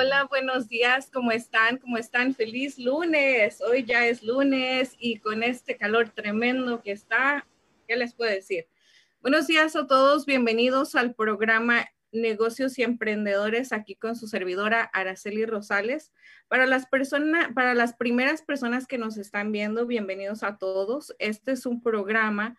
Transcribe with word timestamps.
Hola, 0.00 0.26
buenos 0.30 0.68
días, 0.68 1.10
¿cómo 1.12 1.32
están? 1.32 1.78
¿Cómo 1.78 1.96
están? 1.96 2.32
Feliz 2.32 2.78
lunes. 2.78 3.60
Hoy 3.60 3.82
ya 3.82 4.06
es 4.06 4.22
lunes 4.22 4.94
y 4.96 5.18
con 5.18 5.42
este 5.42 5.76
calor 5.76 6.10
tremendo 6.10 6.80
que 6.82 6.92
está, 6.92 7.44
¿qué 7.88 7.96
les 7.96 8.14
puedo 8.14 8.30
decir? 8.30 8.68
Buenos 9.22 9.48
días 9.48 9.74
a 9.74 9.88
todos, 9.88 10.24
bienvenidos 10.24 10.94
al 10.94 11.16
programa 11.16 11.84
Negocios 12.12 12.78
y 12.78 12.84
Emprendedores 12.84 13.72
aquí 13.72 13.96
con 13.96 14.14
su 14.14 14.28
servidora 14.28 14.82
Araceli 14.82 15.44
Rosales. 15.44 16.12
Para 16.46 16.66
las 16.66 16.86
personas, 16.86 17.52
para 17.52 17.74
las 17.74 17.94
primeras 17.94 18.42
personas 18.42 18.86
que 18.86 18.98
nos 18.98 19.16
están 19.16 19.50
viendo, 19.50 19.84
bienvenidos 19.84 20.44
a 20.44 20.58
todos. 20.58 21.12
Este 21.18 21.50
es 21.50 21.66
un 21.66 21.82
programa 21.82 22.56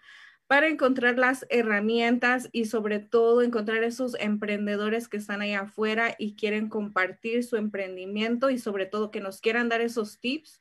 para 0.49 0.67
encontrar 0.67 1.19
las 1.19 1.45
herramientas 1.51 2.49
y 2.51 2.65
sobre 2.65 2.97
todo 2.97 3.43
encontrar 3.43 3.83
esos 3.83 4.15
emprendedores 4.19 5.07
que 5.07 5.17
están 5.17 5.41
ahí 5.41 5.53
afuera 5.53 6.15
y 6.17 6.33
quieren 6.35 6.69
compartir 6.69 7.43
su 7.43 7.55
emprendimiento 7.55 8.49
y 8.49 8.57
sobre 8.57 8.87
todo 8.87 9.11
que 9.11 9.19
nos 9.19 9.41
quieran 9.41 9.69
dar 9.69 9.81
esos 9.81 10.19
tips 10.19 10.59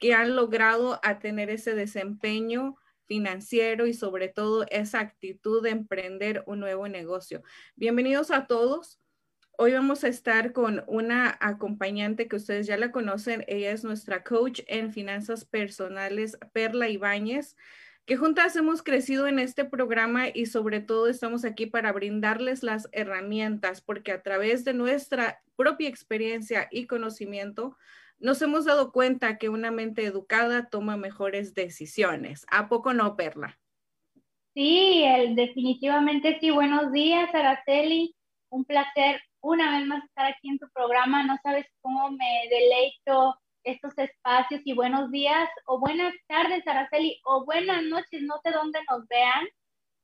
que 0.00 0.12
han 0.12 0.34
logrado 0.34 0.98
a 1.04 1.20
tener 1.20 1.50
ese 1.50 1.76
desempeño 1.76 2.78
financiero 3.06 3.86
y 3.86 3.94
sobre 3.94 4.26
todo 4.26 4.66
esa 4.70 4.98
actitud 4.98 5.62
de 5.62 5.70
emprender 5.70 6.42
un 6.46 6.58
nuevo 6.58 6.88
negocio. 6.88 7.44
Bienvenidos 7.76 8.32
a 8.32 8.48
todos. 8.48 8.98
Hoy 9.56 9.72
vamos 9.72 10.02
a 10.02 10.08
estar 10.08 10.52
con 10.52 10.82
una 10.88 11.38
acompañante 11.40 12.26
que 12.26 12.34
ustedes 12.34 12.66
ya 12.66 12.76
la 12.76 12.90
conocen. 12.90 13.44
Ella 13.46 13.70
es 13.70 13.84
nuestra 13.84 14.24
coach 14.24 14.62
en 14.66 14.92
finanzas 14.92 15.44
personales, 15.44 16.36
Perla 16.52 16.88
Ibáñez 16.88 17.54
que 18.08 18.16
juntas 18.16 18.56
hemos 18.56 18.82
crecido 18.82 19.26
en 19.26 19.38
este 19.38 19.66
programa 19.66 20.28
y 20.32 20.46
sobre 20.46 20.80
todo 20.80 21.08
estamos 21.08 21.44
aquí 21.44 21.66
para 21.66 21.92
brindarles 21.92 22.62
las 22.62 22.88
herramientas, 22.92 23.82
porque 23.82 24.12
a 24.12 24.22
través 24.22 24.64
de 24.64 24.72
nuestra 24.72 25.42
propia 25.56 25.90
experiencia 25.90 26.68
y 26.70 26.86
conocimiento, 26.86 27.76
nos 28.18 28.40
hemos 28.40 28.64
dado 28.64 28.92
cuenta 28.92 29.36
que 29.36 29.50
una 29.50 29.70
mente 29.70 30.06
educada 30.06 30.70
toma 30.70 30.96
mejores 30.96 31.52
decisiones. 31.52 32.46
¿A 32.50 32.70
poco 32.70 32.94
no, 32.94 33.14
Perla? 33.14 33.58
Sí, 34.54 35.04
definitivamente 35.34 36.38
sí. 36.40 36.50
Buenos 36.50 36.90
días, 36.92 37.28
Araceli. 37.34 38.16
Un 38.48 38.64
placer 38.64 39.20
una 39.42 39.78
vez 39.78 39.86
más 39.86 40.02
estar 40.04 40.24
aquí 40.24 40.48
en 40.48 40.58
tu 40.58 40.66
programa. 40.72 41.24
No 41.24 41.36
sabes 41.42 41.66
cómo 41.82 42.10
me 42.12 42.48
deleito 42.48 43.38
estos 43.68 43.92
espacios 43.98 44.62
y 44.64 44.72
buenos 44.72 45.10
días 45.10 45.48
o 45.66 45.78
buenas 45.78 46.14
tardes, 46.26 46.66
Araceli, 46.66 47.20
o 47.24 47.44
buenas 47.44 47.82
noches, 47.82 48.22
no 48.22 48.40
sé 48.42 48.50
dónde 48.50 48.78
nos 48.90 49.06
vean, 49.08 49.46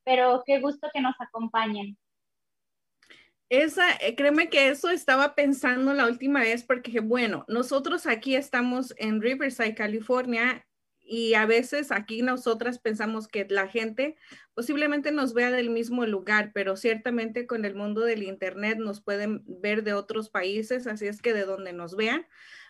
pero 0.03 0.43
qué 0.45 0.59
gusto 0.59 0.87
que 0.93 1.01
nos 1.01 1.15
acompañen. 1.19 1.97
Esa, 3.49 3.91
eh, 4.01 4.15
créeme 4.15 4.49
que 4.49 4.69
eso 4.69 4.89
estaba 4.89 5.33
pensando 5.33 5.93
la 5.93 6.05
última 6.05 6.41
vez 6.41 6.63
porque, 6.63 6.99
bueno, 6.99 7.43
nosotros 7.47 8.05
aquí 8.05 8.35
estamos 8.35 8.93
en 8.97 9.21
Riverside, 9.21 9.73
California, 9.73 10.65
y 11.07 11.35
a 11.35 11.45
veces 11.45 11.91
aquí 11.91 12.23
nosotras 12.23 12.79
pensamos 12.79 13.27
que 13.27 13.45
la 13.47 13.67
gente 13.67 14.15
posiblemente 14.55 15.11
nos 15.11 15.35
vea 15.35 15.51
del 15.51 15.69
mismo 15.69 16.05
lugar, 16.05 16.51
pero 16.53 16.75
ciertamente 16.75 17.45
con 17.45 17.63
el 17.65 17.75
mundo 17.75 18.01
del 18.01 18.23
Internet 18.23 18.79
nos 18.79 19.01
pueden 19.01 19.43
ver 19.45 19.83
de 19.83 19.93
otros 19.93 20.29
países, 20.29 20.87
así 20.87 21.05
es 21.05 21.21
que 21.21 21.33
de 21.33 21.45
donde 21.45 21.73
nos 21.73 21.95
vean. 21.95 22.25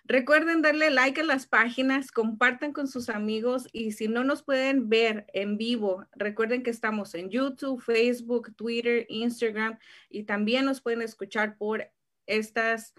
Recuerden 0.08 0.62
darle 0.62 0.92
like 0.92 1.20
a 1.20 1.24
las 1.24 1.48
páginas, 1.48 2.12
compartan 2.12 2.74
con 2.74 2.88
sus 2.88 3.10
amigos 3.10 3.68
y 3.72 3.94
si 3.94 4.08
no 4.08 4.24
nos 4.24 4.44
pueden 4.44 4.88
ver 4.88 5.26
en 5.34 5.58
vivo, 5.58 6.06
recuerden 6.16 6.62
que 6.62 6.70
estamos 6.70 7.16
en 7.16 7.32
YouTube, 7.32 7.82
Facebook, 7.82 8.56
Twitter, 8.56 9.08
Instagram 9.10 9.80
y 10.08 10.26
también 10.26 10.66
nos 10.66 10.80
pueden 10.80 11.02
escuchar 11.02 11.58
por 11.58 11.92
estas 12.28 12.94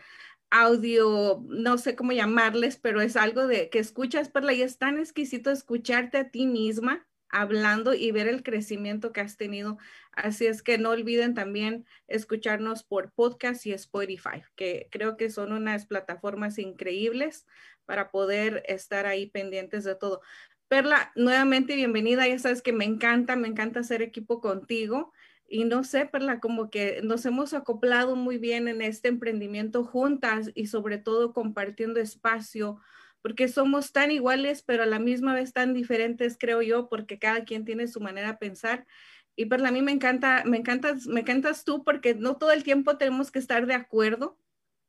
audio, 0.51 1.45
no 1.47 1.79
sé 1.79 1.95
cómo 1.95 2.11
llamarles, 2.11 2.77
pero 2.77 3.01
es 3.01 3.17
algo 3.17 3.47
de 3.47 3.71
que 3.71 3.79
escuchas, 3.79 4.29
Perla, 4.29 4.53
y 4.53 4.63
es 4.63 4.79
tan 4.79 4.99
exquisito 4.99 5.53
escucharte 5.53 6.19
a 6.19 6.31
ti 6.31 6.47
misma 6.47 7.07
hablando 7.29 7.95
y 7.95 8.11
ver 8.13 8.29
el 8.29 8.43
crecimiento 8.43 9.13
que 9.13 9.21
has 9.21 9.37
tenido. 9.37 9.79
Así 10.13 10.47
es 10.47 10.63
que 10.63 10.79
no 10.79 10.91
olviden 10.91 11.35
también 11.35 11.85
escucharnos 12.09 12.83
por 12.83 13.13
podcast 13.13 13.67
y 13.67 13.73
Spotify, 13.73 14.43
que 14.55 14.89
creo 14.91 15.17
que 15.17 15.31
son 15.31 15.53
unas 15.53 15.87
plataformas 15.87 16.59
increíbles 16.59 17.47
para 17.85 18.11
poder 18.11 18.63
estar 18.67 19.07
ahí 19.07 19.27
pendientes 19.27 19.85
de 19.85 19.95
todo. 19.95 20.21
Perla, 20.69 21.13
nuevamente 21.15 21.77
bienvenida. 21.77 22.27
Ya 22.27 22.39
sabes 22.39 22.61
que 22.61 22.73
me 22.73 22.85
encanta, 22.85 23.37
me 23.37 23.49
encanta 23.49 23.81
hacer 23.81 24.03
equipo 24.03 24.41
contigo. 24.41 25.13
Y 25.49 25.65
no 25.65 25.85
sé, 25.85 26.07
Perla, 26.07 26.41
como 26.41 26.71
que 26.71 27.01
nos 27.05 27.25
hemos 27.25 27.55
acoplado 27.55 28.17
muy 28.17 28.37
bien 28.37 28.67
en 28.67 28.83
este 28.83 29.09
emprendimiento 29.09 29.85
juntas 29.85 30.51
y 30.55 30.67
sobre 30.67 30.99
todo 30.99 31.33
compartiendo 31.33 32.01
espacio 32.01 32.81
porque 33.27 33.49
somos 33.49 33.91
tan 33.91 34.13
iguales, 34.13 34.63
pero 34.63 34.85
a 34.85 34.87
la 34.87 35.01
misma 35.01 35.35
vez 35.35 35.53
tan 35.53 35.75
diferentes, 35.75 36.39
creo 36.39 36.63
yo, 36.63 36.89
porque 36.89 37.19
cada 37.19 37.43
quien 37.45 37.65
tiene 37.65 37.89
su 37.89 38.01
manera 38.01 38.29
de 38.29 38.39
pensar. 38.39 38.87
Y 39.35 39.47
para 39.47 39.73
mí 39.73 39.83
me 39.83 39.91
encanta, 39.91 40.45
me 40.47 40.59
encantas, 40.59 41.09
me 41.09 41.23
encantas 41.23 41.65
tú 41.65 41.83
porque 41.83 42.15
no 42.15 42.37
todo 42.37 42.53
el 42.53 42.63
tiempo 42.63 42.99
tenemos 42.99 43.33
que 43.33 43.41
estar 43.41 43.67
de 43.67 43.75
acuerdo, 43.75 44.39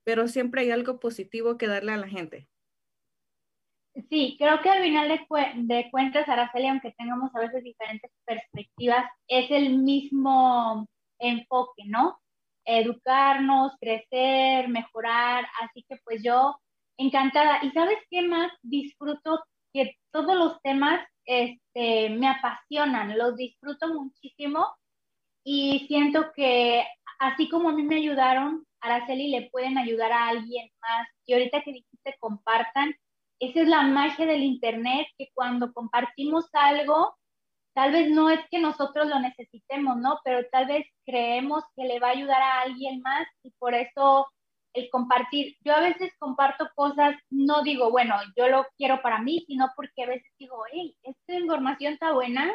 pero 0.04 0.28
siempre 0.28 0.62
hay 0.62 0.70
algo 0.70 1.00
positivo 1.00 1.58
que 1.58 1.66
darle 1.66 1.94
a 1.94 1.98
la 1.98 2.08
gente. 2.08 2.48
Sí, 4.08 4.36
creo 4.38 4.62
que 4.62 4.70
al 4.70 4.84
final 4.84 5.08
de, 5.08 5.26
de 5.56 5.90
cuentas, 5.90 6.30
Araceli, 6.30 6.68
aunque 6.68 6.92
tengamos 6.92 7.34
a 7.34 7.40
veces 7.40 7.64
diferentes 7.64 8.12
perspectivas, 8.24 9.10
es 9.28 9.50
el 9.50 9.80
mismo 9.80 10.88
enfoque, 11.18 11.86
¿no? 11.88 12.20
Educarnos, 12.66 13.72
crecer, 13.80 14.68
mejorar. 14.68 15.48
Así 15.60 15.84
que 15.90 15.98
pues 16.06 16.22
yo 16.22 16.56
encantada. 16.98 17.60
¿Y 17.64 17.72
sabes 17.72 17.98
qué 18.10 18.22
más? 18.24 18.52
Disfruto 18.62 19.44
que 19.74 19.96
todos 20.12 20.36
los 20.36 20.62
temas 20.62 21.06
este, 21.26 22.10
me 22.10 22.28
apasionan, 22.28 23.18
los 23.18 23.36
disfruto 23.36 23.94
muchísimo 23.94 24.66
y 25.44 25.86
siento 25.88 26.32
que 26.36 26.86
así 27.20 27.50
como 27.50 27.70
a 27.70 27.74
mí 27.74 27.84
me 27.84 27.98
ayudaron, 27.98 28.66
Araceli 28.82 29.30
le 29.30 29.50
pueden 29.50 29.78
ayudar 29.78 30.12
a 30.12 30.28
alguien 30.28 30.70
más. 30.82 31.08
Y 31.26 31.34
ahorita 31.34 31.62
que 31.64 31.74
dijiste 31.74 32.16
compartan, 32.20 32.96
esa 33.40 33.62
es 33.62 33.68
la 33.68 33.84
magia 33.84 34.26
del 34.26 34.44
Internet, 34.44 35.08
que 35.18 35.30
cuando 35.34 35.72
compartimos 35.74 36.50
algo, 36.54 37.16
tal 37.74 37.92
vez 37.92 38.10
no 38.10 38.30
es 38.30 38.40
que 38.50 38.60
nosotros 38.60 39.08
lo 39.08 39.20
necesitemos, 39.20 39.98
¿no? 39.98 40.20
Pero 40.24 40.48
tal 40.52 40.68
vez 40.68 40.86
creemos 41.06 41.64
que 41.76 41.86
le 41.86 42.00
va 42.00 42.08
a 42.08 42.12
ayudar 42.12 42.42
a 42.42 42.62
alguien 42.62 43.02
más 43.02 43.28
y 43.44 43.52
por 43.60 43.74
eso 43.76 44.28
el 44.78 44.90
compartir. 44.92 45.58
Yo 45.64 45.74
a 45.74 45.80
veces 45.80 46.14
comparto 46.20 46.70
cosas, 46.76 47.16
no 47.30 47.64
digo, 47.64 47.90
bueno, 47.90 48.16
yo 48.36 48.48
lo 48.48 48.66
quiero 48.78 49.02
para 49.02 49.20
mí, 49.20 49.44
sino 49.48 49.72
porque 49.76 50.04
a 50.04 50.08
veces 50.08 50.32
digo, 50.38 50.64
hey, 50.72 50.96
esta 51.04 51.34
información 51.34 51.94
está 51.94 52.14
buena 52.14 52.54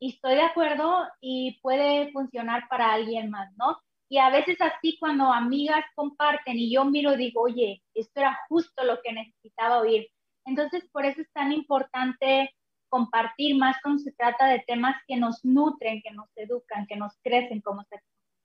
y 0.00 0.14
estoy 0.14 0.36
de 0.36 0.42
acuerdo 0.42 1.06
y 1.20 1.60
puede 1.60 2.10
funcionar 2.12 2.66
para 2.68 2.92
alguien 2.92 3.30
más, 3.30 3.50
¿no? 3.56 3.78
Y 4.08 4.18
a 4.18 4.30
veces 4.30 4.56
así 4.60 4.96
cuando 4.98 5.32
amigas 5.32 5.84
comparten 5.94 6.58
y 6.58 6.72
yo 6.72 6.84
miro, 6.84 7.16
digo, 7.16 7.42
oye, 7.42 7.82
esto 7.94 8.20
era 8.20 8.38
justo 8.48 8.82
lo 8.84 9.00
que 9.02 9.12
necesitaba 9.12 9.80
oír. 9.80 10.08
Entonces, 10.46 10.88
por 10.90 11.04
eso 11.04 11.20
es 11.20 11.30
tan 11.32 11.52
importante 11.52 12.50
compartir 12.88 13.56
más 13.56 13.76
cuando 13.82 14.00
se 14.02 14.12
trata 14.12 14.46
de 14.46 14.64
temas 14.66 14.96
que 15.06 15.16
nos 15.16 15.44
nutren, 15.44 16.02
que 16.02 16.10
nos 16.10 16.28
educan, 16.36 16.86
que 16.86 16.96
nos 16.96 17.16
crecen 17.22 17.60
como 17.60 17.84
se... 17.84 18.00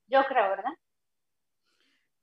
Yo 0.07 0.23
creo, 0.25 0.49
¿verdad? 0.49 0.73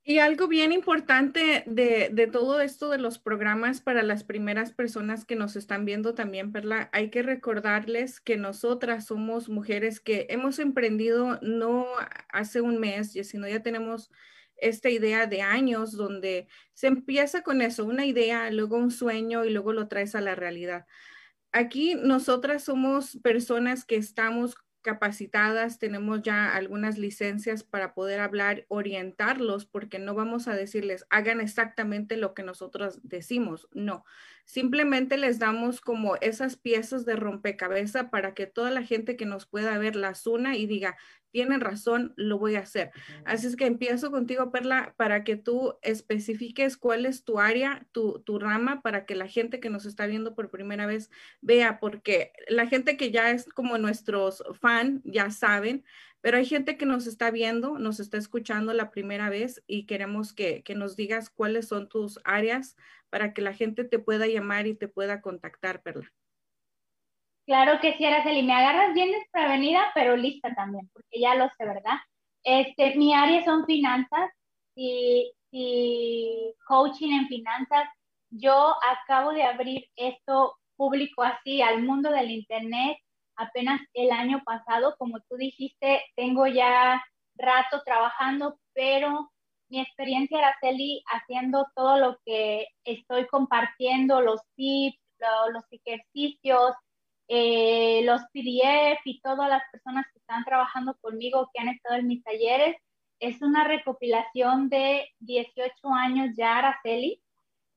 Y 0.05 0.19
algo 0.19 0.49
bien 0.49 0.73
importante 0.73 1.63
de, 1.67 2.29
todo 2.33 2.61
esto 2.61 2.91
de 2.91 2.99
los 2.99 3.21
programas 3.21 3.81
para 3.81 4.03
las 4.03 4.25
primeras 4.25 4.73
personas 4.73 5.25
que 5.25 5.37
nos 5.37 5.55
están 5.55 5.85
viendo 5.85 6.13
también, 6.15 6.51
Perla, 6.51 6.91
hay 6.93 7.09
que 7.11 7.23
recordarles 7.23 8.21
que 8.21 8.37
nosotras 8.37 9.07
somos 9.07 9.49
mujeres 9.49 10.01
que 10.01 10.27
hemos 10.29 10.59
emprendido 10.59 11.39
no 11.41 11.87
hace 12.31 12.61
un 12.61 12.81
mes, 12.81 13.13
sino 13.13 13.47
ya 13.47 13.63
tenemos 13.63 14.11
esta 14.57 14.91
idea 14.91 15.29
de 15.29 15.43
años 15.43 15.93
donde 15.93 16.49
se 16.75 16.89
empieza 16.89 17.43
con 17.43 17.63
eso, 17.63 17.85
una 17.85 18.05
idea, 18.05 18.51
luego 18.51 18.79
un 18.79 18.91
sueño 18.91 19.45
y 19.45 19.51
luego 19.51 19.73
lo 19.73 19.87
traes 19.87 20.17
a 20.17 20.21
la 20.21 20.35
realidad. 20.35 20.85
Aquí 21.53 21.95
nosotras 21.95 22.65
somos 22.65 23.19
personas 23.23 23.85
que 23.85 23.97
estamos 23.97 24.57
capacitadas, 24.83 25.79
tenemos 25.79 26.23
ya 26.23 26.55
algunas 26.55 26.99
licencias 26.99 27.63
para 27.63 27.95
poder 27.95 28.21
hablar, 28.21 28.67
orientarlos, 28.69 29.65
porque 29.65 29.99
no 29.99 30.15
vamos 30.15 30.49
a 30.49 30.55
decirles 30.55 31.07
hagan 31.09 31.41
exactamente 31.41 32.17
lo 32.17 32.35
que 32.35 32.43
nosotros 32.43 33.01
decimos, 33.03 33.69
no, 33.73 34.05
simplemente 34.45 35.17
les 35.17 35.39
damos 35.39 35.81
como 35.81 36.17
esas 36.17 36.57
piezas 36.57 37.05
de 37.07 37.17
rompecabezas 37.17 38.11
para 38.11 38.35
que 38.35 38.47
toda 38.47 38.71
la 38.71 38.83
gente 38.83 39.17
que 39.17 39.25
nos 39.25 39.47
pueda 39.47 39.79
ver 39.79 39.97
las 39.97 40.27
una 40.27 40.57
y 40.57 40.67
diga, 40.67 40.97
tienen 41.33 41.61
razón, 41.61 42.13
lo 42.17 42.39
voy 42.39 42.55
a 42.55 42.61
hacer. 42.61 42.93
Así 43.25 43.47
es 43.47 43.57
que 43.57 43.67
empiezo 43.67 44.11
contigo, 44.11 44.53
Perla, 44.53 44.95
para 44.97 45.25
que 45.25 45.37
tú 45.37 45.79
especifiques 45.83 46.77
cuál 46.77 47.07
es 47.07 47.25
tu 47.25 47.41
área, 47.41 47.87
tu, 47.91 48.21
tu 48.21 48.39
rama, 48.39 48.83
para 48.83 49.07
que 49.07 49.17
la 49.17 49.27
gente 49.27 49.59
que 49.59 49.71
nos 49.71 49.87
está 49.87 50.07
viendo 50.07 50.35
por 50.35 50.51
primera 50.51 50.87
vez 50.87 51.11
vea, 51.41 51.81
porque 51.81 52.33
la 52.49 52.67
gente 52.67 52.97
que 52.97 53.11
ya 53.11 53.31
es 53.31 53.47
como 53.47 53.79
nuestros 53.79 54.45
fan, 54.61 55.01
ya 55.05 55.31
saben, 55.31 55.85
pero 56.21 56.37
hay 56.37 56.47
gente 56.47 56.77
que 56.77 56.87
nos 56.87 57.07
está 57.07 57.31
viendo, 57.31 57.79
nos 57.79 57.99
está 57.99 58.19
escuchando 58.19 58.73
la 58.73 58.91
primera 58.91 59.29
vez 59.29 59.63
y 59.67 59.87
queremos 59.87 60.33
que, 60.33 60.63
que 60.63 60.77
nos 60.77 60.95
digas 60.95 61.31
cuáles 61.31 61.67
son 61.67 61.89
tus 61.89 62.21
áreas 62.25 62.77
para 63.11 63.33
que 63.33 63.43
la 63.43 63.55
gente 63.55 63.85
te 63.85 63.99
pueda 63.99 64.27
llamar 64.27 64.67
y 64.67 64.75
te 64.75 64.87
pueda 64.87 65.21
contactar, 65.21 65.83
Perla. 65.83 66.13
Claro 67.47 67.81
que 67.81 67.95
sí, 67.97 68.05
Araceli, 68.05 68.43
me 68.43 68.55
agarras 68.55 68.95
bien 68.95 69.11
desprevenida, 69.11 69.91
pero 69.95 70.17
lista 70.17 70.55
también, 70.55 70.89
porque 70.93 71.21
ya 71.21 71.35
lo 71.35 71.49
sé, 71.57 71.65
¿verdad? 71.67 71.99
Este, 72.45 72.95
mi 72.97 73.15
área 73.15 73.45
son 73.45 73.67
finanzas 73.67 74.31
y, 74.77 75.33
y 75.51 76.55
coaching 76.67 77.13
en 77.13 77.29
finanzas. 77.29 77.89
Yo 78.31 78.75
acabo 78.89 79.33
de 79.33 79.43
abrir 79.43 79.87
esto 79.97 80.57
público 80.77 81.23
así 81.23 81.63
al 81.63 81.83
mundo 81.83 82.11
del 82.11 82.31
Internet 82.31 82.97
apenas 83.37 83.81
el 83.95 84.11
año 84.13 84.43
pasado. 84.45 84.95
Como 84.99 85.19
tú 85.29 85.37
dijiste, 85.37 86.03
tengo 86.17 86.47
ya 86.47 87.03
rato 87.37 87.83
trabajando, 87.85 88.59
pero 88.73 89.31
mi 89.69 89.81
experiencia, 89.81 90.39
Araceli, 90.39 91.03
haciendo 91.07 91.67
todo 91.75 91.99
lo 91.99 92.19
que 92.25 92.67
estoy 92.85 93.27
compartiendo, 93.27 94.21
los 94.21 94.41
tips, 94.55 94.99
los 95.53 95.65
ejercicios, 95.71 96.75
eh, 97.29 98.03
los 98.05 98.21
PDF 98.33 99.01
y 99.05 99.21
todas 99.21 99.49
las 99.49 99.63
personas 99.71 100.07
que 100.13 100.19
están 100.19 100.45
trabajando 100.45 100.97
conmigo, 101.01 101.51
que 101.53 101.61
han 101.61 101.69
estado 101.69 101.97
en 101.97 102.09
mis 102.09 102.23
talleres, 102.23 102.77
es 103.21 103.41
una 103.41 103.65
recopilación 103.65 104.69
de 104.69 105.09
18 105.21 105.89
años 105.95 106.35
ya, 106.37 106.59
Araceli, 106.59 107.23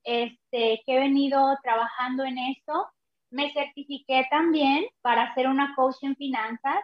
este, 0.04 0.82
que 0.86 0.96
he 0.96 1.00
venido 1.00 1.58
trabajando 1.62 2.24
en 2.24 2.38
eso. 2.40 2.90
Me 3.30 3.52
certifiqué 3.54 4.26
también 4.32 4.86
para 5.02 5.34
ser 5.36 5.48
una 5.48 5.74
coach 5.76 5.98
en 6.02 6.16
finanzas. 6.16 6.80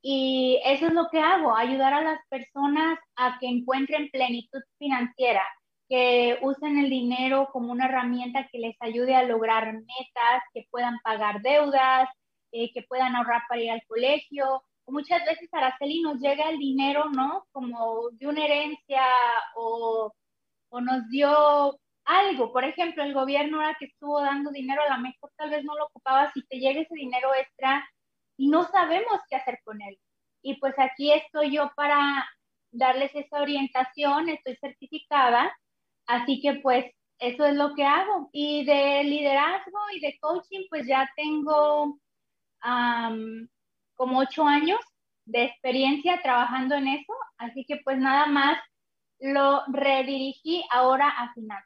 Y 0.00 0.60
eso 0.64 0.86
es 0.86 0.92
lo 0.92 1.08
que 1.10 1.20
hago, 1.20 1.56
ayudar 1.56 1.92
a 1.92 2.00
las 2.00 2.20
personas 2.28 3.00
a 3.16 3.36
que 3.40 3.48
encuentren 3.48 4.10
plenitud 4.10 4.60
financiera, 4.78 5.42
que 5.88 6.38
usen 6.42 6.78
el 6.78 6.90
dinero 6.90 7.48
como 7.52 7.72
una 7.72 7.86
herramienta 7.86 8.48
que 8.52 8.58
les 8.58 8.76
ayude 8.80 9.14
a 9.14 9.22
lograr 9.22 9.72
metas, 9.72 10.42
que 10.52 10.66
puedan 10.70 10.98
pagar 11.02 11.40
deudas, 11.40 12.08
eh, 12.52 12.70
que 12.72 12.82
puedan 12.82 13.16
ahorrar 13.16 13.42
para 13.48 13.62
ir 13.62 13.70
al 13.70 13.82
colegio. 13.86 14.62
Muchas 14.86 15.24
veces, 15.24 15.48
Araceli, 15.52 16.02
nos 16.02 16.20
llega 16.20 16.50
el 16.50 16.58
dinero, 16.58 17.06
¿no? 17.10 17.46
Como 17.52 18.10
de 18.12 18.26
una 18.26 18.44
herencia 18.44 19.02
o, 19.56 20.12
o 20.70 20.80
nos 20.80 21.08
dio 21.08 21.78
algo. 22.04 22.52
Por 22.52 22.64
ejemplo, 22.64 23.02
el 23.02 23.14
gobierno 23.14 23.58
ahora 23.58 23.76
que 23.78 23.86
estuvo 23.86 24.20
dando 24.20 24.50
dinero, 24.50 24.82
a 24.82 24.96
lo 24.96 25.02
mejor 25.02 25.30
tal 25.36 25.50
vez 25.50 25.64
no 25.64 25.74
lo 25.74 25.86
ocupaba, 25.86 26.32
si 26.32 26.42
te 26.46 26.58
llega 26.58 26.80
ese 26.80 26.94
dinero 26.94 27.30
extra 27.34 27.86
y 28.36 28.48
no 28.48 28.64
sabemos 28.64 29.20
qué 29.28 29.36
hacer 29.36 29.60
con 29.64 29.80
él. 29.82 29.98
Y 30.42 30.56
pues 30.56 30.74
aquí 30.78 31.12
estoy 31.12 31.52
yo 31.54 31.70
para 31.76 32.26
darles 32.70 33.14
esa 33.14 33.40
orientación, 33.40 34.28
estoy 34.28 34.56
certificada 34.56 35.54
Así 36.08 36.40
que 36.40 36.54
pues 36.54 36.86
eso 37.20 37.44
es 37.44 37.54
lo 37.54 37.74
que 37.74 37.84
hago. 37.84 38.30
Y 38.32 38.64
de 38.64 39.04
liderazgo 39.04 39.78
y 39.94 40.00
de 40.00 40.18
coaching, 40.20 40.66
pues 40.68 40.86
ya 40.86 41.08
tengo 41.14 42.00
como 43.94 44.18
ocho 44.18 44.44
años 44.44 44.80
de 45.26 45.44
experiencia 45.44 46.20
trabajando 46.22 46.74
en 46.74 46.88
eso. 46.88 47.12
Así 47.36 47.64
que 47.66 47.80
pues 47.84 47.98
nada 47.98 48.26
más 48.26 48.58
lo 49.20 49.62
redirigí 49.68 50.64
ahora 50.72 51.08
a 51.08 51.32
final. 51.34 51.62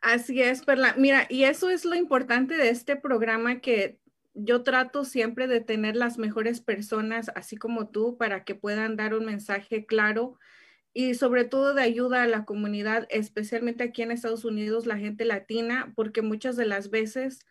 Así 0.00 0.40
es, 0.40 0.64
Perla. 0.64 0.94
Mira, 0.96 1.26
y 1.28 1.44
eso 1.44 1.68
es 1.68 1.84
lo 1.84 1.94
importante 1.94 2.56
de 2.56 2.70
este 2.70 2.96
programa 2.96 3.60
que 3.60 4.00
yo 4.32 4.62
trato 4.62 5.04
siempre 5.04 5.46
de 5.46 5.60
tener 5.60 5.94
las 5.94 6.16
mejores 6.16 6.62
personas, 6.62 7.30
así 7.34 7.56
como 7.56 7.90
tú, 7.90 8.16
para 8.16 8.44
que 8.44 8.54
puedan 8.54 8.96
dar 8.96 9.12
un 9.12 9.26
mensaje 9.26 9.84
claro 9.84 10.38
y 10.92 11.14
sobre 11.14 11.44
todo 11.44 11.74
de 11.74 11.82
ayuda 11.82 12.22
a 12.22 12.26
la 12.26 12.44
comunidad, 12.44 13.06
especialmente 13.10 13.84
aquí 13.84 14.02
en 14.02 14.10
Estados 14.10 14.44
Unidos, 14.44 14.86
la 14.86 14.98
gente 14.98 15.24
latina, 15.24 15.92
porque 15.94 16.22
muchas 16.22 16.56
de 16.56 16.66
las 16.66 16.90
veces 16.90 17.46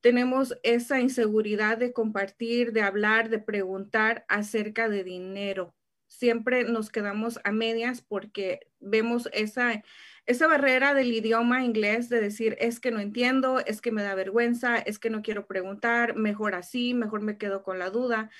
tenemos 0.00 0.56
esa 0.62 1.00
inseguridad 1.00 1.78
de 1.78 1.92
compartir, 1.92 2.72
de 2.72 2.82
hablar, 2.82 3.28
de 3.28 3.38
preguntar 3.38 4.24
acerca 4.28 4.88
de 4.88 5.04
dinero. 5.04 5.74
Siempre 6.08 6.64
nos 6.64 6.90
quedamos 6.90 7.38
a 7.44 7.52
medias 7.52 8.02
porque 8.02 8.60
vemos 8.80 9.28
esa, 9.32 9.84
esa 10.26 10.46
barrera 10.48 10.94
del 10.94 11.12
idioma 11.12 11.64
inglés 11.64 12.08
de 12.08 12.20
decir, 12.20 12.56
es 12.60 12.80
que 12.80 12.90
no 12.90 12.98
entiendo, 12.98 13.60
es 13.60 13.80
que 13.80 13.92
me 13.92 14.02
da 14.02 14.14
vergüenza, 14.14 14.78
es 14.78 14.98
que 14.98 15.10
no 15.10 15.22
quiero 15.22 15.46
preguntar, 15.46 16.16
mejor 16.16 16.54
así, 16.54 16.94
mejor 16.94 17.20
me 17.20 17.38
quedo 17.38 17.62
con 17.62 17.78
la 17.78 17.90
duda. 17.90 18.30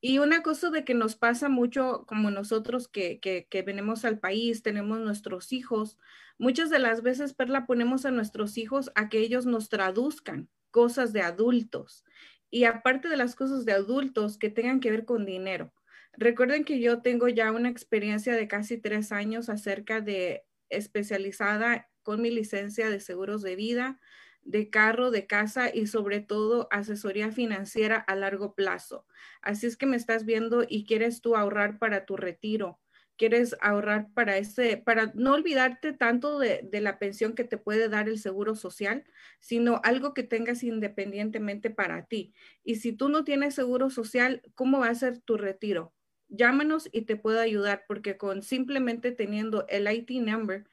Y 0.00 0.18
una 0.18 0.42
cosa 0.42 0.70
de 0.70 0.84
que 0.84 0.94
nos 0.94 1.16
pasa 1.16 1.48
mucho 1.48 2.04
como 2.06 2.30
nosotros 2.30 2.88
que, 2.88 3.18
que, 3.20 3.62
venimos 3.62 4.04
al 4.04 4.18
país, 4.20 4.62
tenemos 4.62 5.00
nuestros 5.00 5.52
hijos, 5.52 5.98
muchas 6.38 6.70
de 6.70 6.78
las 6.78 7.02
veces, 7.02 7.34
Perla, 7.34 7.66
ponemos 7.66 8.04
a 8.04 8.12
nuestros 8.12 8.58
hijos 8.58 8.92
a 8.94 9.08
que 9.08 9.18
ellos 9.18 9.44
nos 9.44 9.68
traduzcan 9.68 10.48
cosas 10.70 11.12
de 11.12 11.22
adultos. 11.22 12.04
Y 12.50 12.64
aparte 12.64 13.08
de 13.08 13.16
las 13.16 13.34
cosas 13.34 13.64
de 13.64 13.72
adultos 13.72 14.38
que 14.38 14.50
tengan 14.50 14.80
que 14.80 14.90
ver 14.90 15.04
con 15.04 15.26
dinero. 15.26 15.72
Recuerden 16.12 16.64
que 16.64 16.80
yo 16.80 17.02
tengo 17.02 17.28
ya 17.28 17.52
una 17.52 17.68
experiencia 17.68 18.34
de 18.34 18.48
casi 18.48 18.78
tres 18.78 19.12
años 19.12 19.48
acerca 19.48 20.00
de 20.00 20.44
especializada 20.68 21.88
con 22.02 22.22
mi 22.22 22.30
licencia 22.30 22.88
de 22.90 23.00
seguros 23.00 23.42
de 23.42 23.54
vida, 23.56 24.00
de 24.48 24.70
carro, 24.70 25.10
de 25.10 25.26
casa 25.26 25.72
y 25.72 25.86
sobre 25.86 26.20
todo 26.20 26.68
asesoría 26.70 27.30
financiera 27.30 27.96
a 27.96 28.16
largo 28.16 28.54
plazo. 28.54 29.06
Así 29.42 29.66
es 29.66 29.76
que 29.76 29.84
me 29.84 29.96
estás 29.96 30.24
viendo 30.24 30.64
y 30.66 30.86
quieres 30.86 31.20
tú 31.20 31.36
ahorrar 31.36 31.78
para 31.78 32.06
tu 32.06 32.16
retiro, 32.16 32.80
quieres 33.18 33.54
ahorrar 33.60 34.08
para 34.14 34.38
ese, 34.38 34.78
para 34.78 35.12
no 35.14 35.34
olvidarte 35.34 35.92
tanto 35.92 36.38
de, 36.38 36.60
de, 36.62 36.80
la 36.80 36.98
pensión 36.98 37.34
que 37.34 37.44
te 37.44 37.58
puede 37.58 37.90
dar 37.90 38.08
el 38.08 38.18
seguro 38.18 38.54
social, 38.54 39.04
sino 39.38 39.82
algo 39.84 40.14
que 40.14 40.22
tengas 40.22 40.62
independientemente 40.62 41.68
para 41.68 42.06
ti. 42.06 42.32
Y 42.64 42.76
si 42.76 42.94
tú 42.94 43.10
no 43.10 43.24
tienes 43.24 43.54
seguro 43.54 43.90
social, 43.90 44.40
¿cómo 44.54 44.78
va 44.78 44.88
a 44.88 44.94
ser 44.94 45.18
tu 45.18 45.36
retiro? 45.36 45.92
Llámanos 46.28 46.88
y 46.90 47.02
te 47.02 47.16
puedo 47.16 47.40
ayudar 47.40 47.84
porque 47.86 48.16
con 48.16 48.42
simplemente 48.42 49.12
teniendo 49.12 49.66
el 49.68 49.90
IT 49.90 50.10
number, 50.22 50.64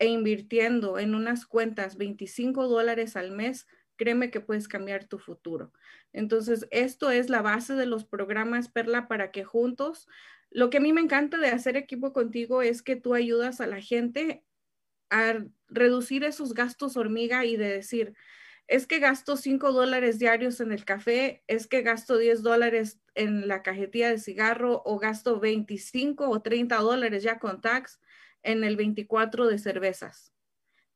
e 0.00 0.06
invirtiendo 0.06 0.98
en 0.98 1.14
unas 1.14 1.46
cuentas 1.46 1.96
25 1.98 2.66
dólares 2.66 3.16
al 3.16 3.30
mes, 3.30 3.68
créeme 3.96 4.30
que 4.30 4.40
puedes 4.40 4.66
cambiar 4.66 5.04
tu 5.04 5.18
futuro. 5.18 5.72
Entonces, 6.14 6.66
esto 6.70 7.10
es 7.10 7.28
la 7.28 7.42
base 7.42 7.74
de 7.74 7.84
los 7.84 8.06
programas 8.06 8.68
Perla 8.68 9.08
para 9.08 9.30
que 9.30 9.44
juntos, 9.44 10.08
lo 10.50 10.70
que 10.70 10.78
a 10.78 10.80
mí 10.80 10.94
me 10.94 11.02
encanta 11.02 11.36
de 11.36 11.48
hacer 11.48 11.76
equipo 11.76 12.14
contigo 12.14 12.62
es 12.62 12.82
que 12.82 12.96
tú 12.96 13.14
ayudas 13.14 13.60
a 13.60 13.66
la 13.66 13.82
gente 13.82 14.42
a 15.10 15.44
reducir 15.68 16.24
esos 16.24 16.54
gastos 16.54 16.96
hormiga 16.96 17.44
y 17.44 17.58
de 17.58 17.68
decir, 17.68 18.14
es 18.68 18.86
que 18.86 19.00
gasto 19.00 19.36
5 19.36 19.72
dólares 19.72 20.18
diarios 20.18 20.60
en 20.60 20.72
el 20.72 20.86
café, 20.86 21.42
es 21.46 21.66
que 21.66 21.82
gasto 21.82 22.16
10 22.16 22.42
dólares 22.42 23.00
en 23.14 23.48
la 23.48 23.62
cajetilla 23.62 24.08
de 24.08 24.18
cigarro 24.18 24.80
o 24.86 24.98
gasto 24.98 25.40
25 25.40 26.30
o 26.30 26.40
30 26.40 26.76
dólares 26.78 27.22
ya 27.22 27.38
con 27.38 27.60
tax 27.60 28.00
en 28.42 28.64
el 28.64 28.76
24 28.76 29.46
de 29.46 29.58
cervezas. 29.58 30.32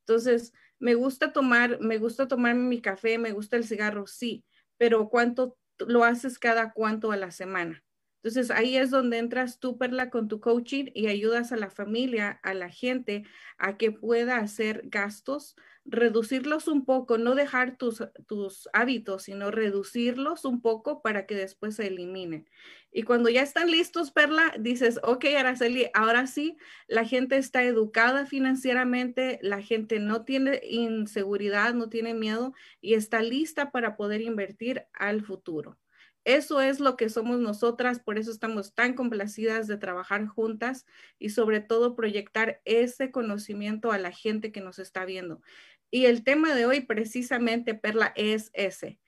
Entonces, 0.00 0.52
me 0.78 0.94
gusta 0.94 1.32
tomar, 1.32 1.80
me 1.80 1.98
gusta 1.98 2.28
tomarme 2.28 2.62
mi 2.62 2.80
café, 2.80 3.18
me 3.18 3.32
gusta 3.32 3.56
el 3.56 3.64
cigarro, 3.64 4.06
sí, 4.06 4.44
pero 4.76 5.08
¿cuánto 5.08 5.56
lo 5.78 6.04
haces 6.04 6.38
cada 6.38 6.72
cuánto 6.72 7.10
a 7.12 7.16
la 7.16 7.30
semana? 7.30 7.82
Entonces 8.22 8.50
ahí 8.50 8.76
es 8.78 8.90
donde 8.90 9.18
entras 9.18 9.60
tú, 9.60 9.76
Perla, 9.76 10.08
con 10.08 10.28
tu 10.28 10.40
coaching 10.40 10.86
y 10.94 11.08
ayudas 11.08 11.52
a 11.52 11.56
la 11.56 11.68
familia, 11.68 12.40
a 12.42 12.54
la 12.54 12.70
gente, 12.70 13.24
a 13.58 13.76
que 13.76 13.92
pueda 13.92 14.38
hacer 14.38 14.82
gastos 14.86 15.56
reducirlos 15.84 16.66
un 16.68 16.84
poco, 16.84 17.18
no 17.18 17.34
dejar 17.34 17.76
tus, 17.76 18.02
tus 18.26 18.68
hábitos, 18.72 19.24
sino 19.24 19.50
reducirlos 19.50 20.44
un 20.44 20.62
poco 20.62 21.02
para 21.02 21.26
que 21.26 21.34
después 21.34 21.76
se 21.76 21.88
eliminen. 21.88 22.48
Y 22.90 23.02
cuando 23.02 23.28
ya 23.28 23.42
están 23.42 23.70
listos, 23.70 24.10
Perla, 24.10 24.54
dices, 24.58 25.00
ok, 25.02 25.24
Araceli, 25.36 25.88
ahora 25.94 26.26
sí, 26.26 26.56
la 26.86 27.04
gente 27.04 27.36
está 27.36 27.64
educada 27.64 28.24
financieramente, 28.24 29.38
la 29.42 29.60
gente 29.60 29.98
no 29.98 30.24
tiene 30.24 30.60
inseguridad, 30.62 31.74
no 31.74 31.88
tiene 31.88 32.14
miedo 32.14 32.54
y 32.80 32.94
está 32.94 33.20
lista 33.22 33.70
para 33.70 33.96
poder 33.96 34.22
invertir 34.22 34.86
al 34.92 35.22
futuro. 35.22 35.78
Eso 36.24 36.62
es 36.62 36.80
lo 36.80 36.96
que 36.96 37.10
somos 37.10 37.38
nosotras, 37.38 38.00
por 38.00 38.16
eso 38.16 38.30
estamos 38.30 38.74
tan 38.74 38.94
complacidas 38.94 39.66
de 39.66 39.76
trabajar 39.76 40.26
juntas 40.26 40.86
y 41.18 41.30
sobre 41.30 41.60
todo 41.60 41.94
proyectar 41.94 42.62
ese 42.64 43.10
conocimiento 43.10 43.92
a 43.92 43.98
la 43.98 44.10
gente 44.10 44.50
que 44.50 44.62
nos 44.62 44.78
está 44.78 45.04
viendo. 45.04 45.42
Y 45.90 46.06
el 46.06 46.24
tema 46.24 46.54
de 46.54 46.66
hoy 46.66 46.80
precisamente, 46.80 47.74
Perla, 47.74 48.12
es 48.16 48.50
ese. 48.52 49.00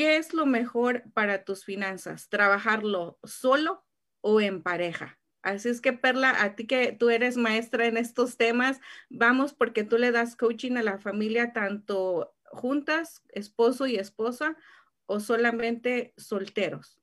¿qué 0.00 0.16
es 0.16 0.32
lo 0.32 0.46
mejor 0.46 1.04
para 1.12 1.44
tus 1.44 1.62
finanzas? 1.62 2.30
¿Trabajarlo 2.30 3.18
solo 3.22 3.84
o 4.22 4.40
en 4.40 4.62
pareja? 4.62 5.18
Así 5.42 5.68
es 5.68 5.82
que 5.82 5.92
Perla, 5.92 6.42
a 6.42 6.56
ti 6.56 6.66
que 6.66 6.92
tú 6.92 7.10
eres 7.10 7.36
maestra 7.36 7.84
en 7.84 7.98
estos 7.98 8.38
temas, 8.38 8.80
vamos 9.10 9.52
porque 9.52 9.84
tú 9.84 9.98
le 9.98 10.10
das 10.10 10.36
coaching 10.36 10.78
a 10.78 10.82
la 10.82 10.98
familia 10.98 11.52
tanto 11.52 12.34
juntas, 12.46 13.22
esposo 13.28 13.86
y 13.86 13.96
esposa, 13.96 14.56
o 15.04 15.20
solamente 15.20 16.14
solteros. 16.16 16.98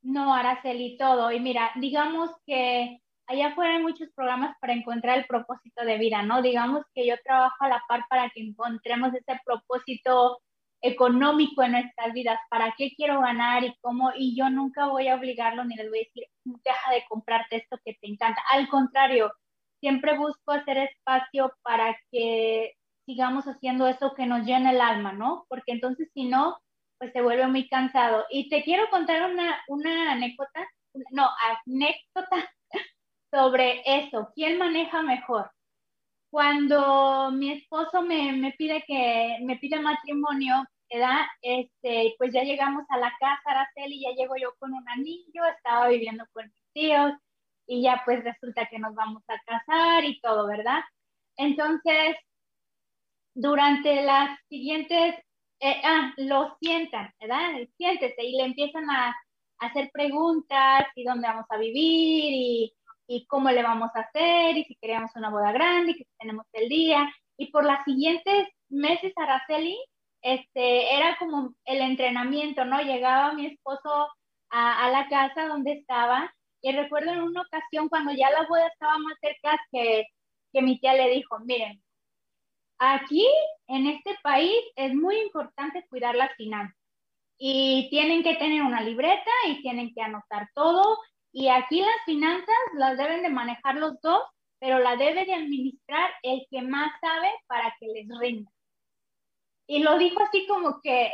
No, 0.00 0.32
Araceli, 0.32 0.96
todo. 0.96 1.32
Y 1.32 1.40
mira, 1.40 1.70
digamos 1.78 2.30
que 2.46 3.02
allá 3.26 3.48
afuera 3.48 3.76
hay 3.76 3.82
muchos 3.82 4.08
programas 4.14 4.56
para 4.60 4.74
encontrar 4.74 5.18
el 5.18 5.26
propósito 5.26 5.84
de 5.84 5.98
vida, 5.98 6.22
¿no? 6.22 6.42
Digamos 6.42 6.82
que 6.94 7.06
yo 7.06 7.14
trabajo 7.24 7.56
a 7.60 7.68
la 7.68 7.82
par 7.88 8.04
para 8.08 8.30
que 8.30 8.42
encontremos 8.42 9.14
ese 9.14 9.40
propósito 9.44 10.40
económico 10.82 11.62
en 11.62 11.72
nuestras 11.72 12.12
vidas, 12.12 12.38
para 12.50 12.74
qué 12.76 12.92
quiero 12.94 13.20
ganar 13.20 13.64
y 13.64 13.74
cómo, 13.80 14.12
y 14.14 14.36
yo 14.36 14.50
nunca 14.50 14.86
voy 14.88 15.08
a 15.08 15.16
obligarlo 15.16 15.64
ni 15.64 15.76
les 15.76 15.88
voy 15.88 16.00
a 16.00 16.02
decir, 16.02 16.24
deja 16.44 16.90
de 16.92 17.04
comprarte 17.08 17.56
esto 17.56 17.78
que 17.84 17.94
te 17.94 18.06
encanta. 18.06 18.42
Al 18.52 18.68
contrario, 18.68 19.32
siempre 19.80 20.18
busco 20.18 20.52
hacer 20.52 20.78
espacio 20.78 21.54
para 21.62 21.96
que 22.10 22.74
sigamos 23.06 23.46
haciendo 23.46 23.86
eso 23.86 24.14
que 24.14 24.26
nos 24.26 24.44
llena 24.44 24.72
el 24.72 24.80
alma, 24.80 25.12
¿no? 25.12 25.46
Porque 25.48 25.72
entonces 25.72 26.10
si 26.12 26.24
no, 26.24 26.58
pues 26.98 27.12
se 27.12 27.22
vuelve 27.22 27.46
muy 27.46 27.68
cansado. 27.68 28.26
Y 28.30 28.50
te 28.50 28.62
quiero 28.62 28.88
contar 28.90 29.30
una, 29.30 29.62
una 29.68 30.12
anécdota, 30.12 30.66
no, 31.10 31.28
anécdota 31.66 32.50
sobre 33.34 33.82
eso, 33.84 34.30
¿quién 34.34 34.58
maneja 34.58 35.02
mejor? 35.02 35.50
Cuando 36.30 37.32
mi 37.32 37.52
esposo 37.52 38.02
me, 38.02 38.32
me 38.32 38.52
pide 38.52 38.84
que 38.86 39.38
me 39.42 39.56
pide 39.56 39.80
matrimonio, 39.80 40.64
¿verdad? 40.90 41.22
Este, 41.42 42.14
pues 42.18 42.32
ya 42.32 42.42
llegamos 42.44 42.84
a 42.90 42.98
la 42.98 43.12
casa, 43.18 43.42
Araceli, 43.46 44.00
ya 44.02 44.10
llego 44.16 44.36
yo 44.36 44.54
con 44.58 44.72
un 44.72 44.88
anillo, 44.88 45.44
estaba 45.56 45.88
viviendo 45.88 46.24
con 46.32 46.44
mis 46.44 46.72
tíos 46.72 47.12
y 47.66 47.82
ya 47.82 48.02
pues 48.04 48.22
resulta 48.22 48.66
que 48.66 48.78
nos 48.78 48.94
vamos 48.94 49.22
a 49.28 49.38
casar 49.44 50.04
y 50.04 50.20
todo, 50.20 50.46
¿verdad? 50.46 50.80
Entonces, 51.36 52.16
durante 53.34 54.02
las 54.02 54.38
siguientes, 54.48 55.16
eh, 55.60 55.80
ah, 55.84 56.12
lo 56.18 56.56
sientan, 56.60 57.12
¿verdad? 57.20 57.66
Siéntese 57.76 58.22
y 58.22 58.36
le 58.36 58.44
empiezan 58.44 58.88
a, 58.90 59.14
hacer 59.58 59.88
preguntas 59.92 60.84
y 60.96 61.04
dónde 61.04 61.28
vamos 61.28 61.46
a 61.48 61.56
vivir 61.56 62.32
y, 62.34 62.74
y 63.06 63.26
cómo 63.26 63.50
le 63.50 63.62
vamos 63.62 63.90
a 63.94 64.00
hacer 64.00 64.56
y 64.56 64.64
si 64.64 64.76
queremos 64.76 65.10
una 65.16 65.30
boda 65.30 65.52
grande 65.52 65.92
y 65.92 65.96
que 65.96 66.06
tenemos 66.18 66.46
el 66.52 66.68
día. 66.68 67.12
Y 67.36 67.50
por 67.50 67.64
las 67.64 67.84
siguientes 67.84 68.48
meses, 68.68 69.12
Araceli, 69.16 69.76
este, 70.22 70.94
era 70.96 71.16
como 71.18 71.54
el 71.64 71.80
entrenamiento, 71.80 72.64
¿no? 72.64 72.80
Llegaba 72.80 73.34
mi 73.34 73.46
esposo 73.46 74.08
a, 74.50 74.88
la 74.90 75.08
casa 75.08 75.46
donde 75.48 75.72
estaba 75.72 76.32
y 76.62 76.72
recuerdo 76.72 77.12
en 77.12 77.22
una 77.22 77.42
ocasión 77.42 77.88
cuando 77.88 78.12
ya 78.12 78.30
la 78.30 78.46
boda 78.46 78.68
estaba 78.68 78.98
más 78.98 79.14
cerca 79.20 79.58
que, 79.72 80.04
que 80.52 80.62
mi 80.62 80.78
tía 80.78 80.94
le 80.94 81.10
dijo, 81.10 81.38
miren, 81.40 81.82
aquí 82.78 83.26
en 83.66 83.86
este 83.88 84.16
país 84.22 84.56
es 84.76 84.94
muy 84.94 85.18
importante 85.20 85.84
cuidar 85.88 86.14
las 86.14 86.34
finanzas 86.36 86.76
y 87.38 87.88
tienen 87.90 88.22
que 88.22 88.36
tener 88.36 88.62
una 88.62 88.80
libreta 88.80 89.30
y 89.48 89.60
tienen 89.62 89.92
que 89.92 90.02
anotar 90.02 90.48
todo 90.54 90.98
y 91.34 91.48
aquí 91.48 91.82
las 91.82 92.04
finanzas 92.06 92.56
las 92.78 92.96
deben 92.96 93.22
de 93.22 93.28
manejar 93.28 93.74
los 93.74 94.00
dos, 94.00 94.22
pero 94.58 94.78
la 94.78 94.96
debe 94.96 95.26
de 95.26 95.34
administrar 95.34 96.10
el 96.22 96.46
que 96.50 96.62
más 96.62 96.90
sabe 97.02 97.30
para 97.46 97.74
que 97.78 97.88
les 97.88 98.08
rinda 98.18 98.50
y 99.66 99.82
lo 99.82 99.98
dijo 99.98 100.22
así 100.22 100.46
como 100.46 100.80
que 100.82 101.12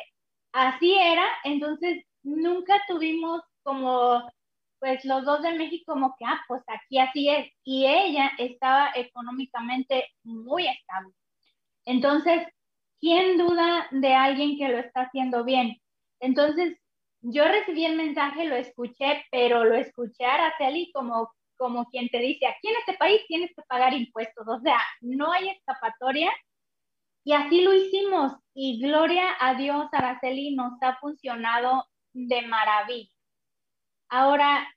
así 0.53 0.95
era, 0.95 1.27
entonces 1.45 2.05
nunca 2.23 2.83
tuvimos 2.89 3.43
como, 3.62 4.29
pues 4.79 5.05
los 5.05 5.25
dos 5.25 5.43
de 5.43 5.53
México 5.53 5.93
como 5.93 6.15
que, 6.19 6.25
ah, 6.25 6.41
pues 6.49 6.62
aquí 6.67 6.99
así 6.99 7.29
es, 7.29 7.50
y 7.65 7.87
ella 7.87 8.33
estaba 8.39 8.91
económicamente 8.95 10.09
muy 10.25 10.67
estable. 10.67 11.15
Entonces, 11.85 12.47
¿quién 13.00 13.39
duda 13.39 13.89
de 13.91 14.15
alguien 14.15 14.59
que 14.59 14.69
lo 14.69 14.79
está 14.79 15.03
haciendo 15.03 15.45
bien? 15.45 15.77
Entonces, 16.21 16.77
yo 17.23 17.45
recibí 17.45 17.85
el 17.85 17.97
mensaje, 17.97 18.45
lo 18.45 18.57
escuché, 18.57 19.25
pero 19.31 19.65
lo 19.65 19.75
escuché 19.75 20.25
a 20.25 20.35
Araceli 20.35 20.91
como, 20.93 21.33
como 21.57 21.87
quien 21.87 22.09
te 22.09 22.19
dice, 22.19 22.47
aquí 22.47 22.69
en 22.69 22.77
este 22.77 22.95
país 22.95 23.23
tienes 23.29 23.50
que 23.55 23.62
pagar 23.62 23.93
impuestos, 23.93 24.47
o 24.49 24.61
sea, 24.61 24.79
no 25.00 25.33
hay 25.33 25.50
escapatoria 25.50 26.33
y 27.25 27.33
así 27.33 27.61
lo 27.62 27.75
hicimos 27.75 28.33
y 28.55 28.81
gloria 28.81 29.37
a 29.39 29.55
Dios, 29.55 29.89
Araceli, 29.93 30.55
nos 30.55 30.83
ha 30.83 30.97
funcionado 30.97 31.87
de 32.12 32.43
maravilla. 32.43 33.12
Ahora, 34.09 34.69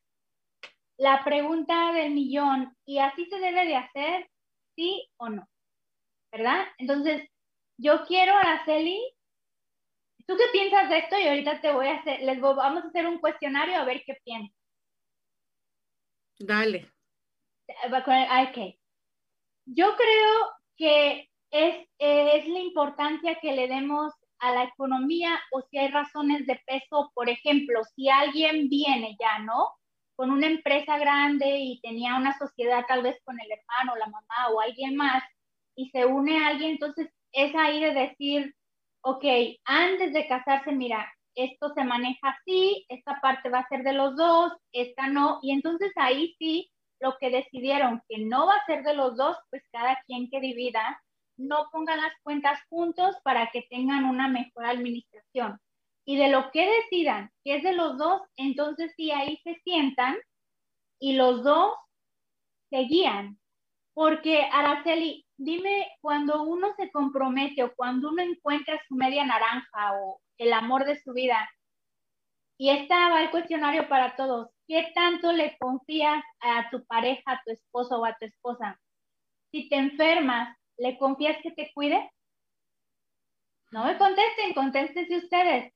la 0.97 1.23
pregunta 1.23 1.93
del 1.93 2.13
millón, 2.13 2.75
¿y 2.85 2.99
así 2.99 3.25
se 3.25 3.39
debe 3.39 3.65
de 3.65 3.75
hacer? 3.77 4.29
¿Sí 4.75 5.09
o 5.17 5.29
no? 5.29 5.47
¿Verdad? 6.31 6.65
Entonces, 6.77 7.27
yo 7.77 8.05
quiero, 8.05 8.35
Araceli, 8.35 9.01
¿tú 10.27 10.35
qué 10.37 10.43
piensas 10.51 10.89
de 10.89 10.99
esto? 10.99 11.19
Y 11.19 11.27
ahorita 11.27 11.61
te 11.61 11.71
voy 11.71 11.87
a 11.87 11.95
hacer, 11.95 12.21
les 12.21 12.39
vamos 12.39 12.83
a 12.83 12.87
hacer 12.87 13.07
un 13.07 13.19
cuestionario 13.19 13.77
a 13.77 13.85
ver 13.85 14.03
qué 14.05 14.15
piensas. 14.23 14.57
Dale. 16.39 16.91
Ok. 17.85 18.75
Yo 19.65 19.95
creo 19.95 20.51
que 20.75 21.29
es, 21.51 21.87
es 21.97 22.47
la 22.47 22.59
importancia 22.59 23.37
que 23.41 23.53
le 23.53 23.67
demos 23.67 24.13
a 24.39 24.51
la 24.51 24.63
economía 24.65 25.39
o 25.51 25.61
si 25.61 25.77
hay 25.77 25.87
razones 25.87 26.45
de 26.45 26.59
peso, 26.65 27.11
por 27.13 27.29
ejemplo, 27.29 27.81
si 27.95 28.09
alguien 28.09 28.67
viene 28.67 29.15
ya, 29.19 29.39
¿no? 29.39 29.69
Con 30.15 30.31
una 30.31 30.47
empresa 30.47 30.97
grande 30.97 31.59
y 31.59 31.79
tenía 31.81 32.17
una 32.17 32.37
sociedad 32.37 32.83
tal 32.87 33.03
vez 33.03 33.17
con 33.23 33.39
el 33.39 33.47
hermano, 33.49 33.95
la 33.95 34.07
mamá 34.07 34.49
o 34.51 34.59
alguien 34.59 34.95
más 34.97 35.23
y 35.75 35.89
se 35.89 36.05
une 36.05 36.43
a 36.43 36.47
alguien, 36.49 36.71
entonces 36.71 37.09
es 37.31 37.55
ahí 37.55 37.79
de 37.79 37.93
decir, 37.93 38.53
ok, 39.03 39.23
antes 39.65 40.13
de 40.13 40.27
casarse, 40.27 40.71
mira, 40.71 41.11
esto 41.35 41.73
se 41.73 41.83
maneja 41.83 42.29
así, 42.29 42.85
esta 42.89 43.19
parte 43.21 43.49
va 43.49 43.59
a 43.59 43.67
ser 43.67 43.83
de 43.83 43.93
los 43.93 44.15
dos, 44.15 44.53
esta 44.71 45.07
no, 45.07 45.39
y 45.41 45.51
entonces 45.51 45.91
ahí 45.97 46.35
sí, 46.39 46.71
lo 46.99 47.17
que 47.19 47.29
decidieron 47.29 48.01
que 48.07 48.19
no 48.19 48.47
va 48.47 48.55
a 48.55 48.65
ser 48.65 48.83
de 48.83 48.93
los 48.93 49.17
dos, 49.17 49.37
pues 49.49 49.61
cada 49.71 50.01
quien 50.07 50.29
que 50.29 50.39
divida 50.39 51.01
no 51.37 51.67
pongan 51.71 51.97
las 51.99 52.13
cuentas 52.23 52.59
juntos 52.69 53.15
para 53.23 53.49
que 53.51 53.63
tengan 53.69 54.05
una 54.05 54.27
mejor 54.27 54.65
administración. 54.65 55.59
Y 56.05 56.17
de 56.17 56.29
lo 56.29 56.51
que 56.51 56.69
decidan, 56.69 57.29
que 57.43 57.57
es 57.57 57.63
de 57.63 57.73
los 57.73 57.97
dos, 57.97 58.21
entonces 58.37 58.93
sí 58.95 59.11
ahí 59.11 59.39
se 59.43 59.55
sientan 59.63 60.15
y 60.99 61.13
los 61.13 61.43
dos 61.43 61.73
se 62.69 62.79
guían. 62.83 63.39
Porque, 63.93 64.43
Araceli, 64.51 65.22
dime, 65.37 65.87
cuando 66.01 66.43
uno 66.43 66.73
se 66.77 66.91
compromete 66.91 67.63
o 67.63 67.73
cuando 67.75 68.09
uno 68.09 68.21
encuentra 68.21 68.79
su 68.87 68.95
media 68.95 69.25
naranja 69.25 69.93
o 70.01 70.19
el 70.37 70.53
amor 70.53 70.85
de 70.85 70.99
su 71.01 71.13
vida, 71.13 71.49
y 72.57 72.69
esta 72.69 73.09
va 73.09 73.23
el 73.23 73.31
cuestionario 73.31 73.89
para 73.89 74.15
todos, 74.15 74.49
¿qué 74.67 74.91
tanto 74.93 75.31
le 75.31 75.57
confías 75.57 76.23
a 76.39 76.69
tu 76.69 76.85
pareja, 76.85 77.23
a 77.25 77.41
tu 77.43 77.51
esposo 77.51 77.99
o 77.99 78.05
a 78.05 78.15
tu 78.15 78.25
esposa? 78.25 78.79
Si 79.51 79.69
te 79.69 79.75
enfermas, 79.75 80.55
¿Le 80.77 80.97
confías 80.97 81.37
que 81.41 81.51
te 81.51 81.71
cuide? 81.73 82.09
No 83.71 83.85
me 83.85 83.97
contesten, 83.97 84.53
contéstense 84.53 85.17
ustedes. 85.17 85.73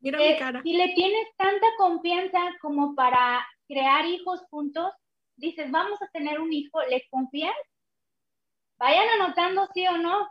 Mira 0.00 0.18
mi 0.18 0.24
eh, 0.24 0.38
cara. 0.38 0.62
Si 0.62 0.72
le 0.74 0.94
tienes 0.94 1.26
tanta 1.36 1.66
confianza 1.78 2.40
como 2.60 2.94
para 2.94 3.46
crear 3.66 4.06
hijos 4.06 4.42
juntos, 4.50 4.92
dices, 5.36 5.70
vamos 5.70 6.00
a 6.02 6.08
tener 6.08 6.40
un 6.40 6.52
hijo, 6.52 6.80
¿le 6.88 7.06
confías? 7.10 7.54
Vayan 8.78 9.20
anotando 9.20 9.66
sí 9.74 9.86
o 9.86 9.96
no. 9.98 10.28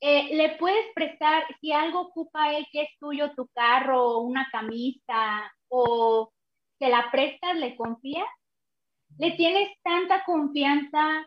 Eh, 0.00 0.36
le 0.36 0.56
puedes 0.58 0.86
prestar, 0.94 1.44
si 1.60 1.72
algo 1.72 2.00
ocupa 2.00 2.52
él 2.52 2.66
que 2.70 2.82
es 2.82 2.88
tuyo, 2.98 3.32
tu 3.34 3.48
carro, 3.54 4.18
una 4.18 4.48
camisa, 4.50 5.52
o 5.68 6.32
te 6.78 6.88
la 6.88 7.10
prestas, 7.10 7.56
¿le 7.56 7.76
confías? 7.76 8.28
¿Le 9.18 9.32
tienes 9.32 9.70
tanta 9.82 10.24
confianza 10.24 11.26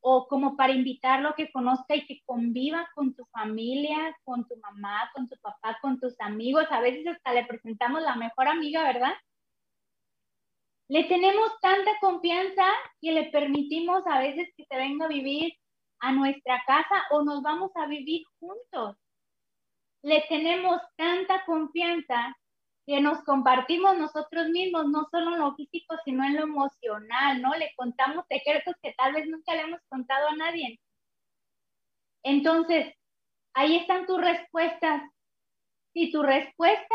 o 0.00 0.26
como 0.28 0.56
para 0.56 0.72
invitarlo 0.72 1.34
que 1.36 1.50
conozca 1.52 1.94
y 1.94 2.06
que 2.06 2.20
conviva 2.24 2.88
con 2.94 3.14
tu 3.14 3.24
familia, 3.26 4.16
con 4.24 4.46
tu 4.48 4.56
mamá, 4.56 5.10
con 5.14 5.28
tu 5.28 5.36
papá, 5.40 5.78
con 5.82 6.00
tus 6.00 6.18
amigos. 6.20 6.66
A 6.70 6.80
veces 6.80 7.06
hasta 7.06 7.32
le 7.32 7.44
presentamos 7.44 8.02
la 8.02 8.16
mejor 8.16 8.48
amiga, 8.48 8.82
¿verdad? 8.82 9.12
Le 10.88 11.04
tenemos 11.04 11.52
tanta 11.60 11.92
confianza 12.00 12.64
que 13.00 13.12
le 13.12 13.30
permitimos 13.30 14.02
a 14.06 14.18
veces 14.18 14.48
que 14.56 14.64
se 14.64 14.76
venga 14.76 15.04
a 15.04 15.08
vivir 15.08 15.52
a 16.00 16.12
nuestra 16.12 16.62
casa 16.66 17.04
o 17.10 17.22
nos 17.22 17.42
vamos 17.42 17.70
a 17.76 17.86
vivir 17.86 18.22
juntos. 18.38 18.96
Le 20.02 20.24
tenemos 20.28 20.80
tanta 20.96 21.44
confianza 21.44 22.36
que 22.86 23.00
nos 23.00 23.22
compartimos 23.24 23.98
nosotros 23.98 24.48
mismos, 24.48 24.88
no 24.88 25.06
solo 25.10 25.34
en 25.34 25.40
lo 25.40 25.54
físico, 25.54 25.94
sino 26.04 26.24
en 26.24 26.36
lo 26.36 26.42
emocional, 26.42 27.40
¿no? 27.40 27.54
Le 27.54 27.72
contamos 27.76 28.24
secretos 28.28 28.74
que 28.82 28.94
tal 28.94 29.12
vez 29.12 29.28
nunca 29.28 29.54
le 29.54 29.62
hemos 29.62 29.80
contado 29.88 30.28
a 30.28 30.36
nadie. 30.36 30.80
Entonces, 32.22 32.94
ahí 33.54 33.76
están 33.76 34.06
tus 34.06 34.20
respuestas. 34.20 35.02
Si 35.92 36.10
tu 36.10 36.22
respuesta 36.22 36.94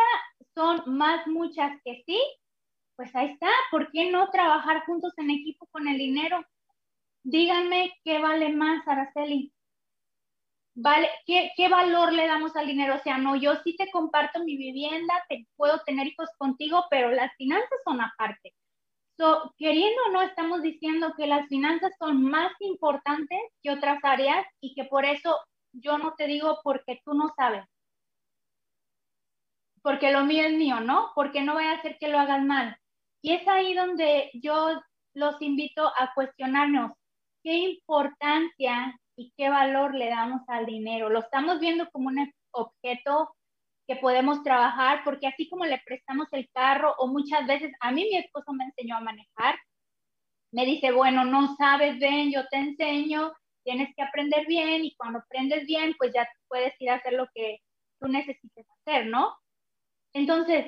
son 0.53 0.83
más 0.85 1.27
muchas 1.27 1.79
que 1.83 2.03
sí, 2.05 2.19
pues 2.95 3.15
ahí 3.15 3.31
está. 3.31 3.50
¿Por 3.71 3.91
qué 3.91 4.09
no 4.09 4.29
trabajar 4.31 4.85
juntos 4.85 5.13
en 5.17 5.29
equipo 5.29 5.67
con 5.67 5.88
el 5.88 5.97
dinero? 5.97 6.43
Díganme 7.25 7.91
qué 8.03 8.20
vale 8.20 8.50
más, 8.50 8.88
Araceli. 8.88 9.51
¿Vale? 10.75 11.10
¿Qué, 11.25 11.51
¿Qué 11.58 11.70
valor 11.70 12.13
le 12.13 12.27
damos 12.27 12.55
al 12.55 12.67
dinero? 12.67 12.96
O 12.96 13.00
sea, 13.00 13.17
no, 13.17 13.36
yo 13.36 13.55
sí 13.63 13.75
te 13.75 13.89
comparto 13.89 14.44
mi 14.44 14.55
vivienda, 14.58 15.14
te 15.27 15.48
puedo 15.55 15.81
tener 15.88 16.05
hijos 16.05 16.29
contigo, 16.38 16.85
pero 16.92 17.09
las 17.09 17.35
finanzas 17.35 17.79
son 17.83 18.00
aparte. 18.00 18.53
So, 19.18 19.55
queriendo 19.57 20.00
o 20.07 20.11
no, 20.11 20.22
estamos 20.22 20.61
diciendo 20.61 21.14
que 21.18 21.25
las 21.25 21.48
finanzas 21.48 21.94
son 21.98 22.24
más 22.24 22.51
importantes 22.59 23.40
que 23.64 23.72
otras 23.72 23.98
áreas 24.03 24.46
y 24.61 24.75
que 24.75 24.83
por 24.85 25.03
eso 25.05 25.35
yo 25.74 25.98
no 25.98 26.14
te 26.16 26.27
digo 26.27 26.59
porque 26.64 27.01
tú 27.03 27.16
no 27.16 27.33
sabes. 27.35 27.66
Porque 29.81 30.11
lo 30.11 30.25
mío 30.25 30.44
es 30.46 30.53
mío, 30.53 30.79
¿no? 30.79 31.11
Porque 31.16 31.42
no 31.42 31.53
voy 31.53 31.66
a 31.66 31.79
hacer 31.79 31.98
que 32.00 32.09
lo 32.09 32.20
hagas 32.20 32.44
mal. 32.44 32.77
Y 33.24 33.33
es 33.33 33.48
ahí 33.48 33.74
donde 33.74 34.29
yo 34.35 34.79
los 35.16 35.42
invito 35.42 35.88
a 35.88 36.14
cuestionarnos 36.14 36.92
qué 37.46 37.53
importancia 37.60 39.00
y 39.16 39.31
qué 39.38 39.50
valor 39.50 39.94
le 39.94 40.10
damos 40.10 40.42
al 40.48 40.66
dinero. 40.66 41.10
Lo 41.10 41.20
estamos 41.20 41.60
viendo 41.60 41.88
como 41.92 42.08
un 42.08 42.34
objeto 42.51 43.36
que 43.88 43.98
podemos 43.98 44.42
trabajar, 44.42 45.01
porque 45.05 45.27
así 45.27 45.48
como 45.48 45.64
le 45.64 45.79
prestamos 45.86 46.27
el 46.31 46.50
carro 46.51 46.96
o 46.98 47.08
muchas 47.08 47.46
veces, 47.46 47.72
a 47.81 47.92
mí 47.92 48.08
mi 48.10 48.18
esposo 48.18 48.51
me 48.51 48.66
enseñó 48.66 48.98
a 48.98 49.01
manejar, 49.01 49.60
me 50.51 50.66
dice, 50.66 50.92
bueno, 50.92 51.24
no 51.24 51.55
sabes, 51.55 52.00
ven, 52.00 52.31
yo 52.31 52.48
te 52.48 52.58
enseño, 52.58 53.31
tienes 53.64 53.94
que 53.96 54.01
aprender 54.01 54.48
bien 54.48 54.84
y 54.84 54.96
cuando 54.96 55.20
aprendes 55.20 55.68
bien, 55.68 55.94
pues 56.00 56.14
ya 56.16 56.27
puedes 56.48 56.74
ir 56.79 56.90
a 56.90 56.96
hacer 56.96 57.14
lo 57.14 57.27
que 57.36 57.60
tú 58.01 58.08
necesites 58.08 58.66
hacer, 58.79 59.05
¿no? 59.05 59.36
Entonces, 60.14 60.66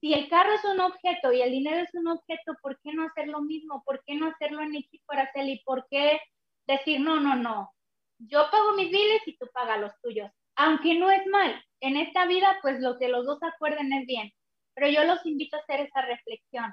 si 0.00 0.14
el 0.14 0.28
carro 0.28 0.52
es 0.52 0.64
un 0.64 0.80
objeto 0.80 1.32
y 1.32 1.42
el 1.42 1.50
dinero 1.50 1.78
es 1.78 1.92
un 1.94 2.08
objeto, 2.08 2.54
¿por 2.62 2.78
qué 2.80 2.92
no 2.92 3.04
hacer 3.04 3.28
lo 3.28 3.40
mismo? 3.40 3.82
¿Por 3.84 4.02
qué 4.04 4.14
no 4.14 4.28
hacerlo 4.28 4.62
en 4.62 4.76
equipo, 4.76 5.12
Araceli? 5.12 5.60
¿Por 5.64 5.86
qué 5.90 6.20
decir, 6.66 7.00
no, 7.00 7.18
no, 7.20 7.34
no, 7.34 7.72
yo 8.18 8.46
pago 8.50 8.74
mis 8.74 8.90
biles 8.90 9.22
y 9.26 9.36
tú 9.36 9.46
pagas 9.52 9.80
los 9.80 9.92
tuyos? 10.02 10.30
Aunque 10.56 10.94
no 10.98 11.10
es 11.10 11.26
mal, 11.26 11.62
en 11.80 11.96
esta 11.96 12.26
vida, 12.26 12.58
pues 12.62 12.80
lo 12.80 12.98
que 12.98 13.08
los 13.08 13.26
dos 13.26 13.38
acuerden 13.42 13.92
es 13.92 14.06
bien, 14.06 14.32
pero 14.74 14.88
yo 14.88 15.04
los 15.04 15.24
invito 15.24 15.56
a 15.56 15.60
hacer 15.60 15.80
esa 15.80 16.02
reflexión. 16.02 16.72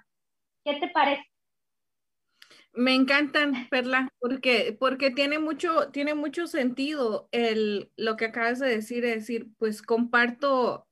¿Qué 0.64 0.76
te 0.76 0.88
parece? 0.90 1.24
Me 2.74 2.94
encantan, 2.94 3.70
Perla, 3.70 4.10
porque, 4.20 4.76
porque 4.78 5.10
tiene, 5.10 5.40
mucho, 5.40 5.92
tiene 5.92 6.14
mucho 6.14 6.46
sentido 6.46 7.30
el, 7.32 7.92
lo 7.96 8.18
que 8.18 8.26
acabas 8.26 8.60
de 8.60 8.68
decir, 8.68 9.06
es 9.06 9.16
decir, 9.16 9.48
pues 9.58 9.82
comparto 9.82 10.85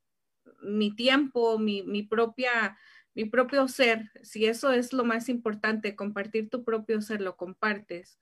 mi 0.63 0.95
tiempo, 0.95 1.59
mi, 1.59 1.83
mi, 1.83 2.03
propia, 2.03 2.77
mi 3.13 3.25
propio 3.25 3.67
ser, 3.67 4.11
si 4.21 4.45
eso 4.45 4.71
es 4.71 4.93
lo 4.93 5.03
más 5.03 5.29
importante, 5.29 5.95
compartir 5.95 6.49
tu 6.49 6.63
propio 6.63 7.01
ser, 7.01 7.21
lo 7.21 7.37
compartes. 7.37 8.19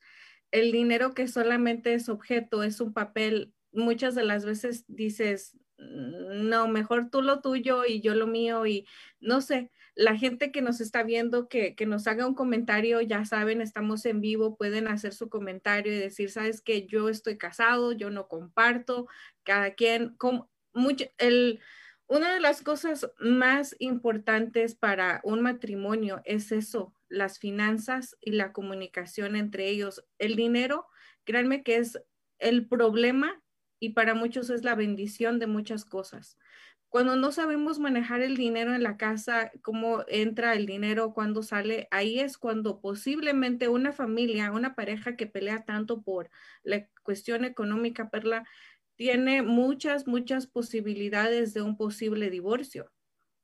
El 0.51 0.71
dinero 0.71 1.13
que 1.13 1.27
solamente 1.27 1.93
es 1.93 2.09
objeto, 2.09 2.63
es 2.63 2.81
un 2.81 2.93
papel, 2.93 3.53
muchas 3.71 4.15
de 4.15 4.23
las 4.23 4.45
veces 4.45 4.85
dices, 4.87 5.57
no, 5.77 6.67
mejor 6.67 7.09
tú 7.09 7.21
lo 7.21 7.41
tuyo 7.41 7.85
y 7.85 8.01
yo 8.01 8.13
lo 8.15 8.27
mío 8.27 8.65
y 8.65 8.85
no 9.19 9.41
sé, 9.41 9.71
la 9.95 10.15
gente 10.17 10.51
que 10.51 10.61
nos 10.61 10.79
está 10.81 11.03
viendo, 11.03 11.47
que, 11.49 11.75
que, 11.75 11.85
nos 11.85 12.07
haga 12.07 12.25
un 12.25 12.35
comentario, 12.35 13.01
ya 13.01 13.25
saben, 13.25 13.61
estamos 13.61 14.05
en 14.05 14.21
vivo, 14.21 14.55
pueden 14.55 14.87
hacer 14.87 15.13
su 15.13 15.29
comentario 15.29 15.93
y 15.93 15.97
decir, 15.97 16.31
sabes 16.31 16.61
que 16.61 16.87
yo 16.87 17.09
estoy 17.09 17.37
casado, 17.37 17.91
yo 17.91 18.09
no 18.09 18.27
comparto, 18.27 19.07
cada 19.43 19.73
quien, 19.73 20.15
como, 20.17 20.49
mucho, 20.73 21.05
el, 21.17 21.59
una 22.11 22.33
de 22.33 22.41
las 22.41 22.61
cosas 22.61 23.09
más 23.21 23.73
importantes 23.79 24.75
para 24.75 25.21
un 25.23 25.41
matrimonio 25.41 26.21
es 26.25 26.51
eso, 26.51 26.93
las 27.07 27.39
finanzas 27.39 28.17
y 28.19 28.31
la 28.31 28.51
comunicación 28.51 29.37
entre 29.37 29.69
ellos. 29.69 30.03
El 30.17 30.35
dinero, 30.35 30.87
créanme 31.23 31.63
que 31.63 31.77
es 31.77 32.03
el 32.37 32.67
problema 32.67 33.41
y 33.79 33.91
para 33.91 34.13
muchos 34.13 34.49
es 34.49 34.65
la 34.65 34.75
bendición 34.75 35.39
de 35.39 35.47
muchas 35.47 35.85
cosas. 35.85 36.37
Cuando 36.89 37.15
no 37.15 37.31
sabemos 37.31 37.79
manejar 37.79 38.19
el 38.19 38.35
dinero 38.35 38.73
en 38.73 38.83
la 38.83 38.97
casa, 38.97 39.49
cómo 39.61 40.03
entra 40.09 40.53
el 40.55 40.65
dinero, 40.65 41.13
cuándo 41.13 41.43
sale, 41.43 41.87
ahí 41.91 42.19
es 42.19 42.37
cuando 42.37 42.81
posiblemente 42.81 43.69
una 43.69 43.93
familia, 43.93 44.51
una 44.51 44.75
pareja 44.75 45.15
que 45.15 45.27
pelea 45.27 45.63
tanto 45.63 46.01
por 46.01 46.29
la 46.63 46.85
cuestión 47.03 47.45
económica, 47.45 48.09
Perla, 48.09 48.43
tiene 49.01 49.41
muchas, 49.41 50.05
muchas 50.05 50.45
posibilidades 50.45 51.55
de 51.55 51.63
un 51.63 51.75
posible 51.75 52.29
divorcio 52.29 52.91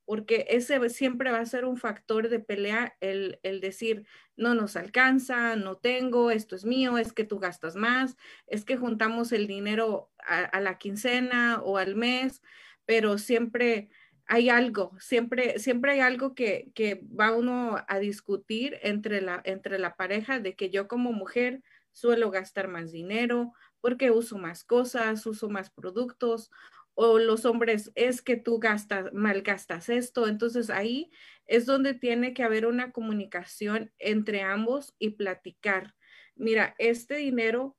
porque 0.06 0.46
ese 0.50 0.88
siempre 0.92 1.32
va 1.32 1.40
a 1.40 1.46
ser 1.48 1.66
un 1.66 1.78
factor 1.78 2.30
de 2.30 2.40
pelea 2.40 2.96
el, 3.00 3.40
decir, 3.60 4.06
no 4.36 4.54
nos 4.54 4.76
alcanza, 4.76 5.56
no 5.56 5.78
tengo, 5.78 6.30
esto 6.30 6.56
es 6.56 6.64
mío, 6.64 7.00
es 7.00 7.12
que 7.12 7.24
tú 7.24 7.40
gastas 7.40 7.76
más, 7.76 8.18
es 8.46 8.66
que 8.66 8.78
juntamos 8.78 9.32
el 9.32 9.48
dinero 9.48 10.12
a, 10.20 10.62
la 10.62 10.78
quincena 10.78 11.60
o 11.64 11.80
al 11.80 11.96
mes, 11.96 12.44
pero 12.86 13.18
siempre 13.18 13.90
hay 14.28 14.50
algo, 14.50 14.96
siempre, 15.00 15.58
siempre 15.58 15.94
hay 15.94 16.02
algo 16.02 16.36
que, 16.36 16.72
que, 16.76 17.02
va 17.20 17.36
uno 17.36 17.84
a 17.88 17.98
discutir 17.98 18.78
entre 18.84 19.22
la, 19.22 19.42
entre 19.44 19.80
la 19.80 19.96
pareja 19.96 20.40
de 20.40 20.56
que 20.56 20.70
yo 20.70 20.88
como 20.88 21.14
mujer 21.14 21.64
suelo 21.94 22.30
gastar 22.30 22.68
más 22.68 22.92
dinero 22.92 23.54
porque 23.88 24.12
uso 24.12 24.38
más 24.38 24.66
cosas, 24.66 25.26
uso 25.26 25.48
más 25.48 25.70
productos 25.70 26.52
o 26.94 27.20
los 27.20 27.46
hombres 27.46 27.90
es 27.96 28.22
que 28.22 28.36
tú 28.36 28.60
gastas, 28.60 29.14
malgastas 29.14 29.88
esto. 29.88 30.28
Entonces 30.28 30.70
ahí 30.70 31.10
es 31.46 31.66
donde 31.66 31.94
tiene 31.94 32.34
que 32.34 32.44
haber 32.44 32.66
una 32.66 32.92
comunicación 32.92 33.94
entre 33.98 34.42
ambos 34.42 34.94
y 35.00 35.12
platicar. 35.12 35.96
Mira, 36.36 36.76
este 36.80 37.16
dinero 37.16 37.78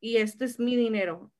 y 0.00 0.16
este 0.16 0.46
es 0.46 0.58
mi 0.58 0.76
dinero. 0.76 1.30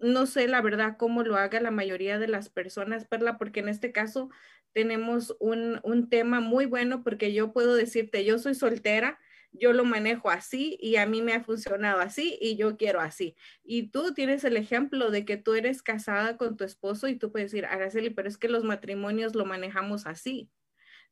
No 0.00 0.26
sé 0.26 0.48
la 0.48 0.60
verdad 0.60 0.96
cómo 0.98 1.22
lo 1.22 1.36
haga 1.36 1.60
la 1.60 1.70
mayoría 1.70 2.18
de 2.18 2.26
las 2.26 2.48
personas, 2.48 3.06
Perla, 3.06 3.38
porque 3.38 3.60
en 3.60 3.68
este 3.68 3.92
caso 3.92 4.30
tenemos 4.72 5.36
un, 5.38 5.78
un 5.84 6.08
tema 6.08 6.40
muy 6.40 6.66
bueno 6.66 7.04
porque 7.04 7.32
yo 7.32 7.52
puedo 7.52 7.76
decirte, 7.76 8.24
yo 8.24 8.40
soy 8.40 8.56
soltera 8.56 9.20
yo 9.54 9.72
lo 9.72 9.84
manejo 9.84 10.30
así 10.30 10.76
y 10.80 10.96
a 10.96 11.06
mí 11.06 11.22
me 11.22 11.32
ha 11.32 11.42
funcionado 11.42 12.00
así 12.00 12.38
y 12.40 12.56
yo 12.56 12.76
quiero 12.76 13.00
así. 13.00 13.36
Y 13.62 13.88
tú 13.90 14.12
tienes 14.14 14.44
el 14.44 14.56
ejemplo 14.56 15.10
de 15.10 15.24
que 15.24 15.36
tú 15.36 15.54
eres 15.54 15.82
casada 15.82 16.36
con 16.36 16.56
tu 16.56 16.64
esposo 16.64 17.08
y 17.08 17.16
tú 17.16 17.32
puedes 17.32 17.52
decir, 17.52 17.66
Araceli, 17.66 18.10
pero 18.10 18.28
es 18.28 18.36
que 18.36 18.48
los 18.48 18.64
matrimonios 18.64 19.34
lo 19.34 19.44
manejamos 19.46 20.06
así. 20.06 20.50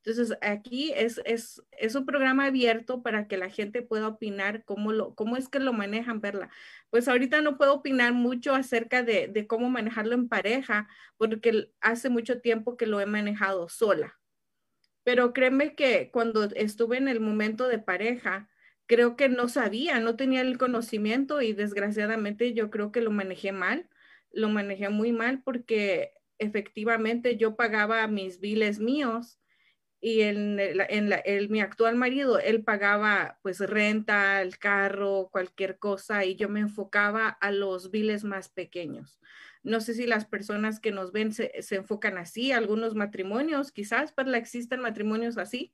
Entonces, 0.04 0.36
aquí 0.42 0.92
es, 0.96 1.20
es, 1.24 1.62
es, 1.70 1.94
un 1.94 2.04
programa 2.04 2.46
abierto 2.46 3.02
para 3.02 3.28
que 3.28 3.36
la 3.36 3.48
gente 3.50 3.82
pueda 3.82 4.08
opinar 4.08 4.64
cómo, 4.64 4.92
lo, 4.92 5.14
cómo 5.14 5.36
es 5.36 5.48
que 5.48 5.60
lo 5.60 5.72
manejan, 5.72 6.20
verla. 6.20 6.50
Pues 6.90 7.06
ahorita 7.06 7.40
no 7.40 7.56
puedo 7.56 7.74
opinar 7.74 8.12
mucho 8.12 8.52
acerca 8.56 9.04
de, 9.04 9.28
de 9.28 9.46
cómo 9.46 9.70
manejarlo 9.70 10.14
en 10.14 10.28
pareja, 10.28 10.88
porque 11.18 11.70
hace 11.80 12.08
mucho 12.10 12.40
tiempo 12.40 12.76
que 12.76 12.86
lo 12.86 13.00
he 13.00 13.06
manejado 13.06 13.68
sola 13.68 14.18
pero 15.04 15.32
créeme 15.32 15.74
que 15.74 16.10
cuando 16.10 16.44
estuve 16.44 16.96
en 16.98 17.08
el 17.08 17.20
momento 17.20 17.68
de 17.68 17.78
pareja, 17.78 18.48
creo 18.86 19.16
que 19.16 19.28
no 19.28 19.48
sabía, 19.48 20.00
no 20.00 20.16
tenía 20.16 20.40
el 20.42 20.58
conocimiento 20.58 21.40
y 21.40 21.52
desgraciadamente 21.52 22.52
yo 22.52 22.70
creo 22.70 22.92
que 22.92 23.00
lo 23.00 23.10
manejé 23.10 23.52
mal, 23.52 23.88
lo 24.30 24.48
manejé 24.48 24.88
muy 24.88 25.12
mal 25.12 25.42
porque 25.42 26.12
efectivamente 26.38 27.36
yo 27.36 27.56
pagaba 27.56 28.06
mis 28.06 28.40
biles 28.40 28.80
míos 28.80 29.38
y 30.00 30.22
en, 30.22 30.58
en 30.58 31.52
mi 31.52 31.60
actual 31.60 31.94
marido, 31.94 32.40
él 32.40 32.64
pagaba 32.64 33.38
pues 33.42 33.60
renta, 33.60 34.42
el 34.42 34.58
carro, 34.58 35.28
cualquier 35.30 35.78
cosa 35.78 36.24
y 36.24 36.34
yo 36.34 36.48
me 36.48 36.60
enfocaba 36.60 37.28
a 37.28 37.52
los 37.52 37.92
biles 37.92 38.24
más 38.24 38.48
pequeños. 38.48 39.20
No 39.62 39.80
sé 39.80 39.94
si 39.94 40.06
las 40.06 40.24
personas 40.24 40.80
que 40.80 40.90
nos 40.90 41.12
ven 41.12 41.32
se, 41.32 41.52
enfocan 41.70 42.18
así, 42.18 42.52
algunos 42.52 42.94
matrimonios, 42.94 43.70
quizás, 43.70 44.12
pero 44.12 44.34
existen 44.34 44.80
matrimonios 44.80 45.38
así. 45.38 45.72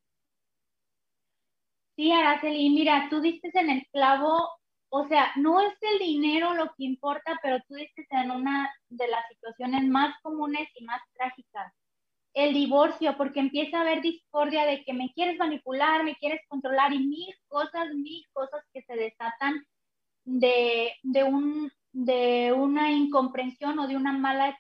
Sí, 1.97 2.13
Araceli, 2.13 2.71
mira, 2.71 3.09
tú 3.11 3.21
diste 3.21 3.51
en 3.55 3.71
el 3.71 3.87
clavo, 3.91 4.49
o 4.91 5.09
sea, 5.09 5.33
no 5.37 5.61
es 5.61 5.75
el 5.81 5.99
dinero 5.99 6.55
lo 6.55 6.67
que 6.77 6.85
importa, 6.85 7.39
pero 7.43 7.59
tú 7.67 7.75
diste 7.75 8.07
en 8.11 8.31
una 8.31 8.71
de 8.89 9.09
las 9.09 9.27
situaciones 9.29 9.85
más 9.85 10.15
comunes 10.23 10.69
y 10.77 10.85
más 10.85 11.01
trágicas, 11.15 11.73
el 12.35 12.55
divorcio, 12.55 13.17
porque 13.17 13.41
empieza 13.41 13.79
a 13.79 13.81
haber 13.81 14.03
discordia 14.03 14.65
de 14.65 14.85
que 14.85 14.93
me 14.93 15.13
quieres 15.15 15.39
manipular, 15.39 16.05
me 16.05 16.15
quieres 16.17 16.41
controlar 16.47 16.93
y 16.93 17.01
mil 17.01 17.35
cosas, 17.49 17.93
mil 17.95 18.25
cosas 18.33 18.63
que 18.73 18.83
se 18.83 18.95
desatan 18.95 19.67
de, 20.25 20.93
de 21.03 21.25
un 21.25 21.73
de 21.93 22.53
una 22.53 22.91
incomprensión 22.93 23.79
o 23.79 23.87
de 23.87 23.97
una 23.97 24.13
mala 24.13 24.59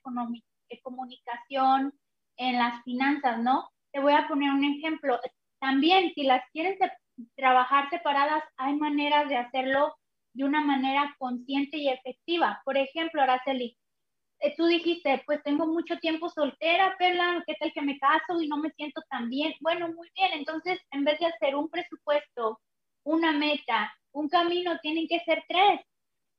comunicación 0.82 1.92
en 2.36 2.58
las 2.58 2.82
finanzas, 2.84 3.38
¿no? 3.38 3.68
Te 3.92 4.00
voy 4.00 4.12
a 4.12 4.28
poner 4.28 4.50
un 4.50 4.64
ejemplo. 4.64 5.18
También, 5.60 6.12
si 6.14 6.22
las 6.22 6.42
quieren 6.52 6.78
trabajar 7.36 7.90
separadas, 7.90 8.42
hay 8.56 8.74
maneras 8.76 9.28
de 9.28 9.36
hacerlo 9.36 9.94
de 10.34 10.44
una 10.44 10.60
manera 10.60 11.14
consciente 11.18 11.78
y 11.78 11.88
efectiva. 11.88 12.60
Por 12.64 12.76
ejemplo, 12.76 13.22
Araceli, 13.22 13.76
eh, 14.40 14.54
tú 14.56 14.66
dijiste, 14.66 15.22
pues 15.26 15.42
tengo 15.42 15.66
mucho 15.66 15.98
tiempo 15.98 16.28
soltera, 16.28 16.94
Perla, 16.98 17.42
¿qué 17.46 17.54
tal 17.58 17.72
que 17.72 17.82
me 17.82 17.98
caso 17.98 18.40
y 18.40 18.48
no 18.48 18.58
me 18.58 18.70
siento 18.70 19.02
tan 19.10 19.28
bien? 19.28 19.52
Bueno, 19.60 19.88
muy 19.88 20.08
bien, 20.14 20.30
entonces 20.34 20.80
en 20.92 21.04
vez 21.04 21.18
de 21.18 21.26
hacer 21.26 21.56
un 21.56 21.68
presupuesto, 21.68 22.60
una 23.04 23.32
meta, 23.32 23.92
un 24.12 24.28
camino, 24.28 24.78
tienen 24.80 25.08
que 25.08 25.20
ser 25.20 25.44
tres. 25.48 25.80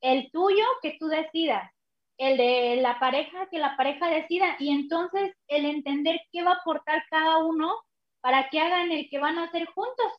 El 0.02 0.32
tuyo, 0.32 0.66
que 0.82 0.98
tú 1.00 1.08
decidas, 1.08 1.72
el 2.18 2.38
de 2.38 2.78
la 2.82 3.00
pareja, 3.00 3.48
que 3.50 3.60
la 3.60 3.78
pareja 3.78 4.10
decida, 4.10 4.56
y 4.60 4.72
entonces 4.72 5.34
el 5.48 5.66
entender 5.66 6.20
qué 6.32 6.44
va 6.44 6.52
a 6.52 6.56
aportar 6.56 7.04
cada 7.10 7.38
uno 7.44 7.74
para 8.22 8.50
que 8.50 8.60
hagan 8.60 8.92
el 8.92 9.10
que 9.10 9.20
van 9.20 9.38
a 9.38 9.46
hacer 9.46 9.66
juntos. 9.68 10.14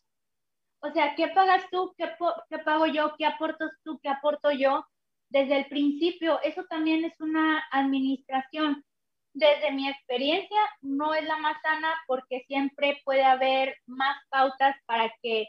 O 0.82 0.90
sea, 0.92 1.14
¿qué 1.14 1.28
pagas 1.28 1.64
tú? 1.70 1.92
¿Qué, 1.98 2.10
qué 2.48 2.58
pago 2.58 2.86
yo? 2.86 3.14
¿Qué 3.18 3.26
aportas 3.26 3.70
tú? 3.84 3.98
¿Qué 4.02 4.08
aporto 4.08 4.50
yo? 4.50 4.84
desde 5.30 5.56
el 5.56 5.66
principio. 5.66 6.40
Eso 6.42 6.64
también 6.68 7.04
es 7.04 7.18
una 7.20 7.64
administración. 7.70 8.84
Desde 9.32 9.70
mi 9.72 9.88
experiencia, 9.88 10.58
no 10.82 11.14
es 11.14 11.24
la 11.24 11.38
más 11.38 11.56
sana 11.62 11.94
porque 12.06 12.44
siempre 12.48 13.00
puede 13.04 13.24
haber 13.24 13.76
más 13.86 14.16
pautas 14.28 14.76
para 14.86 15.10
que 15.22 15.46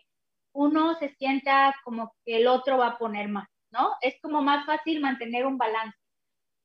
uno 0.54 0.96
se 1.00 1.10
sienta 1.16 1.76
como 1.84 2.14
que 2.24 2.38
el 2.38 2.48
otro 2.48 2.78
va 2.78 2.88
a 2.88 2.98
poner 3.00 3.28
más, 3.28 3.48
¿no? 3.72 3.96
Es 4.02 4.16
como 4.22 4.42
más 4.42 4.66
fácil 4.66 5.02
mantener 5.02 5.46
un 5.46 5.58
balance. 5.58 5.98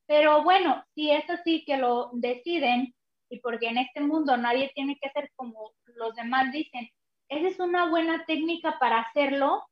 Pero 0.06 0.42
bueno, 0.42 0.84
si 0.94 1.10
es 1.10 1.28
así 1.30 1.64
que 1.64 1.76
lo 1.76 2.10
deciden, 2.12 2.94
y 3.28 3.40
porque 3.40 3.68
en 3.68 3.78
este 3.78 4.00
mundo 4.00 4.36
nadie 4.36 4.70
tiene 4.74 4.96
que 5.00 5.10
ser 5.10 5.30
como 5.34 5.72
los 5.86 6.14
demás 6.14 6.52
dicen, 6.52 6.88
esa 7.28 7.48
es 7.48 7.58
una 7.58 7.88
buena 7.88 8.24
técnica 8.24 8.78
para 8.78 9.00
hacerlo. 9.00 9.64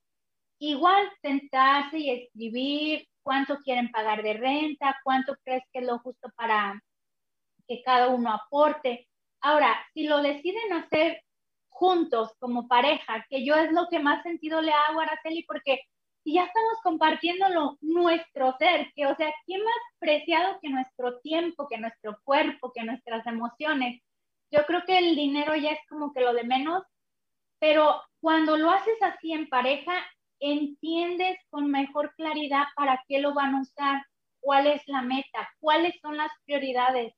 Igual 0.59 1.09
sentarse 1.23 1.99
y 1.99 2.11
escribir 2.11 3.07
cuánto 3.23 3.59
quieren 3.59 3.91
pagar 3.91 4.23
de 4.23 4.35
renta, 4.35 4.99
cuánto 5.05 5.37
crees 5.45 5.63
que 5.73 5.81
es 5.81 5.87
lo 5.87 5.99
justo 6.01 6.31
para 6.37 6.83
que 7.69 7.83
cada 7.83 8.09
uno 8.09 8.33
aporte. 8.33 9.09
Ahora, 9.41 9.77
si 9.93 10.07
lo 10.07 10.23
deciden 10.23 10.73
hacer 10.73 11.23
juntos 11.69 12.35
como 12.39 12.69
pareja, 12.69 13.25
que 13.29 13.45
yo 13.45 13.57
es 13.57 13.73
lo 13.73 13.89
que 13.89 13.99
más 13.99 14.23
sentido 14.23 14.61
le 14.61 14.73
hago 14.73 15.01
a 15.01 15.05
Araceli, 15.05 15.45
porque 15.45 15.81
si 16.25 16.35
ya 16.35 16.45
estamos 16.45 16.79
compartiéndolo 16.83 17.77
nuestro 17.83 18.57
ser, 18.59 18.91
que 18.95 19.07
o 19.07 19.15
sea, 19.15 19.33
¿qué 19.47 19.59
más 19.59 19.75
preciado 19.99 20.59
que 20.61 20.71
nuestro 20.71 21.21
tiempo, 21.21 21.69
que 21.69 21.79
nuestro 21.79 22.19
cuerpo, 22.25 22.73
que 22.75 22.83
nuestras 22.83 23.27
emociones? 23.27 24.03
Yo 24.51 24.65
creo 24.67 24.85
que 24.87 24.99
el 24.99 25.17
dinero 25.17 25.55
ya 25.55 25.73
es 25.73 25.81
como 25.89 26.13
que 26.13 26.23
lo 26.23 26.33
de 26.33 26.45
menos, 26.45 26.83
pero 27.61 28.01
cuando 28.21 28.57
lo 28.57 28.71
haces 28.71 28.97
así 29.03 29.33
en 29.33 29.49
pareja, 29.49 29.93
entiendes 30.41 31.39
con 31.51 31.71
mejor 31.71 32.15
claridad 32.17 32.65
para 32.75 33.03
qué 33.07 33.19
lo 33.19 33.35
van 33.35 33.55
a 33.55 33.61
usar, 33.61 34.03
cuál 34.41 34.67
es 34.67 34.83
la 34.87 35.03
meta, 35.03 35.51
cuáles 35.61 35.95
son 36.01 36.17
las 36.17 36.31
prioridades, 36.47 37.15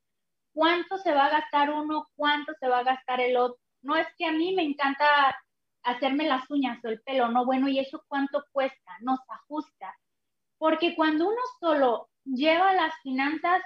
cuánto 0.52 0.98
se 0.98 1.12
va 1.12 1.26
a 1.26 1.30
gastar 1.30 1.70
uno, 1.70 2.08
cuánto 2.16 2.54
se 2.58 2.68
va 2.68 2.80
a 2.80 2.84
gastar 2.84 3.20
el 3.20 3.36
otro. 3.36 3.60
No 3.82 3.96
es 3.96 4.06
que 4.16 4.26
a 4.26 4.32
mí 4.32 4.54
me 4.54 4.62
encanta 4.62 5.36
hacerme 5.86 6.26
las 6.26 6.50
uñas 6.50 6.84
o 6.84 6.88
el 6.88 7.00
pelo, 7.02 7.28
no, 7.28 7.46
bueno, 7.46 7.68
¿y 7.68 7.78
eso 7.78 8.04
cuánto 8.08 8.44
cuesta? 8.52 8.92
Nos 9.00 9.20
ajusta. 9.28 9.96
Porque 10.58 10.94
cuando 10.96 11.28
uno 11.28 11.40
solo 11.60 12.08
lleva 12.24 12.72
las 12.72 12.92
finanzas, 13.02 13.62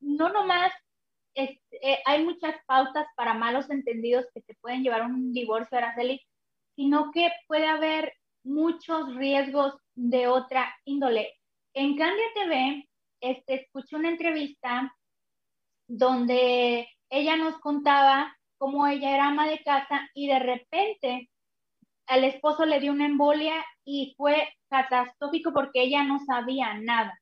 no 0.00 0.28
nomás 0.28 0.72
eh, 1.34 1.58
hay 2.04 2.24
muchas 2.24 2.54
pautas 2.66 3.06
para 3.16 3.34
malos 3.34 3.70
entendidos 3.70 4.26
que 4.34 4.42
te 4.42 4.54
pueden 4.60 4.82
llevar 4.82 5.02
a 5.02 5.06
un 5.06 5.32
divorcio, 5.32 5.78
Araceli, 5.78 6.20
sino 6.76 7.10
que 7.10 7.30
puede 7.46 7.66
haber 7.66 8.14
muchos 8.44 9.14
riesgos 9.16 9.74
de 9.94 10.28
otra 10.28 10.74
índole. 10.84 11.34
En 11.74 11.96
Candia 11.96 12.24
TV, 12.34 12.88
este, 13.20 13.54
escuché 13.54 13.96
una 13.96 14.08
entrevista 14.08 14.94
donde 15.88 16.88
ella 17.10 17.36
nos 17.36 17.58
contaba 17.58 18.36
cómo 18.56 18.86
ella 18.86 19.14
era 19.14 19.28
ama 19.28 19.48
de 19.48 19.62
casa 19.62 20.08
y 20.14 20.28
de 20.28 20.38
repente 20.38 21.30
al 22.10 22.24
esposo 22.24 22.66
le 22.66 22.80
dio 22.80 22.90
una 22.90 23.06
embolia 23.06 23.64
y 23.84 24.14
fue 24.16 24.52
catastrófico 24.68 25.52
porque 25.52 25.82
ella 25.82 26.02
no 26.02 26.18
sabía 26.18 26.74
nada. 26.74 27.16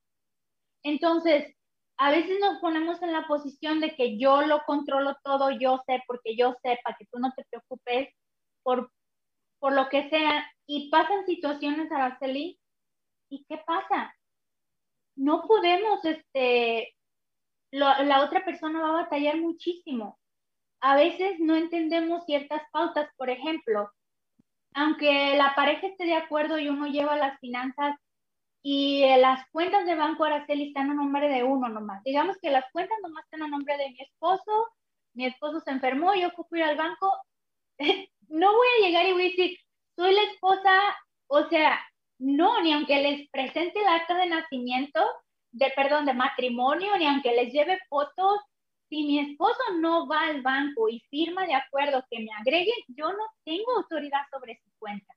Entonces, 0.83 1.55
a 1.99 2.11
veces 2.11 2.39
nos 2.41 2.59
ponemos 2.59 3.03
en 3.03 3.13
la 3.13 3.27
posición 3.27 3.81
de 3.81 3.95
que 3.95 4.19
yo 4.19 4.41
lo 4.43 4.63
controlo 4.65 5.15
todo, 5.23 5.51
yo 5.51 5.83
sé, 5.87 6.03
porque 6.07 6.37
yo 6.37 6.55
sé, 6.63 6.81
para 6.83 6.97
que 6.97 7.05
tú 7.13 7.19
no 7.19 7.31
te 7.37 7.45
preocupes 7.51 8.09
por, 8.63 8.91
por 9.59 9.75
lo 9.75 9.91
que 9.91 10.09
sea, 10.09 10.51
y 10.67 10.89
pasan 10.89 11.27
situaciones, 11.27 11.93
Araceli, 11.93 12.59
¿y 13.29 13.45
qué 13.45 13.59
pasa? 13.59 14.15
No 15.17 15.43
podemos, 15.47 16.03
este, 16.07 16.95
la 17.73 18.25
otra 18.25 18.43
persona 18.43 18.81
va 18.81 18.89
a 18.89 19.03
batallar 19.03 19.37
muchísimo. 19.37 20.19
A 20.81 20.97
veces 20.97 21.41
no 21.41 21.57
entendemos 21.57 22.25
ciertas 22.25 22.63
pautas, 22.73 23.11
por 23.19 23.29
ejemplo, 23.29 23.91
aunque 24.79 25.37
la 25.37 25.55
pareja 25.57 25.89
esté 25.89 26.05
de 26.05 26.15
acuerdo 26.15 26.57
y 26.59 26.69
uno 26.69 26.87
lleva 26.87 27.17
las 27.17 27.39
finanzas 27.41 27.97
y 28.63 29.05
las 29.19 29.45
cuentas 29.51 29.85
de 29.87 29.97
Banco 29.97 30.25
Araceli 30.25 30.69
están 30.69 30.91
a 30.91 30.95
nombre 30.95 31.29
de 31.29 31.43
uno 31.43 31.69
nomás. 31.69 32.03
Digamos 32.05 32.37
que 32.41 32.51
las 32.51 32.65
cuentas 32.73 32.97
nomás 33.03 33.25
están 33.25 33.43
a 33.43 33.49
nombre 33.49 33.77
de 33.77 33.91
mi 33.91 34.01
esposo, 34.01 34.69
mi 35.15 35.27
esposo 35.27 35.61
se 35.61 35.73
enfermó, 35.73 36.15
yo 36.15 36.31
fui 36.49 36.63
al 36.63 36.77
banco, 36.77 37.13
no 38.29 38.53
voy 38.55 38.67
a 38.77 38.87
llegar 38.87 39.07
y 39.07 39.13
voy 39.15 39.23
a 39.23 39.31
decir, 39.31 39.59
soy 39.97 40.15
la 40.15 40.23
esposa, 40.23 40.71
o 41.27 41.49
sea, 41.49 41.81
no, 42.19 42.61
ni 42.63 42.73
aunque 42.73 43.03
les 43.03 43.29
presente 43.31 43.81
el 43.81 43.89
acta 43.89 44.15
de 44.15 44.27
nacimiento, 44.27 45.01
de 45.51 45.73
perdón, 45.75 46.07
de 46.07 46.15
matrimonio, 46.15 46.97
ni 46.99 47.07
aunque 47.07 47.35
les 47.35 47.53
lleve 47.53 47.81
fotos, 47.89 48.39
si 48.89 49.05
mi 49.05 49.19
esposo 49.21 49.59
no 49.79 50.07
va 50.07 50.27
al 50.27 50.43
banco 50.43 50.89
y 50.89 51.01
firma 51.11 51.47
de 51.47 51.55
acuerdo 51.55 52.05
que 52.11 52.21
me 52.21 52.31
agreguen, 52.41 52.77
yo 52.89 53.13
no 53.13 53.25
tengo 53.45 53.77
autoridad 53.77 54.23
sobre 54.31 54.61
su 54.63 54.71
cuenta. 54.79 55.15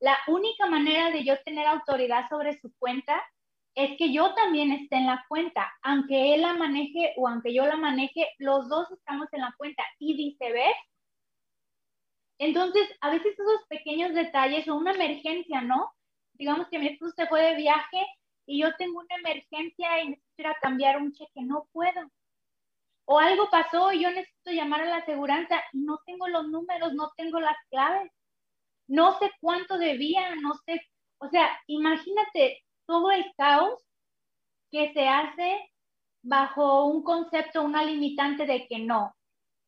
La 0.00 0.16
única 0.28 0.66
manera 0.66 1.10
de 1.10 1.24
yo 1.24 1.34
tener 1.44 1.66
autoridad 1.66 2.28
sobre 2.28 2.58
su 2.60 2.72
cuenta 2.78 3.20
es 3.74 3.96
que 3.96 4.12
yo 4.12 4.34
también 4.34 4.72
esté 4.72 4.96
en 4.96 5.06
la 5.06 5.24
cuenta, 5.28 5.72
aunque 5.82 6.34
él 6.34 6.42
la 6.42 6.54
maneje 6.54 7.14
o 7.16 7.28
aunque 7.28 7.52
yo 7.52 7.66
la 7.66 7.76
maneje, 7.76 8.28
los 8.38 8.68
dos 8.68 8.90
estamos 8.90 9.28
en 9.32 9.40
la 9.40 9.54
cuenta 9.56 9.84
y 9.98 10.16
viceversa. 10.16 10.78
Entonces, 12.38 12.88
a 13.00 13.10
veces 13.10 13.32
esos 13.32 13.66
pequeños 13.68 14.14
detalles 14.14 14.68
o 14.68 14.76
una 14.76 14.92
emergencia, 14.92 15.60
¿no? 15.60 15.92
Digamos 16.34 16.68
que 16.68 16.78
mi 16.78 16.88
esposo 16.88 17.12
se 17.16 17.26
fue 17.26 17.42
de 17.42 17.56
viaje 17.56 18.06
y 18.46 18.60
yo 18.62 18.74
tengo 18.76 19.00
una 19.00 19.16
emergencia 19.16 20.02
y 20.02 20.10
necesito 20.10 20.42
ir 20.42 20.46
a 20.46 20.58
cambiar 20.60 20.98
un 20.98 21.12
cheque, 21.12 21.42
no 21.42 21.68
puedo. 21.72 22.08
O 23.08 23.18
algo 23.18 23.48
pasó 23.50 23.92
y 23.92 24.02
yo 24.02 24.10
necesito 24.10 24.50
llamar 24.50 24.82
a 24.82 24.86
la 24.86 24.96
aseguranza 24.98 25.62
y 25.72 25.78
no 25.80 25.98
tengo 26.04 26.28
los 26.28 26.48
números, 26.48 26.92
no 26.94 27.10
tengo 27.16 27.40
las 27.40 27.56
claves. 27.70 28.10
No 28.88 29.18
sé 29.18 29.30
cuánto 29.40 29.78
debía, 29.78 30.34
no 30.36 30.54
sé. 30.66 30.80
O 31.18 31.28
sea, 31.28 31.48
imagínate 31.66 32.62
todo 32.86 33.10
el 33.10 33.24
caos 33.36 33.82
que 34.70 34.92
se 34.92 35.08
hace 35.08 35.72
bajo 36.22 36.86
un 36.86 37.02
concepto, 37.02 37.62
una 37.62 37.82
limitante 37.84 38.46
de 38.46 38.66
que 38.66 38.80
no, 38.80 39.14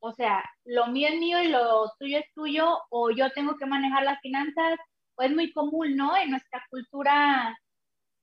o 0.00 0.12
sea, 0.12 0.42
lo 0.64 0.86
mío 0.88 1.08
es 1.08 1.18
mío 1.18 1.42
y 1.42 1.48
lo 1.48 1.92
tuyo 1.98 2.18
es 2.18 2.32
tuyo, 2.34 2.78
o 2.90 3.10
yo 3.10 3.30
tengo 3.32 3.56
que 3.56 3.66
manejar 3.66 4.02
las 4.04 4.20
finanzas, 4.20 4.78
o 5.16 5.22
es 5.22 5.30
muy 5.32 5.52
común, 5.52 5.94
¿no? 5.96 6.16
En 6.16 6.30
nuestra 6.30 6.64
cultura, 6.70 7.58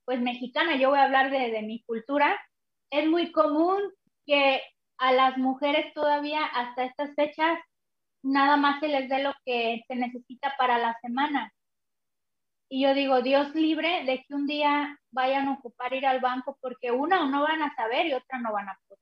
pues 0.06 0.19
mexicana, 0.19 0.75
yo 0.75 0.89
voy 0.89 0.99
a 0.99 1.03
hablar 1.03 1.30
de, 1.32 1.51
de 1.51 1.62
mi 1.62 1.84
cultura, 1.84 2.39
es 2.91 3.08
muy 3.08 3.32
común 3.32 3.82
que 4.25 4.62
a 4.97 5.12
las 5.13 5.38
mujeres 5.38 5.93
todavía 5.93 6.43
hasta 6.45 6.86
estas 6.86 7.15
fechas 7.15 7.60
nada 8.23 8.57
más 8.57 8.79
se 8.79 8.88
les 8.88 9.10
dé 9.10 9.23
lo 9.23 9.33
que 9.45 9.83
se 9.88 9.95
necesita 9.95 10.55
para 10.57 10.77
la 10.77 10.97
semana. 11.01 11.53
Y 12.69 12.83
yo 12.83 12.93
digo, 12.93 13.21
Dios 13.21 13.55
libre 13.55 14.03
de 14.05 14.23
que 14.27 14.33
un 14.33 14.47
día 14.47 14.99
vayan 15.12 15.47
a 15.47 15.53
ocupar 15.53 15.93
ir 15.93 16.05
al 16.05 16.19
banco 16.19 16.57
porque 16.62 16.91
una 16.91 17.21
o 17.21 17.27
no 17.27 17.43
van 17.43 17.62
a 17.62 17.73
saber 17.75 18.07
y 18.07 18.13
otra 18.13 18.39
no 18.39 18.51
van 18.51 18.69
a 18.69 18.79
poder. 18.88 18.99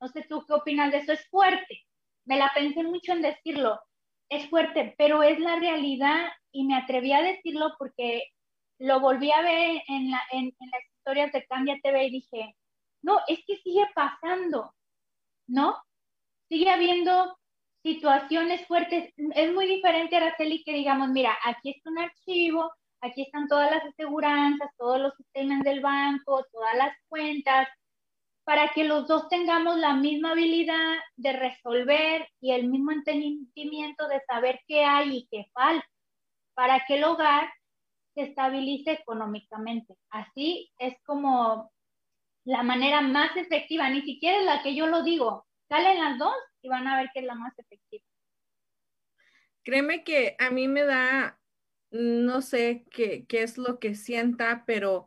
No 0.00 0.08
sé 0.08 0.22
tú 0.28 0.44
qué 0.46 0.54
opinas 0.54 0.92
de 0.92 0.98
eso, 0.98 1.12
es 1.12 1.28
fuerte 1.28 1.84
me 2.30 2.36
la 2.36 2.50
pensé 2.54 2.82
mucho 2.84 3.12
en 3.12 3.22
decirlo. 3.22 3.80
Es 4.28 4.48
fuerte, 4.48 4.94
pero 4.96 5.22
es 5.24 5.40
la 5.40 5.56
realidad 5.56 6.28
y 6.52 6.64
me 6.64 6.76
atreví 6.76 7.12
a 7.12 7.22
decirlo 7.22 7.74
porque 7.78 8.22
lo 8.78 9.00
volví 9.00 9.32
a 9.32 9.42
ver 9.42 9.82
en, 9.88 10.10
la, 10.10 10.22
en, 10.30 10.54
las 10.60 10.82
historias 10.96 11.32
de 11.32 11.44
Cambia 11.46 11.76
TV 11.82 12.04
y 12.04 12.10
dije, 12.10 12.56
no, 13.02 13.18
es 13.26 13.40
que 13.44 13.56
sigue 13.56 13.84
pasando, 13.94 14.72
¿no? 15.50 15.76
Sigue 16.48 16.70
habiendo 16.70 17.36
situaciones 17.82 18.66
fuertes. 18.66 19.12
Es 19.16 19.52
muy 19.52 19.66
diferente, 19.66 20.16
Araceli, 20.16 20.62
que 20.64 20.72
digamos, 20.72 21.08
mira, 21.08 21.36
aquí 21.44 21.70
está 21.70 21.90
un 21.90 21.98
archivo, 21.98 22.72
aquí 23.00 23.22
están 23.22 23.48
todas 23.48 23.70
las 23.70 23.84
aseguranzas, 23.84 24.70
todos 24.76 25.00
los 25.00 25.14
sistemas 25.16 25.62
del 25.62 25.80
banco, 25.80 26.44
todas 26.52 26.76
las 26.76 26.96
cuentas, 27.08 27.68
para 28.44 28.72
que 28.72 28.84
los 28.84 29.06
dos 29.06 29.28
tengamos 29.28 29.78
la 29.78 29.94
misma 29.94 30.32
habilidad 30.32 30.98
de 31.16 31.32
resolver 31.32 32.28
y 32.40 32.52
el 32.52 32.68
mismo 32.68 32.90
entendimiento 32.90 34.08
de 34.08 34.20
saber 34.26 34.60
qué 34.66 34.84
hay 34.84 35.18
y 35.18 35.28
qué 35.30 35.46
falta, 35.52 35.86
para 36.54 36.84
que 36.86 36.96
el 36.96 37.04
hogar 37.04 37.48
se 38.14 38.22
estabilice 38.22 38.92
económicamente. 38.92 39.96
Así 40.10 40.70
es 40.78 40.94
como 41.04 41.70
la 42.50 42.64
manera 42.64 43.00
más 43.00 43.36
efectiva, 43.36 43.88
ni 43.88 44.02
siquiera 44.02 44.40
es 44.40 44.44
la 44.44 44.62
que 44.62 44.74
yo 44.74 44.88
lo 44.88 45.04
digo, 45.04 45.46
salen 45.68 45.98
las 45.98 46.18
dos 46.18 46.34
y 46.62 46.68
van 46.68 46.86
a 46.88 46.96
ver 46.96 47.10
que 47.14 47.20
es 47.20 47.26
la 47.26 47.36
más 47.36 47.56
efectiva. 47.56 48.02
Créeme 49.62 50.02
que 50.02 50.34
a 50.40 50.50
mí 50.50 50.66
me 50.66 50.84
da, 50.84 51.38
no 51.92 52.42
sé 52.42 52.84
qué, 52.90 53.24
qué 53.28 53.44
es 53.44 53.56
lo 53.56 53.78
que 53.78 53.94
sienta, 53.94 54.64
pero 54.66 55.06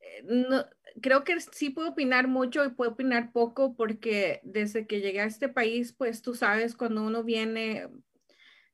eh, 0.00 0.22
no, 0.24 0.64
creo 1.00 1.22
que 1.22 1.38
sí 1.40 1.70
puedo 1.70 1.90
opinar 1.90 2.26
mucho 2.26 2.64
y 2.64 2.70
puedo 2.70 2.90
opinar 2.90 3.30
poco 3.30 3.76
porque 3.76 4.40
desde 4.42 4.88
que 4.88 5.00
llegué 5.00 5.20
a 5.20 5.26
este 5.26 5.48
país, 5.48 5.92
pues 5.92 6.22
tú 6.22 6.34
sabes, 6.34 6.74
cuando 6.74 7.04
uno 7.04 7.22
viene, 7.22 7.86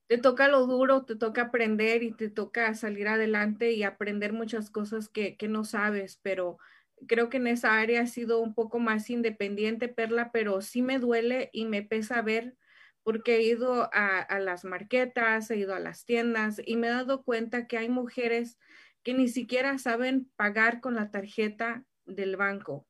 te 0.07 0.17
toca 0.17 0.49
lo 0.49 0.67
duro, 0.67 1.05
te 1.05 1.17
toca 1.17 1.43
aprender 1.43 2.03
y 2.03 2.13
te 2.13 2.31
toca 2.31 2.73
salir 2.73 3.09
adelante 3.09 3.73
y 3.73 3.83
aprender 3.83 4.33
muchas 4.33 4.71
cosas 4.71 5.11
que, 5.11 5.37
que 5.37 5.49
no 5.49 5.65
sabes, 5.65 6.19
pero 6.23 6.57
creo 7.07 7.29
que 7.29 7.37
en 7.39 7.47
esa 7.47 7.79
área 7.79 8.03
ha 8.03 8.07
sido 8.07 8.41
un 8.41 8.55
poco 8.55 8.79
más 8.79 9.11
independiente, 9.11 9.89
Perla, 9.89 10.31
pero 10.33 10.61
sí 10.61 10.83
me 10.83 10.99
duele 10.99 11.51
y 11.53 11.67
me 11.67 11.83
pesa 11.83 12.23
ver 12.23 12.57
porque 13.03 13.37
he 13.37 13.43
ido 13.43 13.89
a, 13.93 14.19
a 14.19 14.41
las 14.41 14.65
marquetas, 14.65 15.51
he 15.51 15.57
ido 15.57 15.75
a 15.75 15.81
las 15.81 16.05
tiendas 16.05 16.61
y 16.65 16.77
me 16.77 16.89
he 16.89 16.91
dado 16.91 17.23
cuenta 17.23 17.67
que 17.67 17.79
hay 17.79 17.89
mujeres 17.89 18.59
que 19.05 19.15
ni 19.15 19.29
siquiera 19.29 19.79
saben 19.79 20.29
pagar 20.35 20.81
con 20.81 20.97
la 20.97 21.13
tarjeta 21.13 21.85
del 22.07 22.37
banco. 22.37 22.89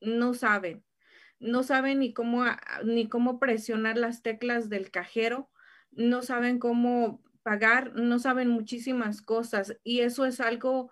No 0.00 0.34
saben. 0.34 0.84
No 1.38 1.62
saben 1.62 2.00
ni 2.00 2.12
cómo, 2.12 2.44
ni 2.84 3.08
cómo 3.08 3.38
presionar 3.38 3.96
las 3.96 4.20
teclas 4.20 4.68
del 4.68 4.90
cajero. 4.90 5.50
No 5.90 6.20
saben 6.20 6.58
cómo 6.58 7.22
pagar. 7.42 7.94
No 7.94 8.18
saben 8.18 8.48
muchísimas 8.48 9.22
cosas. 9.22 9.74
Y 9.82 10.00
eso 10.00 10.26
es 10.26 10.40
algo 10.40 10.90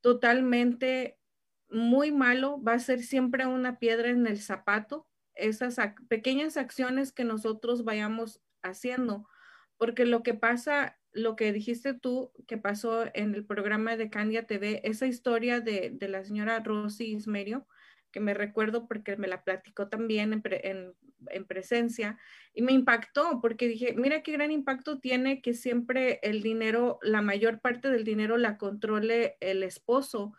totalmente 0.00 1.18
muy 1.68 2.12
malo. 2.12 2.62
Va 2.62 2.74
a 2.74 2.78
ser 2.78 3.02
siempre 3.02 3.46
una 3.46 3.78
piedra 3.78 4.10
en 4.10 4.26
el 4.26 4.40
zapato. 4.40 5.06
Esas 5.34 5.76
pequeñas 6.08 6.56
acciones 6.56 7.12
que 7.12 7.24
nosotros 7.24 7.84
vayamos 7.84 8.40
haciendo. 8.62 9.28
Porque 9.76 10.06
lo 10.06 10.22
que 10.22 10.34
pasa 10.34 10.96
lo 11.16 11.34
que 11.34 11.52
dijiste 11.52 11.94
tú 11.94 12.30
que 12.46 12.58
pasó 12.58 13.06
en 13.14 13.34
el 13.34 13.44
programa 13.44 13.96
de 13.96 14.10
Candia 14.10 14.46
TV, 14.46 14.82
esa 14.84 15.06
historia 15.06 15.60
de, 15.60 15.96
la 16.00 16.22
señora 16.22 16.60
Rosy 16.60 17.12
Ismerio, 17.12 17.66
que 18.12 18.20
me 18.20 18.34
recuerdo 18.34 18.86
porque 18.86 19.16
me 19.16 19.26
la 19.26 19.42
platicó 19.42 19.88
también 19.88 20.32
en, 20.32 20.94
en, 21.30 21.44
presencia 21.46 22.18
y 22.54 22.62
me 22.62 22.72
impactó 22.72 23.40
porque 23.40 23.66
dije, 23.66 23.94
mira 23.94 24.22
qué 24.22 24.32
gran 24.32 24.50
impacto 24.50 25.00
tiene 25.00 25.40
que 25.40 25.54
siempre 25.54 26.20
el 26.22 26.42
dinero, 26.42 26.98
la 27.02 27.22
mayor 27.22 27.60
parte 27.60 27.90
del 27.90 28.04
dinero 28.04 28.36
la 28.36 28.58
controle 28.58 29.36
el 29.40 29.62
esposo. 29.62 30.34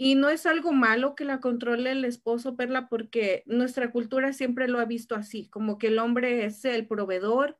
Y 0.00 0.14
no 0.14 0.28
es 0.30 0.46
algo 0.46 0.72
malo 0.72 1.16
que 1.16 1.24
la 1.24 1.40
controle 1.40 1.90
el 1.90 2.04
esposo, 2.04 2.56
Perla, 2.56 2.88
porque 2.88 3.42
nuestra 3.46 3.90
cultura 3.90 4.32
siempre 4.32 4.68
lo 4.68 4.78
ha 4.78 4.84
visto 4.84 5.16
así, 5.16 5.48
como 5.50 5.76
que 5.76 5.88
el 5.88 5.98
hombre 5.98 6.44
es 6.44 6.64
el 6.64 6.86
proveedor, 6.86 7.58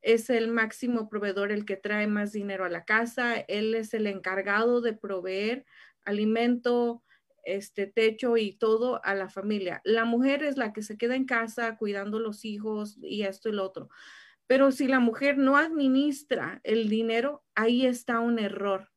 es 0.00 0.30
el 0.30 0.48
máximo 0.48 1.08
proveedor 1.08 1.50
el 1.50 1.64
que 1.66 1.76
trae 1.76 2.06
más 2.06 2.32
dinero 2.32 2.64
a 2.64 2.68
la 2.68 2.84
casa, 2.84 3.40
él 3.40 3.74
es 3.74 3.92
el 3.92 4.06
encargado 4.06 4.80
de 4.80 4.92
proveer 4.92 5.66
alimento, 6.04 7.02
este 7.44 7.88
techo 7.88 8.36
y 8.36 8.52
todo 8.52 9.04
a 9.04 9.14
la 9.14 9.28
familia. 9.28 9.80
La 9.84 10.04
mujer 10.04 10.44
es 10.44 10.56
la 10.56 10.72
que 10.72 10.82
se 10.82 10.96
queda 10.96 11.16
en 11.16 11.24
casa 11.24 11.76
cuidando 11.76 12.20
los 12.20 12.44
hijos 12.44 12.98
y 13.02 13.22
esto 13.22 13.48
y 13.48 13.52
lo 13.52 13.64
otro. 13.64 13.88
Pero 14.46 14.72
si 14.72 14.86
la 14.88 15.00
mujer 15.00 15.38
no 15.38 15.56
administra 15.56 16.60
el 16.64 16.88
dinero, 16.88 17.44
ahí 17.54 17.86
está 17.86 18.20
un 18.20 18.38
error. 18.38 18.90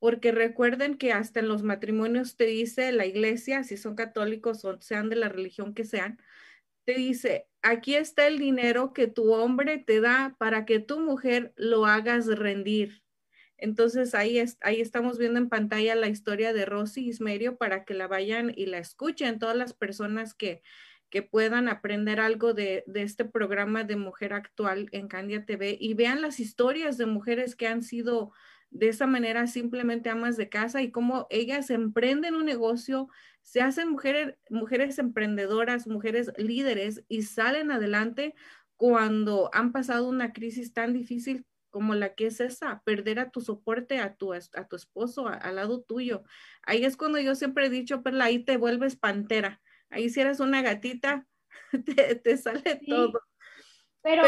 Porque 0.00 0.32
recuerden 0.32 0.96
que 0.96 1.12
hasta 1.12 1.38
en 1.38 1.46
los 1.48 1.62
matrimonios 1.62 2.36
te 2.36 2.46
dice 2.46 2.90
la 2.90 3.06
iglesia, 3.06 3.62
si 3.62 3.76
son 3.76 3.94
católicos 3.94 4.64
o 4.64 4.80
sean 4.80 5.08
de 5.08 5.16
la 5.16 5.28
religión 5.28 5.74
que 5.74 5.84
sean, 5.84 6.18
te 6.84 6.94
dice, 6.94 7.46
aquí 7.62 7.94
está 7.94 8.26
el 8.26 8.38
dinero 8.38 8.92
que 8.92 9.06
tu 9.06 9.32
hombre 9.32 9.78
te 9.78 10.00
da 10.00 10.34
para 10.38 10.64
que 10.64 10.80
tu 10.80 10.98
mujer 10.98 11.52
lo 11.54 11.86
hagas 11.86 12.26
rendir. 12.26 13.04
Entonces 13.58 14.14
ahí, 14.14 14.42
ahí 14.62 14.80
estamos 14.80 15.18
viendo 15.18 15.38
en 15.38 15.48
pantalla 15.48 15.94
la 15.94 16.08
historia 16.08 16.52
de 16.52 16.64
Rosy 16.64 17.08
Ismerio 17.08 17.56
para 17.56 17.84
que 17.84 17.94
la 17.94 18.08
vayan 18.08 18.52
y 18.56 18.66
la 18.66 18.78
escuchen 18.78 19.38
todas 19.38 19.56
las 19.56 19.74
personas 19.74 20.34
que, 20.34 20.62
que 21.10 21.22
puedan 21.22 21.68
aprender 21.68 22.20
algo 22.20 22.54
de, 22.54 22.84
de, 22.86 23.02
este 23.02 23.26
programa 23.26 23.84
de 23.84 23.96
Mujer 23.96 24.32
Actual 24.32 24.88
en 24.92 25.08
Candia 25.08 25.44
TV 25.44 25.76
y 25.78 25.92
vean 25.92 26.22
las 26.22 26.40
historias 26.40 26.96
de 26.96 27.06
mujeres 27.06 27.54
que 27.54 27.66
han 27.66 27.82
sido 27.82 28.32
de 28.70 28.88
esa 28.88 29.06
manera 29.06 29.46
simplemente 29.46 30.10
amas 30.10 30.36
de 30.36 30.48
casa 30.48 30.80
y 30.82 30.90
cómo 30.90 31.26
ellas 31.30 31.70
emprenden 31.70 32.34
un 32.34 32.44
negocio 32.44 33.08
se 33.42 33.62
hacen 33.62 33.90
mujeres, 33.90 34.36
mujeres 34.48 34.98
emprendedoras, 34.98 35.86
mujeres 35.86 36.32
líderes 36.36 37.04
y 37.08 37.22
salen 37.22 37.70
adelante 37.70 38.34
cuando 38.76 39.50
han 39.52 39.72
pasado 39.72 40.08
una 40.08 40.32
crisis 40.32 40.72
tan 40.72 40.92
difícil 40.92 41.44
como 41.70 41.94
la 41.94 42.14
que 42.14 42.26
es 42.26 42.40
esa, 42.40 42.82
perder 42.84 43.20
a 43.20 43.30
tu 43.30 43.40
soporte, 43.40 43.98
a 43.98 44.16
tu, 44.16 44.32
a 44.32 44.68
tu 44.68 44.76
esposo, 44.76 45.28
al 45.28 45.56
lado 45.56 45.82
tuyo. 45.82 46.24
Ahí 46.62 46.84
es 46.84 46.96
cuando 46.96 47.18
yo 47.20 47.34
siempre 47.34 47.66
he 47.66 47.70
dicho, 47.70 48.02
Perla, 48.02 48.24
ahí 48.24 48.44
te 48.44 48.56
vuelves 48.56 48.96
pantera. 48.96 49.60
Ahí 49.88 50.08
si 50.10 50.20
eres 50.20 50.40
una 50.40 50.62
gatita, 50.62 51.26
te, 52.24 52.36
sale 52.36 52.80
todo. 52.86 53.20
Pero, 54.02 54.22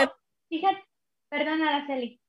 fíjate, 0.49 0.85
perdón, 1.29 1.63
Araceli, 1.63 2.21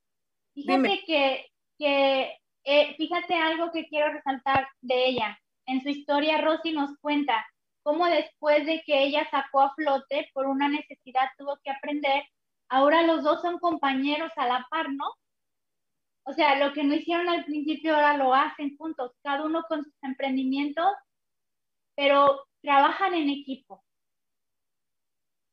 fíjate 0.54 1.02
que, 1.06 1.46
que 1.78 2.38
eh, 2.64 2.94
fíjate 2.96 3.34
algo 3.34 3.70
que 3.72 3.86
quiero 3.86 4.12
resaltar 4.12 4.68
de 4.80 5.06
ella. 5.08 5.38
En 5.66 5.82
su 5.82 5.88
historia, 5.88 6.40
Rosy 6.40 6.72
nos 6.72 6.96
cuenta 7.00 7.46
cómo 7.82 8.06
después 8.06 8.66
de 8.66 8.82
que 8.84 9.04
ella 9.04 9.28
sacó 9.30 9.60
a 9.60 9.74
flote 9.74 10.30
por 10.32 10.46
una 10.46 10.68
necesidad 10.68 11.28
tuvo 11.38 11.58
que 11.62 11.70
aprender, 11.70 12.24
ahora 12.68 13.02
los 13.02 13.22
dos 13.22 13.42
son 13.42 13.58
compañeros 13.58 14.32
a 14.36 14.46
la 14.46 14.66
par, 14.70 14.90
¿no? 14.92 15.06
O 16.26 16.32
sea, 16.32 16.56
lo 16.56 16.72
que 16.72 16.84
no 16.84 16.94
hicieron 16.94 17.28
al 17.28 17.44
principio 17.44 17.94
ahora 17.94 18.16
lo 18.16 18.34
hacen 18.34 18.76
juntos, 18.78 19.12
cada 19.22 19.44
uno 19.44 19.62
con 19.68 19.84
sus 19.84 19.94
emprendimientos, 20.02 20.90
pero 21.94 22.46
trabajan 22.62 23.14
en 23.14 23.28
equipo. 23.28 23.84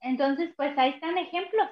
Entonces, 0.01 0.53
pues 0.55 0.77
ahí 0.77 0.91
están 0.91 1.17
ejemplos. 1.17 1.69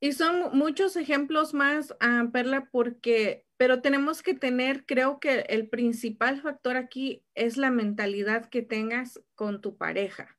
Y 0.00 0.12
son 0.12 0.56
muchos 0.56 0.96
ejemplos 0.96 1.54
más, 1.54 1.92
uh, 1.92 2.30
Perla, 2.30 2.68
porque 2.70 3.46
pero 3.56 3.80
tenemos 3.80 4.22
que 4.22 4.34
tener, 4.34 4.84
creo 4.84 5.18
que 5.18 5.40
el 5.48 5.68
principal 5.68 6.40
factor 6.40 6.76
aquí 6.76 7.24
es 7.34 7.56
la 7.56 7.70
mentalidad 7.70 8.48
que 8.50 8.62
tengas 8.62 9.20
con 9.34 9.60
tu 9.60 9.76
pareja, 9.76 10.35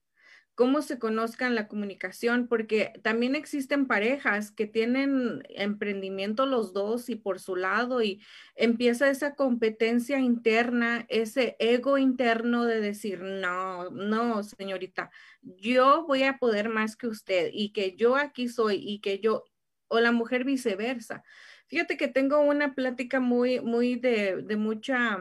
cómo 0.58 0.82
se 0.82 0.98
conozcan 0.98 1.54
la 1.54 1.68
comunicación, 1.68 2.48
porque 2.48 2.92
también 3.04 3.36
existen 3.36 3.86
parejas 3.86 4.50
que 4.50 4.66
tienen 4.66 5.44
emprendimiento 5.50 6.48
los 6.48 6.74
dos 6.74 7.10
y 7.10 7.16
por 7.16 7.40
su 7.40 7.56
lado 7.56 8.02
y 8.02 8.24
empieza 8.56 9.08
esa 9.08 9.36
competencia 9.36 10.18
interna, 10.18 11.06
ese 11.10 11.58
ego 11.60 12.00
interno 12.00 12.66
de 12.66 12.82
decir, 12.82 13.22
no, 13.22 13.92
no, 13.92 14.42
señorita, 14.42 15.12
yo 15.44 16.08
voy 16.08 16.24
a 16.24 16.40
poder 16.40 16.70
más 16.70 16.96
que 16.96 17.06
usted 17.06 17.52
y 17.54 17.72
que 17.72 17.96
yo 17.96 18.16
aquí 18.16 18.50
soy 18.50 18.78
y 18.78 19.00
que 19.00 19.20
yo, 19.20 19.44
o 19.90 20.00
la 20.00 20.12
mujer 20.12 20.44
viceversa. 20.44 21.24
Fíjate 21.68 21.98
que 21.98 22.08
tengo 22.08 22.40
una 22.40 22.74
plática 22.74 23.20
muy, 23.20 23.60
muy 23.60 23.96
de, 23.96 24.42
de 24.42 24.56
mucha, 24.58 25.20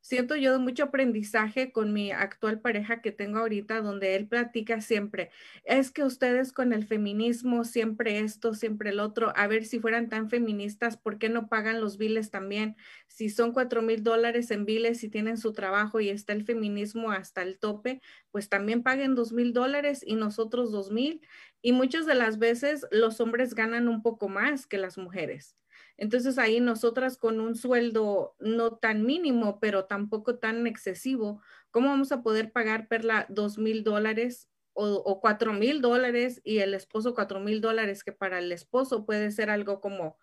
siento 0.00 0.36
yo 0.36 0.58
mucho 0.58 0.84
aprendizaje 0.84 1.72
con 1.72 1.92
mi 1.92 2.10
actual 2.12 2.60
pareja 2.60 3.00
que 3.02 3.12
tengo 3.12 3.38
ahorita, 3.38 3.80
donde 3.80 4.16
él 4.16 4.26
platica 4.28 4.80
siempre, 4.80 5.30
es 5.64 5.90
que 5.90 6.04
ustedes 6.04 6.52
con 6.52 6.72
el 6.72 6.86
feminismo, 6.86 7.64
siempre 7.64 8.20
esto, 8.20 8.54
siempre 8.54 8.90
el 8.90 9.00
otro, 9.00 9.32
a 9.36 9.46
ver 9.46 9.64
si 9.64 9.78
fueran 9.80 10.08
tan 10.08 10.30
feministas, 10.30 10.96
¿por 10.96 11.18
qué 11.18 11.28
no 11.28 11.48
pagan 11.48 11.80
los 11.80 11.98
biles 11.98 12.30
también? 12.30 12.76
Si 13.08 13.28
son 13.30 13.52
cuatro 13.52 13.82
mil 13.82 14.02
dólares 14.02 14.50
en 14.50 14.64
biles 14.64 15.02
y 15.04 15.08
tienen 15.08 15.36
su 15.36 15.52
trabajo 15.52 16.00
y 16.00 16.08
está 16.08 16.32
el 16.32 16.44
feminismo 16.44 17.10
hasta 17.10 17.42
el 17.42 17.58
tope, 17.58 18.00
pues 18.30 18.48
también 18.48 18.82
paguen 18.82 19.14
dos 19.14 19.32
mil 19.32 19.52
dólares 19.52 20.02
y 20.06 20.14
nosotros 20.16 20.72
dos 20.72 20.90
mil. 20.90 21.20
Y 21.62 21.72
muchas 21.72 22.06
de 22.06 22.14
las 22.14 22.38
veces 22.38 22.86
los 22.90 23.20
hombres 23.20 23.54
ganan 23.54 23.88
un 23.88 24.02
poco 24.02 24.28
más 24.28 24.66
que 24.66 24.78
las 24.78 24.96
mujeres. 24.98 25.56
Entonces 26.00 26.38
ahí 26.38 26.60
nosotras 26.60 27.18
con 27.18 27.40
un 27.40 27.54
sueldo 27.54 28.34
no 28.38 28.78
tan 28.78 29.04
mínimo, 29.04 29.60
pero 29.60 29.84
tampoco 29.84 30.38
tan 30.38 30.66
excesivo, 30.66 31.42
¿cómo 31.70 31.90
vamos 31.90 32.10
a 32.10 32.22
poder 32.22 32.52
pagar 32.52 32.88
Perla 32.88 33.26
dos 33.28 33.58
mil 33.58 33.84
dólares 33.84 34.48
o, 34.72 35.20
cuatro 35.20 35.52
mil 35.52 35.82
dólares 35.82 36.40
y 36.42 36.60
el 36.60 36.72
esposo 36.72 37.14
cuatro 37.14 37.38
mil 37.38 37.60
dólares, 37.60 38.02
que 38.02 38.12
para 38.12 38.38
el 38.38 38.50
esposo 38.50 39.04
puede 39.04 39.30
ser 39.30 39.50
algo 39.50 39.82
como, 39.82 40.16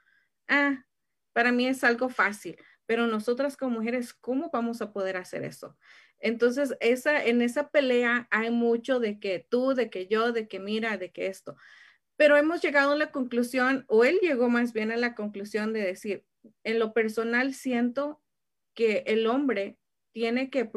ah, 0.47 0.83
para 1.31 1.51
mí 1.51 1.67
es 1.67 1.83
algo 1.83 2.09
fácil, 2.09 2.57
pero 2.87 3.05
nosotras 3.05 3.55
como 3.55 3.77
mujeres, 3.77 4.15
¿cómo 4.15 4.49
vamos 4.51 4.81
a 4.81 4.91
poder 4.91 5.15
hacer 5.15 5.43
eso? 5.43 5.77
Entonces, 6.17 6.75
esa, 6.79 7.23
en 7.23 7.43
esa 7.43 7.69
pelea 7.69 8.27
hay 8.31 8.49
mucho 8.49 8.99
de 8.99 9.19
que 9.19 9.45
tú, 9.47 9.75
de 9.75 9.91
que 9.91 10.07
yo, 10.07 10.31
de 10.31 10.47
que 10.47 10.59
mira, 10.59 10.97
de 10.97 11.11
que 11.11 11.27
esto 11.27 11.55
pero 12.17 12.35
hemos 12.35 12.61
llegado 12.61 12.91
a 12.91 12.97
la 12.97 13.11
conclusión, 13.11 13.85
o 13.87 14.03
él 14.03 14.19
llegó 14.21 14.49
más 14.49 14.73
bien 14.73 14.91
a 14.91 14.97
la 14.97 15.15
conclusión 15.15 15.71
de 15.71 15.81
decir, 15.81 16.25
en 16.63 16.79
lo 16.79 16.93
personal 16.93 17.53
siento 17.53 18.21
que 18.73 19.03
el 19.05 19.27
hombre 19.27 19.77
tiene 20.11 20.49
que, 20.49 20.69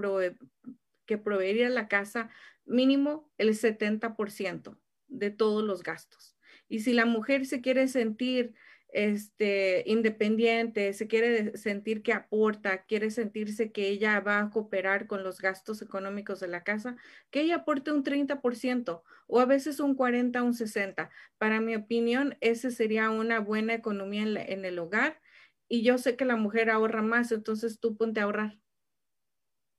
que 1.06 1.18
proveería 1.18 1.68
la 1.70 1.88
casa 1.88 2.30
mínimo 2.66 3.30
el 3.38 3.50
70% 3.50 4.78
de 5.08 5.30
todos 5.30 5.64
los 5.64 5.82
gastos. 5.82 6.36
Y 6.68 6.80
si 6.80 6.92
la 6.92 7.06
mujer 7.06 7.46
se 7.46 7.60
quiere 7.60 7.88
sentir 7.88 8.54
este, 8.92 9.82
independiente, 9.86 10.92
se 10.92 11.06
quiere 11.08 11.56
sentir 11.56 12.02
que 12.02 12.12
aporta, 12.12 12.84
quiere 12.84 13.10
sentirse 13.10 13.72
que 13.72 13.88
ella 13.88 14.20
va 14.20 14.40
a 14.40 14.50
cooperar 14.50 15.06
con 15.06 15.22
los 15.24 15.40
gastos 15.40 15.82
económicos 15.82 16.40
de 16.40 16.48
la 16.48 16.64
casa, 16.64 16.96
que 17.30 17.42
ella 17.42 17.56
aporte 17.56 17.92
un 17.92 18.02
30% 18.04 19.02
o 19.26 19.40
a 19.40 19.46
veces 19.46 19.80
un 19.80 19.94
40, 19.94 20.42
un 20.42 20.54
60. 20.54 21.10
Para 21.38 21.60
mi 21.60 21.76
opinión, 21.76 22.36
ese 22.40 22.70
sería 22.70 23.10
una 23.10 23.40
buena 23.40 23.74
economía 23.74 24.22
en, 24.22 24.36
en 24.36 24.64
el 24.64 24.78
hogar 24.78 25.20
y 25.68 25.82
yo 25.82 25.98
sé 25.98 26.16
que 26.16 26.24
la 26.24 26.36
mujer 26.36 26.70
ahorra 26.70 27.02
más, 27.02 27.32
entonces 27.32 27.78
tú 27.80 27.96
ponte 27.96 28.20
a 28.20 28.24
ahorrar. 28.24 28.58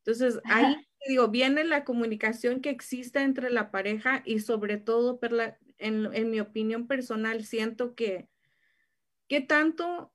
Entonces, 0.05 0.39
ahí 0.45 0.65
digo, 1.07 1.27
viene 1.29 1.63
la 1.63 1.83
comunicación 1.83 2.61
que 2.61 2.69
existe 2.69 3.21
entre 3.21 3.49
la 3.49 3.71
pareja 3.71 4.21
y 4.25 4.39
sobre 4.39 4.77
todo, 4.77 5.19
en, 5.77 6.13
en 6.13 6.29
mi 6.31 6.39
opinión 6.39 6.87
personal, 6.87 7.43
siento 7.43 7.95
que 7.95 8.29
¿Qué 9.31 9.39
tanto 9.39 10.11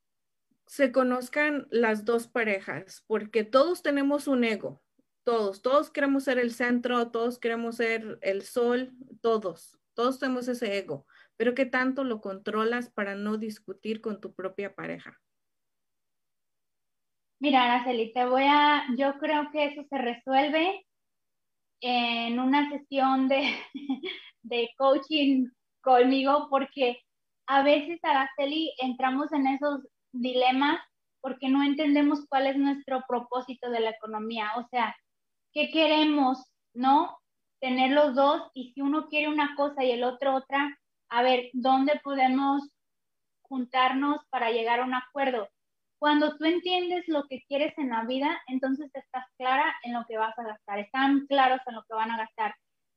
se 0.66 0.92
conozcan 0.92 1.68
las 1.70 2.04
dos 2.04 2.28
parejas? 2.28 3.02
Porque 3.06 3.44
todos 3.44 3.82
tenemos 3.82 4.28
un 4.28 4.44
ego, 4.44 4.82
todos, 5.24 5.62
todos 5.62 5.90
queremos 5.90 6.24
ser 6.24 6.38
el 6.38 6.52
centro, 6.52 7.10
todos 7.10 7.38
queremos 7.38 7.76
ser 7.76 8.18
el 8.20 8.42
sol, 8.42 8.92
todos, 9.22 9.80
todos 9.94 10.18
tenemos 10.18 10.48
ese 10.48 10.76
ego, 10.76 11.06
pero 11.38 11.54
¿qué 11.54 11.64
tanto 11.64 12.04
lo 12.04 12.20
controlas 12.20 12.90
para 12.90 13.14
no 13.14 13.38
discutir 13.38 14.02
con 14.02 14.20
tu 14.20 14.34
propia 14.34 14.74
pareja? 14.74 15.18
Mira, 17.40 17.72
Araceli, 17.72 18.12
te 18.12 18.26
voy 18.26 18.44
a, 18.46 18.84
yo 18.98 19.14
creo 19.18 19.50
que 19.50 19.64
eso 19.64 19.82
se 19.88 19.96
resuelve 19.96 20.86
en 21.80 22.38
una 22.38 22.68
sesión 22.70 23.28
de, 23.28 23.48
de 24.42 24.68
coaching 24.76 25.46
conmigo 25.80 26.48
porque 26.50 27.00
a 27.46 27.62
veces, 27.62 27.98
Araceli, 28.02 28.72
entramos 28.78 29.32
en 29.32 29.46
esos 29.46 29.80
dilemas 30.12 30.80
porque 31.20 31.48
no 31.48 31.62
entendemos 31.62 32.24
cuál 32.28 32.46
es 32.46 32.56
nuestro 32.56 33.02
propósito 33.08 33.70
de 33.70 33.80
la 33.80 33.90
economía. 33.90 34.52
O 34.56 34.68
sea, 34.68 34.96
¿qué 35.52 35.70
queremos, 35.70 36.38
no? 36.74 37.18
Tener 37.60 37.92
los 37.92 38.14
dos 38.14 38.50
y 38.54 38.72
si 38.72 38.80
uno 38.80 39.08
quiere 39.08 39.28
una 39.28 39.54
cosa 39.56 39.82
y 39.84 39.90
el 39.90 40.04
otro 40.04 40.34
otra, 40.34 40.78
a 41.08 41.22
ver, 41.22 41.50
¿dónde 41.52 42.00
podemos 42.02 42.62
juntarnos 43.42 44.18
para 44.30 44.50
llegar 44.50 44.80
a 44.80 44.84
un 44.84 44.94
acuerdo? 44.94 45.48
Cuando 45.98 46.36
tú 46.36 46.44
entiendes 46.44 47.04
lo 47.08 47.24
que 47.24 47.42
quieres 47.48 47.72
en 47.78 47.88
la 47.88 48.04
vida, 48.04 48.40
entonces 48.48 48.90
estás 48.92 49.24
clara 49.38 49.74
en 49.82 49.94
lo 49.94 50.04
que 50.06 50.18
vas 50.18 50.38
a 50.38 50.44
gastar, 50.44 50.78
están 50.80 51.26
claros 51.26 51.60
en 51.66 51.74
lo 51.74 51.82
que 51.84 51.94
van 51.94 52.10
a 52.10 52.18
gastar. 52.18 52.54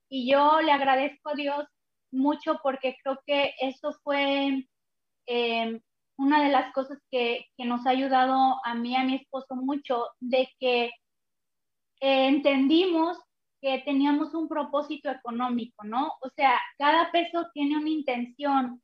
Y 0.09 0.29
yo 0.29 0.59
le 0.61 0.71
agradezco 0.71 1.29
a 1.29 1.35
Dios 1.35 1.65
mucho 2.11 2.59
porque 2.63 2.97
creo 3.03 3.19
que 3.25 3.53
eso 3.61 3.93
fue 4.03 4.67
eh, 5.27 5.81
una 6.17 6.43
de 6.43 6.49
las 6.49 6.73
cosas 6.73 6.99
que, 7.11 7.45
nos 7.57 7.85
ha 7.85 7.91
ayudado 7.91 8.59
a 8.65 8.75
mí, 8.75 8.95
a 8.95 9.03
mi 9.03 9.15
esposo 9.15 9.55
mucho, 9.55 10.07
de 10.19 10.49
que 10.59 10.85
eh, 12.01 12.27
entendimos 12.27 13.17
que 13.61 13.79
teníamos 13.79 14.33
un 14.33 14.47
propósito 14.47 15.09
económico, 15.09 15.83
¿no? 15.83 16.13
O 16.21 16.29
sea, 16.35 16.59
cada 16.77 17.11
peso 17.11 17.47
tiene 17.53 17.77
una 17.77 17.89
intención 17.89 18.81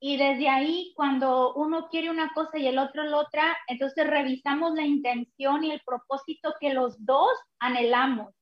y 0.00 0.16
desde 0.16 0.48
ahí 0.48 0.92
cuando 0.94 1.54
uno 1.54 1.88
quiere 1.88 2.10
una 2.10 2.32
cosa 2.32 2.58
y 2.58 2.66
el 2.68 2.78
otro 2.78 3.02
la 3.04 3.18
otra, 3.18 3.56
entonces 3.66 4.06
revisamos 4.06 4.74
la 4.74 4.84
intención 4.84 5.64
y 5.64 5.72
el 5.72 5.82
propósito 5.84 6.54
que 6.60 6.72
los 6.72 7.04
dos 7.04 7.30
anhelamos. 7.58 8.32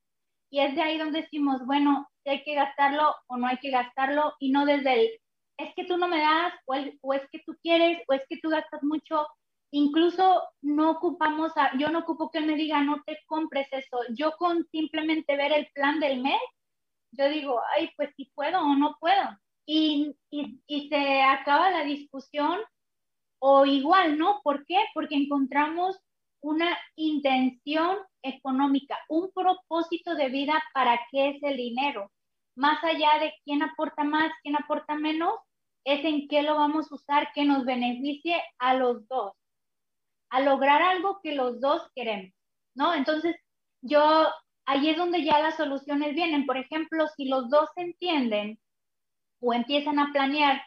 Y 0.50 0.60
es 0.60 0.74
de 0.74 0.82
ahí 0.82 0.98
donde 0.98 1.22
decimos, 1.22 1.64
bueno, 1.64 2.08
si 2.26 2.30
hay 2.30 2.42
que 2.42 2.54
gastarlo 2.54 3.14
o 3.28 3.36
no 3.36 3.46
hay 3.46 3.56
que 3.58 3.70
gastarlo 3.70 4.34
y 4.40 4.50
no 4.50 4.66
desde 4.66 4.94
el, 4.94 5.10
es 5.58 5.72
que 5.76 5.84
tú 5.84 5.96
no 5.96 6.08
me 6.08 6.20
das 6.20 6.52
o, 6.66 7.14
es 7.14 7.22
que 7.30 7.40
tú 7.46 7.56
quieres 7.62 8.02
o 8.08 8.12
es 8.12 8.22
que 8.28 8.38
tú 8.38 8.50
gastas 8.50 8.82
mucho. 8.82 9.26
Incluso 9.70 10.42
no 10.60 10.90
ocupamos, 10.90 11.52
yo 11.78 11.88
no 11.90 12.00
ocupo 12.00 12.30
que 12.30 12.38
él 12.38 12.46
me 12.46 12.56
diga, 12.56 12.82
no 12.82 13.02
te 13.06 13.18
compres 13.26 13.68
eso. 13.70 14.00
Yo 14.10 14.32
con 14.38 14.66
simplemente 14.70 15.36
ver 15.36 15.52
el 15.52 15.68
plan 15.72 16.00
del 16.00 16.20
mes, 16.20 16.40
yo 17.12 17.28
digo, 17.28 17.60
ay, 17.76 17.90
pues 17.96 18.10
si 18.16 18.26
puedo 18.34 18.60
o 18.60 18.74
no 18.74 18.96
puedo. 18.98 19.38
Y, 19.64 20.16
y 20.30 20.88
se 20.88 21.22
acaba 21.22 21.70
la 21.70 21.84
discusión 21.84 22.58
o 23.38 23.66
igual, 23.66 24.18
¿no? 24.18 24.40
¿Por 24.42 24.66
qué? 24.66 24.78
Porque 24.94 25.14
encontramos 25.14 25.96
una 26.40 26.76
intención 26.96 27.98
económica, 28.22 28.98
un 29.08 29.30
propósito 29.32 30.14
de 30.14 30.28
vida 30.28 30.62
para 30.74 31.00
qué 31.10 31.30
es 31.30 31.42
el 31.42 31.56
dinero. 31.56 32.10
Más 32.56 32.82
allá 32.82 33.18
de 33.20 33.34
quién 33.44 33.62
aporta 33.62 34.02
más, 34.02 34.32
quién 34.42 34.56
aporta 34.56 34.94
menos, 34.94 35.34
es 35.84 36.04
en 36.04 36.26
qué 36.26 36.42
lo 36.42 36.56
vamos 36.56 36.90
a 36.90 36.94
usar 36.96 37.28
que 37.32 37.44
nos 37.44 37.64
beneficie 37.64 38.42
a 38.58 38.74
los 38.74 39.06
dos, 39.08 39.32
a 40.30 40.40
lograr 40.40 40.82
algo 40.82 41.20
que 41.22 41.34
los 41.34 41.60
dos 41.60 41.82
queremos, 41.94 42.32
¿no? 42.74 42.92
Entonces, 42.94 43.36
yo, 43.82 44.28
ahí 44.66 44.90
es 44.90 44.96
donde 44.96 45.22
ya 45.22 45.38
las 45.38 45.56
soluciones 45.56 46.14
vienen. 46.14 46.44
Por 46.44 46.56
ejemplo, 46.56 47.06
si 47.16 47.26
los 47.26 47.48
dos 47.50 47.70
entienden 47.76 48.58
o 49.40 49.54
empiezan 49.54 50.00
a 50.00 50.10
planear 50.12 50.60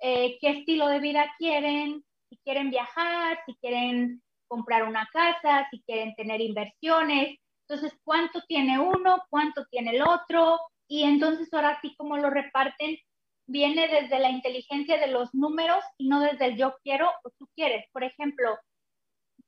eh, 0.00 0.38
qué 0.40 0.50
estilo 0.50 0.88
de 0.88 1.00
vida 1.00 1.30
quieren, 1.38 2.02
si 2.30 2.38
quieren 2.38 2.70
viajar, 2.70 3.38
si 3.44 3.54
quieren 3.56 4.22
comprar 4.48 4.84
una 4.84 5.06
casa, 5.12 5.68
si 5.70 5.82
quieren 5.82 6.14
tener 6.14 6.40
inversiones. 6.40 7.38
Entonces, 7.68 7.98
¿cuánto 8.04 8.40
tiene 8.48 8.78
uno? 8.78 9.22
¿Cuánto 9.28 9.66
tiene 9.66 9.96
el 9.96 10.02
otro? 10.02 10.58
Y 10.88 11.04
entonces 11.04 11.52
ahora 11.52 11.78
sí 11.80 11.94
como 11.96 12.16
lo 12.16 12.30
reparten, 12.30 12.98
viene 13.46 13.88
desde 13.88 14.18
la 14.18 14.30
inteligencia 14.30 14.98
de 14.98 15.08
los 15.08 15.34
números 15.34 15.84
y 15.98 16.08
no 16.08 16.20
desde 16.20 16.46
el 16.46 16.56
yo 16.56 16.76
quiero 16.82 17.10
o 17.24 17.30
tú 17.38 17.48
quieres. 17.54 17.84
Por 17.92 18.04
ejemplo, 18.04 18.56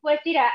pues 0.00 0.20
mira, 0.24 0.52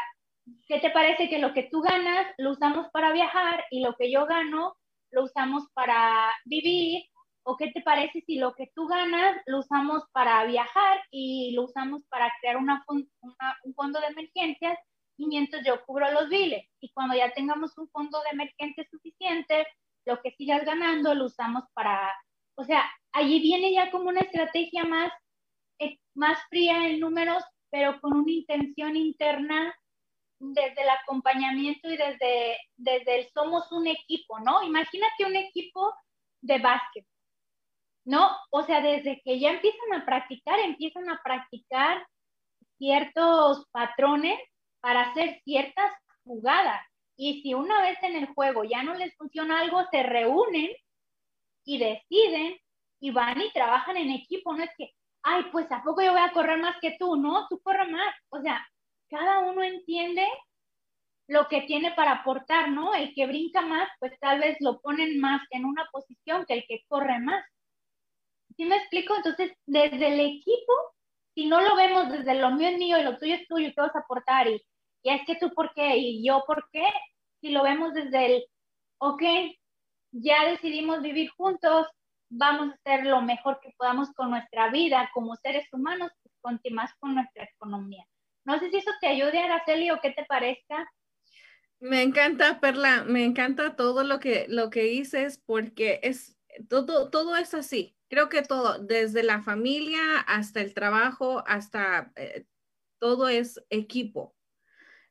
¿qué 0.67 0.80
te 0.80 0.89
parece 0.91 1.30
que 1.30 1.39
lo 1.39 1.53
que 1.53 1.63
tú 1.71 1.82
ganas 1.82 2.27
lo 2.38 2.51
usamos 2.51 2.88
para 2.91 3.11
viajar 3.11 3.63
y 3.71 3.82
lo 3.82 3.95
que 3.95 4.11
yo 4.11 4.25
gano 4.25 4.75
lo 5.11 5.23
usamos 5.23 5.65
para 5.73 6.32
vivir 6.45 7.03
¿O 7.43 7.57
qué 7.57 7.71
te 7.71 7.82
parece 7.82 8.21
si 8.27 8.36
lo 8.36 8.53
que 8.53 8.69
tú 8.75 8.86
ganas 8.88 9.41
lo 9.47 9.59
usamos 9.59 10.03
para 10.11 10.43
viajar 10.45 10.99
y 11.09 11.53
lo 11.55 11.63
usamos 11.63 12.03
para 12.07 12.32
crear 12.39 12.57
un 12.57 13.73
fondo 13.73 13.99
de 13.99 14.05
emergencias 14.05 14.77
y 15.17 15.25
mientras 15.25 15.65
yo 15.65 15.84
cubro 15.86 16.11
los 16.11 16.30
biles? 16.30 16.63
Y 16.80 16.91
cuando 16.91 17.15
ya 17.15 17.34
tengamos 17.34 17.75
un 17.80 17.89
fondo 17.89 18.21
de 18.21 18.30
emergencia 18.34 18.86
suficiente, 18.91 19.65
lo 20.10 20.22
que 20.22 20.32
sigas 20.32 20.66
ganando 20.66 21.14
lo 21.14 21.26
usamos 21.26 21.64
para, 21.74 22.14
o 22.55 22.64
sea, 22.64 22.84
allí 23.14 23.39
viene 23.39 23.72
ya 23.72 23.91
como 23.91 24.10
una 24.10 24.22
estrategia 24.22 24.84
más, 24.84 25.12
eh, 25.80 25.97
más 26.16 26.39
fría 26.49 26.88
en 26.88 26.99
números, 26.99 27.43
pero 27.70 27.99
con 28.01 28.14
una 28.14 28.32
intención 28.32 28.97
interna 28.97 29.74
desde 30.39 30.82
el 30.82 30.89
acompañamiento 30.89 31.89
y 31.89 31.97
desde, 31.97 32.57
desde 32.76 33.20
el 33.20 33.30
somos 33.34 33.72
un 33.72 33.88
equipo, 33.88 34.39
¿no? 34.39 34.64
Imagínate 34.64 35.26
un 35.26 35.36
equipo 35.36 35.93
de 36.41 36.60
básquet. 36.60 37.05
¿no? 38.10 38.28
O 38.49 38.64
sea, 38.64 38.82
desde 38.82 39.22
que 39.24 39.39
ya 39.39 39.51
empiezan 39.51 39.93
a 39.93 40.05
practicar, 40.05 40.60
empiezan 40.60 41.07
a 41.12 41.22
practicar 41.24 42.07
ciertos 42.80 43.68
patrones 43.72 44.39
para 44.80 45.01
hacer 45.01 45.39
ciertas 45.43 45.91
jugadas. 46.24 46.89
Y 47.22 47.41
si 47.41 47.53
una 47.53 47.82
vez 47.82 48.01
en 48.01 48.15
el 48.15 48.28
juego 48.28 48.63
ya 48.63 48.82
no 48.82 48.93
les 48.95 49.13
funciona 49.17 49.59
algo, 49.59 49.84
se 49.91 50.03
reúnen 50.03 50.72
y 51.65 51.78
deciden 51.78 52.57
y 53.01 53.11
van 53.11 53.41
y 53.41 53.51
trabajan 53.51 53.97
en 53.97 54.11
equipo. 54.11 54.55
No 54.55 54.63
es 54.63 54.70
que, 54.78 54.93
ay, 55.24 55.43
pues 55.51 55.70
a 55.70 55.84
poco 55.84 56.01
yo 56.01 56.13
voy 56.13 56.22
a 56.22 56.32
correr 56.32 56.61
más 56.61 56.78
que 56.80 56.95
tú, 56.97 57.17
no, 57.17 57.45
tú 57.49 57.59
corres 57.61 57.89
más. 57.89 58.15
O 58.30 58.41
sea, 58.41 58.65
cada 59.09 59.39
uno 59.39 59.61
entiende 59.61 60.26
lo 61.28 61.49
que 61.49 61.63
tiene 61.63 61.91
para 61.91 62.13
aportar, 62.13 62.72
¿no? 62.72 62.95
El 62.95 63.13
que 63.13 63.28
brinca 63.28 63.63
más, 63.63 63.89
pues 63.99 64.17
tal 64.22 64.39
vez 64.39 64.55
lo 64.61 64.80
ponen 64.80 65.20
más 65.20 65.41
en 65.49 65.65
una 65.65 65.89
posición 65.91 66.45
que 66.45 66.53
el 66.53 66.65
que 66.70 66.86
corre 66.88 67.20
más. 67.20 67.43
¿Sí 68.55 68.63
me 68.63 68.78
explico? 68.78 69.13
Entonces, 69.17 69.51
desde 69.65 70.07
el 70.07 70.22
equipo, 70.22 70.74
si 71.36 71.47
no 71.47 71.59
lo 71.59 71.76
vemos 71.76 72.09
desde 72.13 72.36
lo 72.36 72.51
mío 72.51 72.70
es 72.70 72.78
mío 72.78 72.97
y 72.97 73.03
lo 73.03 73.17
tuyo 73.17 73.36
es 73.36 73.45
tuyo 73.49 73.67
y 73.67 73.74
tú 73.74 73.82
vas 73.82 73.95
a 73.97 73.99
aportar 73.99 74.47
y, 74.47 74.63
y 75.04 75.10
es 75.12 75.22
que 75.26 75.36
tú 75.36 75.52
por 75.54 75.74
qué 75.74 75.97
y 75.97 76.26
yo 76.26 76.43
por 76.45 76.70
qué, 76.72 76.86
si 77.41 77.50
lo 77.50 77.64
vemos 77.64 77.93
desde 77.93 78.26
el, 78.26 78.45
ok, 79.00 79.24
ya 80.12 80.45
decidimos 80.50 81.02
vivir 81.02 81.30
juntos, 81.32 81.88
vamos 82.30 82.70
a 82.70 82.76
hacer 82.76 83.06
lo 83.06 83.22
mejor 83.22 83.60
que 83.62 83.74
podamos 83.78 84.12
con 84.14 84.32
nuestra 84.32 84.70
vida 84.72 85.10
como 85.14 85.36
seres 85.38 85.68
humanos, 85.72 86.12
pues 86.41 86.60
más 86.72 86.91
con 87.00 87.16
nuestra 87.16 87.43
economía. 87.43 88.06
No 88.45 88.60
sé 88.60 88.70
si 88.70 88.78
eso 88.78 88.91
te 89.02 89.08
ayude, 89.08 89.39
Araceli, 89.39 89.91
o 89.91 90.00
qué 90.02 90.12
te 90.12 90.26
parezca. 90.26 90.89
Me 91.80 92.02
encanta, 92.02 92.60
Perla, 92.60 93.04
me 93.06 93.24
encanta 93.24 93.76
todo 93.76 94.04
lo 94.04 94.20
que, 94.20 94.45
lo 94.50 94.70
que 94.70 94.84
dices 94.84 95.41
porque 95.45 96.00
es, 96.04 96.38
todo, 96.68 97.10
todo 97.10 97.38
es 97.38 97.54
así 97.54 97.95
creo 98.10 98.28
que 98.28 98.41
todo, 98.41 98.80
desde 98.80 99.24
la 99.24 99.41
familia 99.41 100.20
hasta 100.28 100.62
el 100.62 100.74
trabajo, 100.74 101.43
hasta 101.47 102.12
eh, 102.16 102.45
todo 103.00 103.30
es 103.30 103.64
equipo. 103.70 104.36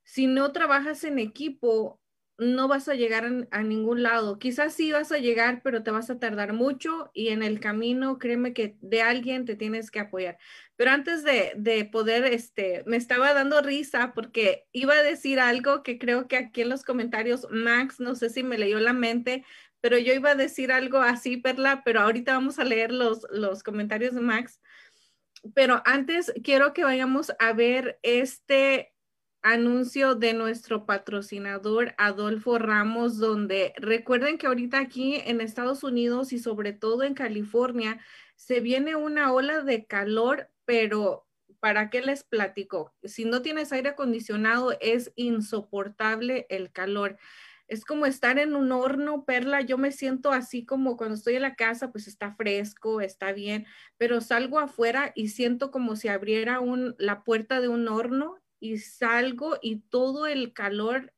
Si 0.09 0.27
no 0.27 0.53
trabajas 0.53 1.05
en 1.05 1.19
equipo, 1.19 2.01
no 2.39 2.67
vas 2.67 2.89
a 2.89 2.95
llegar 2.95 3.31
a, 3.51 3.63
ningún 3.63 4.03
lado. 4.03 4.39
Quizás 4.39 4.73
sí 4.73 4.91
vas 4.91 5.13
a 5.13 5.19
llegar, 5.19 5.61
pero 5.63 5.83
te 5.83 5.91
vas 5.91 6.09
a 6.09 6.19
tardar 6.19 6.55
mucho 6.55 7.11
y 7.13 7.29
en 7.29 7.43
el 7.43 7.61
camino, 7.61 8.19
créeme 8.19 8.55
que 8.55 8.79
de 8.81 9.03
alguien 9.03 9.45
te 9.45 9.55
tienes 9.55 9.91
que 9.91 10.01
apoyar. 10.01 10.39
Pero 10.77 10.93
antes 10.93 11.25
de, 11.25 11.53
de, 11.57 11.85
poder, 11.85 12.25
este, 12.25 12.85
me 12.87 12.97
estaba 12.97 13.35
dando 13.35 13.61
risa 13.61 14.15
porque 14.15 14.67
iba 14.73 14.95
a 14.95 15.03
decir 15.03 15.41
algo 15.41 15.83
que 15.83 15.99
creo 15.99 16.27
que 16.27 16.39
aquí 16.39 16.63
en 16.63 16.71
los 16.71 16.85
comentarios, 16.85 17.47
Max, 17.51 18.01
no 18.01 18.15
sé 18.15 18.31
si 18.31 18.43
me 18.43 18.57
leyó 18.57 18.81
la 18.81 18.95
mente, 18.95 19.45
pero 19.83 19.99
yo 19.99 20.15
iba 20.15 20.31
a 20.31 20.37
decir 20.37 20.73
algo 20.73 21.01
así, 21.03 21.37
Perla, 21.37 21.83
pero 21.85 22.01
ahorita 22.01 22.33
vamos 22.33 22.59
a 22.59 22.65
leer 22.65 22.93
los, 22.93 23.27
los 23.31 23.63
comentarios 23.63 24.15
de 24.15 24.23
Max. 24.23 24.59
Pero 25.55 25.83
antes 25.85 26.33
quiero 26.43 26.73
que 26.73 26.85
vayamos 26.85 27.31
a 27.39 27.53
ver 27.53 27.99
este 28.03 28.95
anuncio 29.43 30.15
de 30.15 30.35
nuestro 30.35 30.85
patrocinador 30.87 31.95
Adolfo 31.99 32.59
Ramos, 32.59 33.19
donde 33.19 33.73
recuerden 33.77 34.39
que 34.39 34.47
ahorita 34.47 34.79
aquí 34.79 35.17
en 35.25 35.41
Estados 35.41 35.85
Unidos 35.85 36.33
y 36.33 36.39
sobre 36.39 36.73
todo 36.73 37.05
en 37.05 37.15
California 37.15 38.01
se 38.37 38.61
viene 38.61 38.97
una 38.97 39.33
ola 39.33 39.63
de 39.63 39.87
calor, 39.87 40.51
pero 40.65 41.27
¿para 41.61 41.91
qué 41.91 42.03
les 42.03 42.25
platico? 42.25 42.95
Si 43.05 43.25
no 43.25 43.43
tienes 43.43 43.73
aire 43.73 43.91
acondicionado 43.91 44.77
es 44.81 45.13
insoportable 45.17 46.47
el 46.49 46.71
calor. 46.73 47.19
Es 47.69 47.85
como 47.85 48.07
estar 48.07 48.39
en 48.39 48.57
un 48.57 48.73
horno, 48.73 49.25
Perla. 49.27 49.61
Yo 49.61 49.77
me 49.77 49.93
siento 49.93 50.33
así 50.33 50.65
como 50.65 50.97
cuando 50.97 51.17
estoy 51.17 51.37
en 51.37 51.43
la 51.43 51.55
casa, 51.55 51.93
pues 51.93 52.09
está 52.09 52.33
fresco, 52.35 53.03
está 53.03 53.33
bien, 53.33 53.67
pero 53.99 54.23
salgo 54.23 54.59
afuera 54.59 55.13
y 55.15 55.29
siento 55.29 55.71
como 55.71 55.95
si 55.95 56.09
abriera 56.09 56.61
un, 56.61 56.95
la 56.99 57.25
puerta 57.25 57.61
de 57.61 57.69
un 57.69 57.89
horno 57.89 58.39
y 58.61 58.79
salgo 58.79 59.59
y 59.63 59.81
todo 59.81 60.27
el 60.27 60.53
calor, 60.53 61.13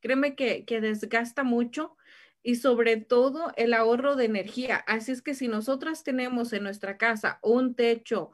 créeme 0.00 0.34
que, 0.34 0.64
que 0.64 0.80
desgasta 0.80 1.42
mucho 1.42 1.96
y 2.42 2.56
sobre 2.56 2.96
todo 2.96 3.52
el 3.56 3.74
ahorro 3.74 4.16
de 4.16 4.24
energía. 4.24 4.76
Así 4.76 5.12
es 5.12 5.22
que 5.22 5.34
si 5.34 5.48
nosotras 5.48 6.04
tenemos 6.04 6.52
en 6.52 6.62
nuestra 6.62 6.96
casa 6.96 7.38
un 7.42 7.74
techo 7.74 8.32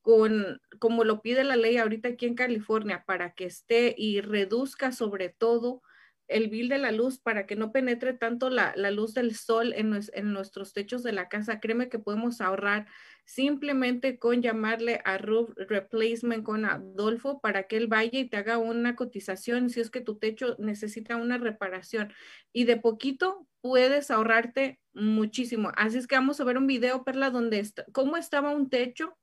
con, 0.00 0.60
como 0.78 1.04
lo 1.04 1.22
pide 1.22 1.44
la 1.44 1.56
ley 1.56 1.76
ahorita 1.76 2.10
aquí 2.10 2.26
en 2.26 2.34
California, 2.34 3.04
para 3.06 3.34
que 3.34 3.46
esté 3.46 3.94
y 3.96 4.20
reduzca 4.20 4.92
sobre 4.92 5.28
todo 5.28 5.82
el 6.28 6.48
bill 6.48 6.68
de 6.68 6.78
la 6.78 6.92
luz 6.92 7.18
para 7.18 7.46
que 7.46 7.56
no 7.56 7.72
penetre 7.72 8.14
tanto 8.14 8.50
la, 8.50 8.74
luz 8.90 9.14
del 9.14 9.34
sol 9.34 9.72
en, 9.74 9.98
en, 10.12 10.32
nuestros 10.32 10.72
techos 10.72 11.02
de 11.02 11.12
la 11.12 11.28
casa. 11.28 11.60
Créeme 11.60 11.88
que 11.88 11.98
podemos 11.98 12.40
ahorrar 12.40 12.86
simplemente 13.24 14.18
con 14.18 14.42
llamarle 14.42 15.00
a 15.04 15.18
Roof 15.18 15.50
Replacement 15.56 16.44
con 16.44 16.64
Adolfo 16.64 17.40
para 17.40 17.64
que 17.64 17.76
él 17.76 17.86
vaya 17.86 18.18
y 18.18 18.28
te 18.28 18.36
haga 18.36 18.58
una 18.58 18.96
cotización 18.96 19.70
si 19.70 19.80
es 19.80 19.90
que 19.90 20.00
tu 20.00 20.18
techo 20.18 20.56
necesita 20.58 21.16
una 21.16 21.38
reparación. 21.38 22.12
Y 22.52 22.64
de 22.64 22.76
poquito 22.76 23.46
puedes 23.60 24.10
ahorrarte 24.10 24.80
muchísimo. 24.92 25.72
Así 25.76 25.98
es 25.98 26.06
que 26.06 26.16
vamos 26.16 26.40
a 26.40 26.44
ver 26.44 26.58
un 26.58 26.66
video, 26.66 27.04
Perla, 27.04 27.30
donde 27.30 27.60
está, 27.60 27.84
cómo 27.92 28.16
estaba 28.16 28.50
un 28.50 28.68
techo 28.68 29.16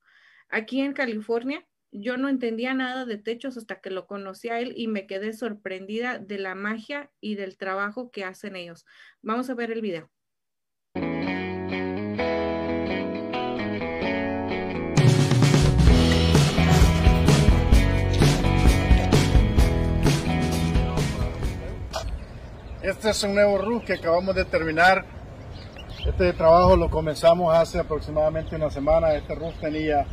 aquí 0.49 0.81
en 0.81 0.93
California 0.93 1.65
yo 1.91 2.17
no 2.17 2.29
entendía 2.29 2.73
nada 2.73 3.05
de 3.05 3.17
techos 3.17 3.57
hasta 3.57 3.81
que 3.81 3.89
lo 3.89 4.05
conocí 4.07 4.49
a 4.49 4.59
él 4.59 4.73
y 4.75 4.87
me 4.87 5.07
quedé 5.07 5.33
sorprendida 5.33 6.19
de 6.19 6.37
la 6.37 6.55
magia 6.55 7.11
y 7.19 7.35
del 7.35 7.57
trabajo 7.57 8.11
que 8.11 8.23
hacen 8.23 8.55
ellos. 8.55 8.85
Vamos 9.21 9.49
a 9.49 9.55
ver 9.55 9.71
el 9.71 9.81
video. 9.81 10.09
Este 22.81 23.09
es 23.09 23.23
un 23.23 23.35
nuevo 23.35 23.57
roof 23.57 23.85
que 23.85 23.93
acabamos 23.93 24.35
de 24.35 24.45
terminar. 24.45 25.05
Este 26.07 26.33
trabajo 26.33 26.75
lo 26.75 26.89
comenzamos 26.89 27.53
hace 27.53 27.77
aproximadamente 27.79 28.55
una 28.55 28.71
semana. 28.71 29.13
Este 29.13 29.35
roof 29.35 29.53
tenía 29.59 30.07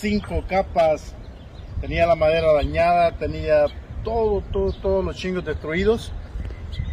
cinco 0.00 0.44
capas, 0.48 1.14
tenía 1.80 2.06
la 2.06 2.14
madera 2.14 2.52
dañada, 2.54 3.12
tenía 3.18 3.66
todo, 4.02 4.42
todo, 4.50 4.72
todos 4.72 5.04
los 5.04 5.16
chingos 5.16 5.44
destruidos. 5.44 6.10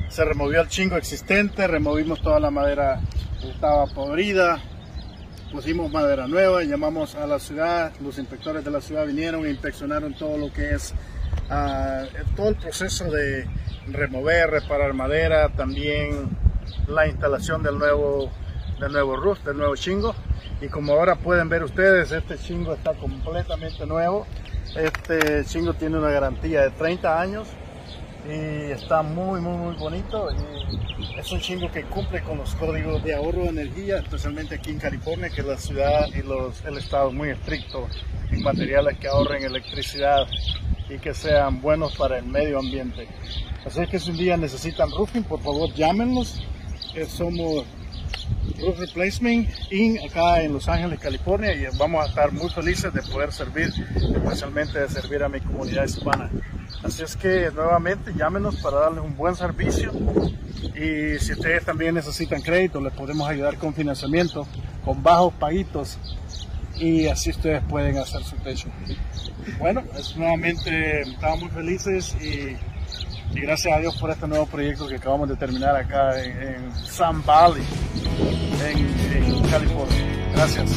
Se 0.10 0.26
removió 0.26 0.62
el 0.62 0.68
chingo 0.68 0.98
existente, 0.98 1.68
removimos 1.68 2.22
toda 2.22 2.40
la 2.40 2.52
madera 2.52 3.00
que 3.40 3.50
estaba 3.50 3.88
podrida, 3.88 4.60
pusimos 5.52 5.92
madera 5.92 6.28
nueva, 6.28 6.64
llamamos 6.64 7.16
a 7.16 7.26
la 7.28 7.40
ciudad, 7.40 7.94
los 8.02 8.18
inspectores 8.18 8.64
de 8.66 8.72
la 8.72 8.82
ciudad 8.82 9.06
vinieron 9.06 9.46
e 9.46 9.52
inspeccionaron 9.52 10.14
todo 10.14 10.38
lo 10.38 10.52
que 10.52 10.72
es 10.74 10.94
uh, 11.50 12.36
todo 12.36 12.50
el 12.50 12.56
proceso 12.56 13.06
de 13.06 13.48
remover, 13.88 14.50
reparar 14.50 14.94
madera, 14.94 15.50
también 15.50 16.30
la 16.88 17.08
instalación 17.08 17.64
del 17.64 17.78
nuevo, 17.78 18.32
del 18.80 18.92
nuevo 18.92 19.16
roof, 19.16 19.44
del 19.46 19.58
nuevo 19.58 19.76
chingo 19.76 20.14
y 20.62 20.68
como 20.68 20.94
ahora 20.94 21.16
pueden 21.16 21.50
ver 21.50 21.64
ustedes 21.64 22.12
este 22.12 22.38
chingo 22.38 22.74
está 22.74 22.94
completamente 22.94 23.86
nuevo. 23.86 24.26
Este 24.76 25.46
chingo 25.46 25.74
tiene 25.74 25.98
una 25.98 26.10
garantía 26.10 26.62
de 26.62 26.72
30 26.72 27.22
años 27.22 27.48
y 28.28 28.72
está 28.72 29.04
muy 29.04 29.40
muy 29.40 29.56
muy 29.58 29.76
bonito. 29.76 30.30
Es 31.18 31.32
un 31.32 31.40
chingo 31.40 31.72
que 31.72 31.84
cumple 31.84 32.22
con 32.24 32.40
los 32.40 32.56
códigos 32.56 33.04
de 33.04 33.14
ahorro 33.14 33.44
de 33.44 33.50
energía 33.50 34.00
especialmente 34.00 34.56
aquí 34.56 34.72
en 34.72 34.80
California 34.80 35.30
que 35.30 35.44
la 35.44 35.58
ciudad 35.58 36.08
y 36.08 36.24
los, 36.24 36.64
el 36.66 36.78
estado 36.78 37.12
muy 37.12 37.30
estricto 37.30 37.88
en 38.32 38.42
materiales 38.42 38.98
que 38.98 39.08
ahorren 39.08 39.44
electricidad 39.44 40.28
y 40.90 40.98
que 40.98 41.14
sean 41.14 41.62
buenos 41.62 41.96
para 41.96 42.18
el 42.18 42.26
medio 42.26 42.60
ambiente. 42.60 43.08
Así 43.66 43.86
que 43.88 44.00
si 44.00 44.12
un 44.12 44.18
día 44.18 44.38
necesitan 44.38 44.90
roofing 44.90 45.24
por 45.24 45.40
favor 45.42 45.72
llámenos. 45.74 46.44
Somos 47.08 47.64
Roof 48.60 48.80
Replacement 48.80 49.50
Inc. 49.72 50.04
acá 50.10 50.42
en 50.42 50.54
Los 50.54 50.68
Ángeles, 50.68 51.00
California 51.00 51.54
y 51.54 51.66
vamos 51.78 52.06
a 52.06 52.10
estar 52.10 52.32
muy 52.32 52.50
felices 52.50 52.94
de 52.94 53.02
poder 53.02 53.32
servir, 53.32 53.72
especialmente 53.96 54.80
de 54.80 54.90
servir 54.90 55.24
a 55.24 55.30
mi 55.30 55.40
comunidad 55.40 55.86
hispana. 55.86 56.30
Así 56.84 57.04
es 57.04 57.16
que 57.16 57.50
nuevamente 57.54 58.14
llámenos 58.16 58.56
para 58.58 58.78
darles 58.78 59.04
un 59.04 59.16
buen 59.16 59.36
servicio 59.36 59.92
y 60.76 61.20
si 61.20 61.34
ustedes 61.34 61.66
también 61.66 61.96
necesitan 61.96 62.42
crédito 62.42 62.82
les 62.82 62.94
podemos 62.94 63.28
ayudar 63.28 63.58
con 63.58 63.74
financiamiento, 63.74 64.48
con 64.84 65.02
bajos 65.02 65.34
paguitos 65.34 65.98
y 66.80 67.08
así 67.08 67.32
ustedes 67.32 67.64
pueden 67.64 67.98
hacer 67.98 68.24
su 68.24 68.36
techo. 68.38 68.70
Bueno, 69.60 69.84
es, 69.98 70.16
nuevamente 70.16 71.02
estamos 71.02 71.42
muy 71.42 71.50
felices 71.50 72.16
y 72.22 72.56
y 73.34 73.42
gracias 73.42 73.74
a 73.76 73.80
Dios 73.80 73.98
por 73.98 74.10
este 74.10 74.28
nuevo 74.28 74.46
proyecto 74.46 74.88
que 74.88 74.96
acabamos 74.96 75.30
de 75.30 75.36
terminar 75.36 75.76
acá 75.76 76.24
en, 76.24 76.42
en 76.42 76.76
Sun 76.76 77.24
Valley, 77.26 77.64
en, 78.66 79.24
en 79.24 79.50
California. 79.50 80.32
Gracias. 80.34 80.72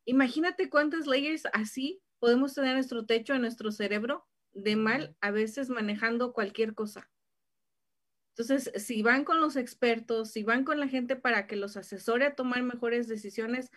imagínate 0.04 0.70
cuántas 0.70 1.06
layers 1.06 1.44
así 1.52 2.00
podemos 2.18 2.54
tener 2.54 2.74
nuestro 2.74 3.06
techo 3.06 3.34
en 3.34 3.42
nuestro 3.42 3.70
cerebro 3.72 4.26
de 4.52 4.76
mal, 4.76 5.16
a 5.20 5.30
veces 5.30 5.70
manejando 5.70 6.32
cualquier 6.32 6.74
cosa. 6.74 7.10
Entonces, 8.36 8.72
si 8.84 9.02
van 9.02 9.24
con 9.24 9.40
los 9.40 9.56
expertos, 9.56 10.30
si 10.30 10.44
van 10.44 10.64
con 10.64 10.78
la 10.78 10.86
gente 10.86 11.16
para 11.16 11.48
que 11.48 11.56
los 11.56 11.76
asesore 11.76 12.24
a 12.24 12.36
tomar 12.36 12.62
mejores 12.62 13.08
decisiones, 13.08 13.72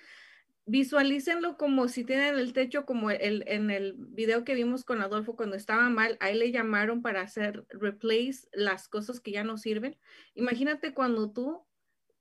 visualícenlo 0.65 1.57
como 1.57 1.87
si 1.87 2.03
tienen 2.03 2.37
el 2.37 2.53
techo 2.53 2.85
como 2.85 3.11
el, 3.11 3.43
en 3.47 3.71
el 3.71 3.95
video 3.97 4.43
que 4.43 4.55
vimos 4.55 4.83
con 4.83 5.01
Adolfo 5.01 5.35
cuando 5.35 5.55
estaba 5.55 5.89
mal, 5.89 6.17
ahí 6.19 6.37
le 6.37 6.51
llamaron 6.51 7.01
para 7.01 7.21
hacer 7.21 7.65
replace 7.69 8.47
las 8.53 8.87
cosas 8.87 9.19
que 9.19 9.31
ya 9.31 9.43
no 9.43 9.57
sirven. 9.57 9.97
Imagínate 10.35 10.93
cuando 10.93 11.31
tú 11.31 11.65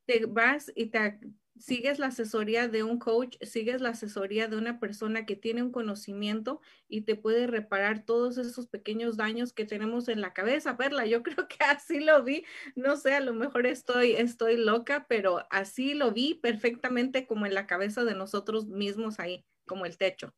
te 0.07 0.26
vas 0.26 0.72
y 0.74 0.86
te 0.86 1.18
sigues 1.61 1.99
la 1.99 2.07
asesoría 2.07 2.69
de 2.69 2.83
un 2.83 2.99
coach, 2.99 3.37
sigues 3.43 3.81
la 3.81 3.91
asesoría 3.91 4.49
de 4.49 4.57
una 4.57 4.81
persona 4.81 5.27
que 5.27 5.37
tiene 5.37 5.63
un 5.63 5.71
conocimiento 5.71 6.61
y 6.89 7.03
te 7.03 7.17
puede 7.17 7.47
reparar 7.47 8.05
todos 8.05 8.39
esos 8.39 8.67
pequeños 8.67 9.17
daños 9.17 9.53
que 9.53 9.67
tenemos 9.67 10.09
en 10.09 10.21
la 10.21 10.33
cabeza. 10.33 10.77
Perla, 10.77 11.07
yo 11.07 11.23
creo 11.23 11.47
que 11.47 11.63
así 11.65 12.01
lo 12.01 12.25
vi. 12.25 12.45
No 12.75 12.97
sé, 12.97 13.15
a 13.15 13.21
lo 13.21 13.35
mejor 13.35 13.67
estoy, 13.67 14.13
estoy 14.13 14.57
loca, 14.57 15.07
pero 15.09 15.47
así 15.51 15.95
lo 15.95 16.13
vi 16.13 16.35
perfectamente 16.35 17.27
como 17.27 17.47
en 17.47 17.55
la 17.55 17.67
cabeza 17.67 18.05
de 18.05 18.15
nosotros 18.15 18.67
mismos 18.67 19.21
ahí, 19.21 19.45
como 19.67 19.85
el 19.85 19.99
techo. 19.99 20.35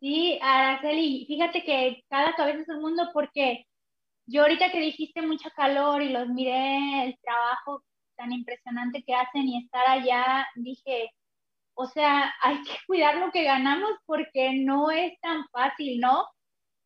Sí, 0.00 0.38
Araceli, 0.40 1.26
fíjate 1.26 1.62
que 1.62 2.02
cada 2.08 2.34
cabeza 2.34 2.62
es 2.62 2.68
un 2.68 2.80
mundo 2.80 3.10
porque 3.12 3.66
yo 4.26 4.42
ahorita 4.42 4.72
que 4.72 4.80
dijiste 4.80 5.20
mucha 5.20 5.50
calor 5.50 6.00
y 6.00 6.08
los 6.08 6.26
miré 6.28 7.04
el 7.04 7.18
trabajo 7.22 7.84
tan 8.16 8.32
impresionante 8.32 9.02
que 9.02 9.14
hacen 9.14 9.48
y 9.48 9.64
estar 9.64 9.86
allá, 9.88 10.46
dije, 10.56 11.10
o 11.74 11.86
sea, 11.86 12.32
hay 12.42 12.62
que 12.62 12.76
cuidar 12.86 13.16
lo 13.16 13.30
que 13.32 13.44
ganamos 13.44 13.92
porque 14.06 14.52
no 14.54 14.90
es 14.90 15.18
tan 15.20 15.46
fácil, 15.48 16.00
¿no? 16.00 16.26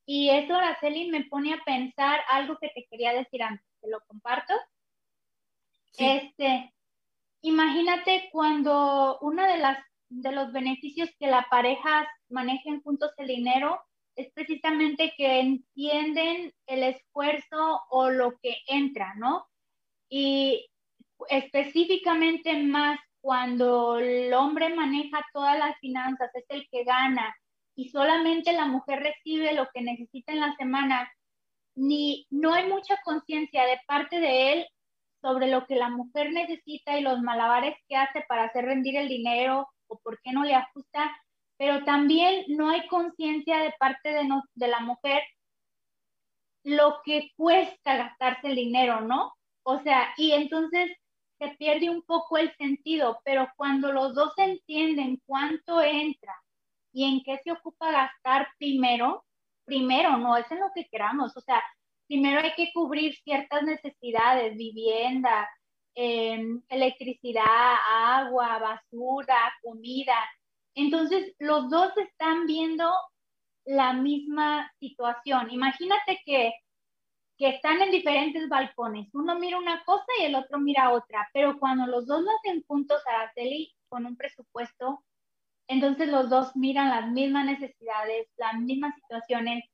Y 0.07 0.31
eso, 0.31 0.55
Araceli, 0.55 1.11
me 1.11 1.25
pone 1.25 1.53
a 1.55 1.63
pensar 1.65 2.21
algo 2.31 2.57
que 2.61 2.71
te 2.75 2.87
quería 2.91 3.13
decir 3.13 3.43
antes, 3.43 3.67
te 3.81 3.91
lo 3.91 4.01
comparto. 4.07 4.55
Este, 5.99 6.73
imagínate 7.43 8.29
cuando 8.33 9.19
una 9.21 9.47
de 9.47 9.59
las 9.59 9.79
de 10.11 10.33
los 10.33 10.53
beneficios 10.53 11.11
que 11.19 11.27
la 11.27 11.47
pareja 11.51 12.09
manejen 12.29 12.81
juntos 12.83 13.11
el 13.19 13.29
dinero 13.29 13.81
es 14.17 14.33
precisamente 14.33 15.13
que 15.17 15.41
entienden 15.41 16.53
el 16.67 16.83
esfuerzo 16.83 17.83
o 17.91 18.11
lo 18.11 18.37
que 18.43 18.57
entra, 18.67 19.15
¿no? 19.15 19.47
Y 20.09 20.69
específicamente 21.29 22.63
más 22.63 22.99
cuando 23.21 23.99
el 23.99 24.33
hombre 24.33 24.75
maneja 24.75 25.25
todas 25.33 25.59
las 25.59 25.79
finanzas, 25.81 26.31
es 26.35 26.45
el 26.49 26.67
que 26.71 26.85
gana 26.85 27.35
y 27.75 27.91
solamente 27.91 28.53
la 28.53 28.67
mujer 28.67 29.01
recibe 29.01 29.53
lo 29.55 29.69
que 29.73 29.83
necesita 29.83 30.33
en 30.33 30.41
la 30.41 30.55
semana, 30.57 31.11
ni 31.75 32.27
no 32.31 32.55
hay 32.55 32.69
mucha 32.69 32.97
conciencia 33.05 33.65
de 33.67 33.81
parte 33.87 34.19
de 34.21 34.53
él 34.53 34.67
sobre 35.21 35.49
lo 35.49 35.67
que 35.67 35.77
la 35.77 35.89
mujer 35.89 36.33
necesita 36.33 36.99
y 36.99 37.03
los 37.03 37.21
malabares 37.21 37.77
que 37.89 37.97
hace 37.97 38.25
para 38.29 38.45
hacer 38.45 38.65
rendir 38.65 38.97
el 38.97 39.09
dinero 39.09 39.69
o 39.89 39.99
por 39.99 40.21
qué 40.23 40.33
no 40.33 40.45
le 40.45 40.55
ajusta, 40.55 41.17
pero 41.57 41.85
también 41.85 42.45
no 42.49 42.71
hay 42.71 42.87
conciencia 42.87 43.59
de 43.59 43.75
parte 43.79 44.11
de, 44.11 44.29
de 44.55 44.69
la 44.69 44.81
mujer 44.81 45.23
lo 46.65 47.01
que 47.05 47.31
cuesta 47.37 47.97
gastarse 47.97 48.49
el 48.49 48.57
dinero, 48.57 49.01
¿no? 49.01 49.33
O 49.63 49.79
sea, 49.81 50.09
y 50.17 50.33
entonces 50.33 50.91
se 51.39 51.49
pierde 51.57 51.91
un 51.91 52.03
poco 52.03 52.37
el 52.39 52.55
sentido, 52.57 53.21
pero 53.25 53.49
cuando 53.57 53.93
los 53.93 54.15
dos 54.15 54.33
entienden 54.37 55.21
cuánto 55.27 55.81
entra 55.81 56.35
y 56.93 57.05
en 57.05 57.23
qué 57.23 57.39
se 57.45 57.53
ocupa 57.53 57.91
gastar 57.93 58.49
primero, 58.59 59.25
primero, 59.65 60.17
no 60.17 60.37
es 60.37 60.51
en 60.51 60.61
lo 60.61 60.71
que 60.75 60.89
queramos, 60.91 61.37
o 61.37 61.41
sea, 61.41 61.63
primero 62.07 62.41
hay 62.41 62.55
que 62.57 62.71
cubrir 62.73 63.15
ciertas 63.23 63.63
necesidades, 63.63 64.57
vivienda, 64.57 65.49
em, 65.95 66.63
electricidad, 66.69 67.45
agua, 67.87 68.59
basura, 68.59 69.53
comida. 69.63 70.17
Entonces, 70.75 71.35
los 71.39 71.69
dos 71.71 71.93
están 71.99 72.47
viendo 72.47 72.91
la 73.65 73.93
misma 73.93 74.71
situación. 74.81 75.51
Imagínate 75.51 76.21
que 76.25 76.53
que 77.39 77.49
están 77.49 77.81
en 77.81 77.93
diferentes 77.93 78.49
balcones. 78.49 79.09
Uno 79.15 79.39
mira 79.39 79.59
una 79.59 79.85
cosa 79.85 80.05
y 80.21 80.25
el 80.25 80.35
otro 80.35 80.59
mira 80.59 80.91
otra, 80.91 81.29
pero 81.33 81.59
cuando 81.59 81.87
los 81.87 82.07
dos 82.07 82.23
lo 82.23 82.31
hacen 82.33 82.65
juntos, 82.67 83.01
Araceli, 83.07 83.73
con 83.89 84.07
un 84.07 84.17
presupuesto, 84.17 85.05
entonces 85.69 86.09
los 86.09 86.29
dos 86.29 86.57
miran 86.57 86.91
las 86.91 87.11
mismas 87.11 87.47
necesidades, 87.47 88.27
las 88.37 88.55
mismas 88.55 88.95
situaciones, 88.97 89.65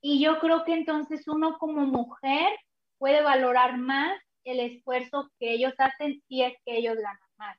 y 0.00 0.22
yo 0.22 0.38
creo 0.38 0.64
que 0.64 0.72
entonces 0.74 1.26
uno 1.26 1.58
como 1.58 1.84
mujer 1.84 2.48
puede 2.98 3.22
valorar 3.22 3.76
más 3.76 4.18
el 4.44 4.60
esfuerzo 4.60 5.30
que 5.38 5.52
ellos 5.52 5.74
hacen 5.78 6.22
si 6.28 6.42
es 6.42 6.54
que 6.64 6.78
ellos 6.78 6.96
ganan 6.96 7.18
más. 7.38 7.58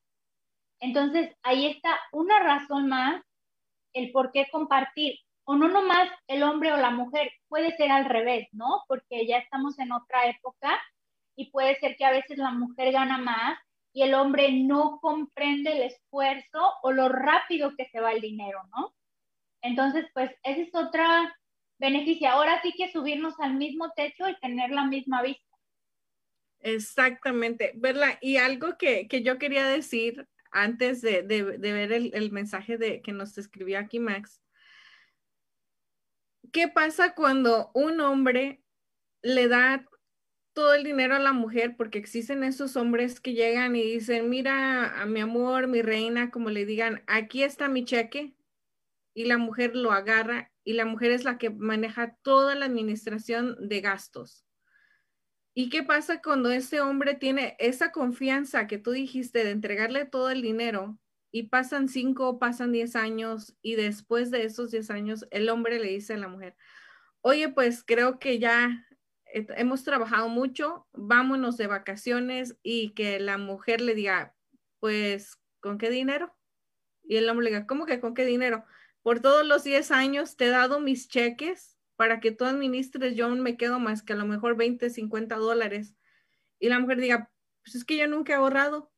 Entonces, 0.79 1.35
ahí 1.43 1.67
está 1.67 1.99
una 2.11 2.39
razón 2.39 2.87
más 2.87 3.21
el 3.93 4.11
por 4.11 4.31
qué 4.31 4.47
compartir 4.51 5.19
o 5.45 5.55
no 5.55 5.67
nomás 5.67 6.09
el 6.27 6.43
hombre 6.43 6.71
o 6.71 6.77
la 6.77 6.91
mujer, 6.91 7.31
puede 7.47 7.75
ser 7.75 7.91
al 7.91 8.05
revés, 8.05 8.47
¿no? 8.51 8.83
Porque 8.87 9.25
ya 9.27 9.37
estamos 9.37 9.77
en 9.79 9.91
otra 9.91 10.27
época 10.27 10.79
y 11.35 11.49
puede 11.51 11.79
ser 11.79 11.95
que 11.95 12.05
a 12.05 12.11
veces 12.11 12.37
la 12.37 12.51
mujer 12.51 12.91
gana 12.91 13.17
más 13.17 13.57
y 13.93 14.03
el 14.03 14.13
hombre 14.13 14.51
no 14.51 14.99
comprende 15.01 15.73
el 15.73 15.81
esfuerzo 15.83 16.73
o 16.83 16.91
lo 16.91 17.09
rápido 17.09 17.75
que 17.75 17.87
se 17.91 17.99
va 17.99 18.11
el 18.13 18.21
dinero, 18.21 18.61
¿no? 18.75 18.93
Entonces, 19.61 20.05
pues 20.13 20.31
ese 20.43 20.63
es 20.63 20.75
otra 20.75 21.35
beneficio. 21.81 22.29
Ahora 22.29 22.61
sí 22.61 22.73
que 22.77 22.91
subirnos 22.91 23.37
al 23.39 23.55
mismo 23.55 23.91
techo 23.95 24.29
y 24.29 24.39
tener 24.39 24.69
la 24.69 24.85
misma 24.85 25.21
vista. 25.21 25.43
Exactamente, 26.59 27.73
¿verdad? 27.75 28.17
Y 28.21 28.37
algo 28.37 28.77
que, 28.77 29.07
yo 29.23 29.39
quería 29.39 29.65
decir 29.65 30.27
antes 30.51 31.01
de, 31.01 31.23
ver 31.23 31.91
el, 31.91 32.11
el, 32.13 32.31
mensaje 32.31 32.77
de, 32.77 33.01
que 33.01 33.11
nos 33.11 33.37
escribió 33.37 33.79
aquí 33.79 33.99
Max, 33.99 34.41
¿qué 36.51 36.67
pasa 36.67 37.15
cuando 37.15 37.71
un 37.73 37.99
hombre 38.01 38.63
le 39.21 39.47
da 39.47 39.85
todo 40.53 40.73
el 40.73 40.83
dinero 40.83 41.15
a 41.15 41.19
la 41.19 41.33
mujer? 41.33 41.75
Porque 41.77 41.97
existen 41.97 42.43
esos 42.43 42.75
hombres 42.75 43.19
que 43.19 43.33
llegan 43.33 43.75
y 43.75 43.83
dicen, 43.83 44.29
mira, 44.29 45.01
a 45.01 45.05
mi 45.05 45.21
amor, 45.21 45.67
mi 45.67 45.81
reina, 45.81 46.31
como 46.31 46.49
le 46.49 46.65
digan, 46.65 47.03
aquí 47.07 47.43
está 47.43 47.67
mi 47.67 47.85
cheque. 47.85 48.35
Y 49.13 49.25
la 49.25 49.37
mujer 49.37 49.75
lo 49.75 49.91
agarra 49.91 50.51
y 50.63 50.73
la 50.73 50.85
mujer 50.85 51.11
es 51.11 51.23
la 51.23 51.37
que 51.37 51.49
maneja 51.49 52.15
toda 52.21 52.55
la 52.55 52.65
administración 52.65 53.57
de 53.67 53.81
gastos. 53.81 54.45
¿Y 55.53 55.69
qué 55.69 55.83
pasa 55.83 56.21
cuando 56.21 56.49
ese 56.49 56.79
hombre 56.79 57.13
tiene 57.13 57.57
esa 57.59 57.91
confianza 57.91 58.67
que 58.67 58.77
tú 58.77 58.91
dijiste 58.91 59.43
de 59.43 59.51
entregarle 59.51 60.05
todo 60.05 60.29
el 60.29 60.41
dinero 60.41 60.97
y 61.32 61.43
pasan 61.43 61.88
cinco, 61.88 62.39
pasan 62.39 62.71
diez 62.71 62.95
años 62.95 63.55
y 63.61 63.75
después 63.75 64.32
de 64.32 64.43
esos 64.43 64.71
diez 64.71 64.89
años 64.91 65.25
el 65.32 65.49
hombre 65.49 65.79
le 65.79 65.89
dice 65.89 66.13
a 66.13 66.17
la 66.17 66.27
mujer, 66.27 66.55
oye, 67.21 67.49
pues 67.49 67.84
creo 67.84 68.19
que 68.19 68.39
ya 68.39 68.86
hemos 69.34 69.84
trabajado 69.84 70.27
mucho, 70.29 70.88
vámonos 70.93 71.57
de 71.57 71.67
vacaciones 71.67 72.57
y 72.63 72.93
que 72.93 73.19
la 73.19 73.38
mujer 73.38 73.82
le 73.82 73.95
diga, 73.95 74.36
pues, 74.79 75.39
¿con 75.61 75.77
qué 75.77 75.89
dinero? 75.89 76.36
Y 77.03 77.17
el 77.17 77.29
hombre 77.29 77.45
le 77.45 77.51
diga, 77.51 77.67
¿cómo 77.67 77.86
que 77.86 77.99
con 77.99 78.13
qué 78.13 78.25
dinero? 78.25 78.65
Por 79.01 79.21
todos 79.21 79.45
los 79.45 79.63
diez 79.63 79.91
años 79.91 80.36
te 80.36 80.45
he 80.45 80.49
dado 80.49 80.79
mis 80.79 81.07
cheques 81.07 81.77
para 81.95 82.19
que 82.19 82.32
tú 82.32 82.45
administres, 82.45 83.15
yo 83.15 83.29
me 83.29 83.57
quedo 83.57 83.79
más 83.79 84.03
que 84.03 84.13
a 84.13 84.15
lo 84.15 84.25
mejor 84.25 84.57
20, 84.57 84.89
50 84.89 85.36
dólares. 85.36 85.95
Y 86.59 86.69
la 86.69 86.79
mujer 86.79 86.99
diga, 86.99 87.32
pues 87.63 87.75
es 87.75 87.86
que 87.86 87.97
yo 87.97 88.07
nunca 88.07 88.34
he 88.34 88.36
ahorrado. 88.36 88.90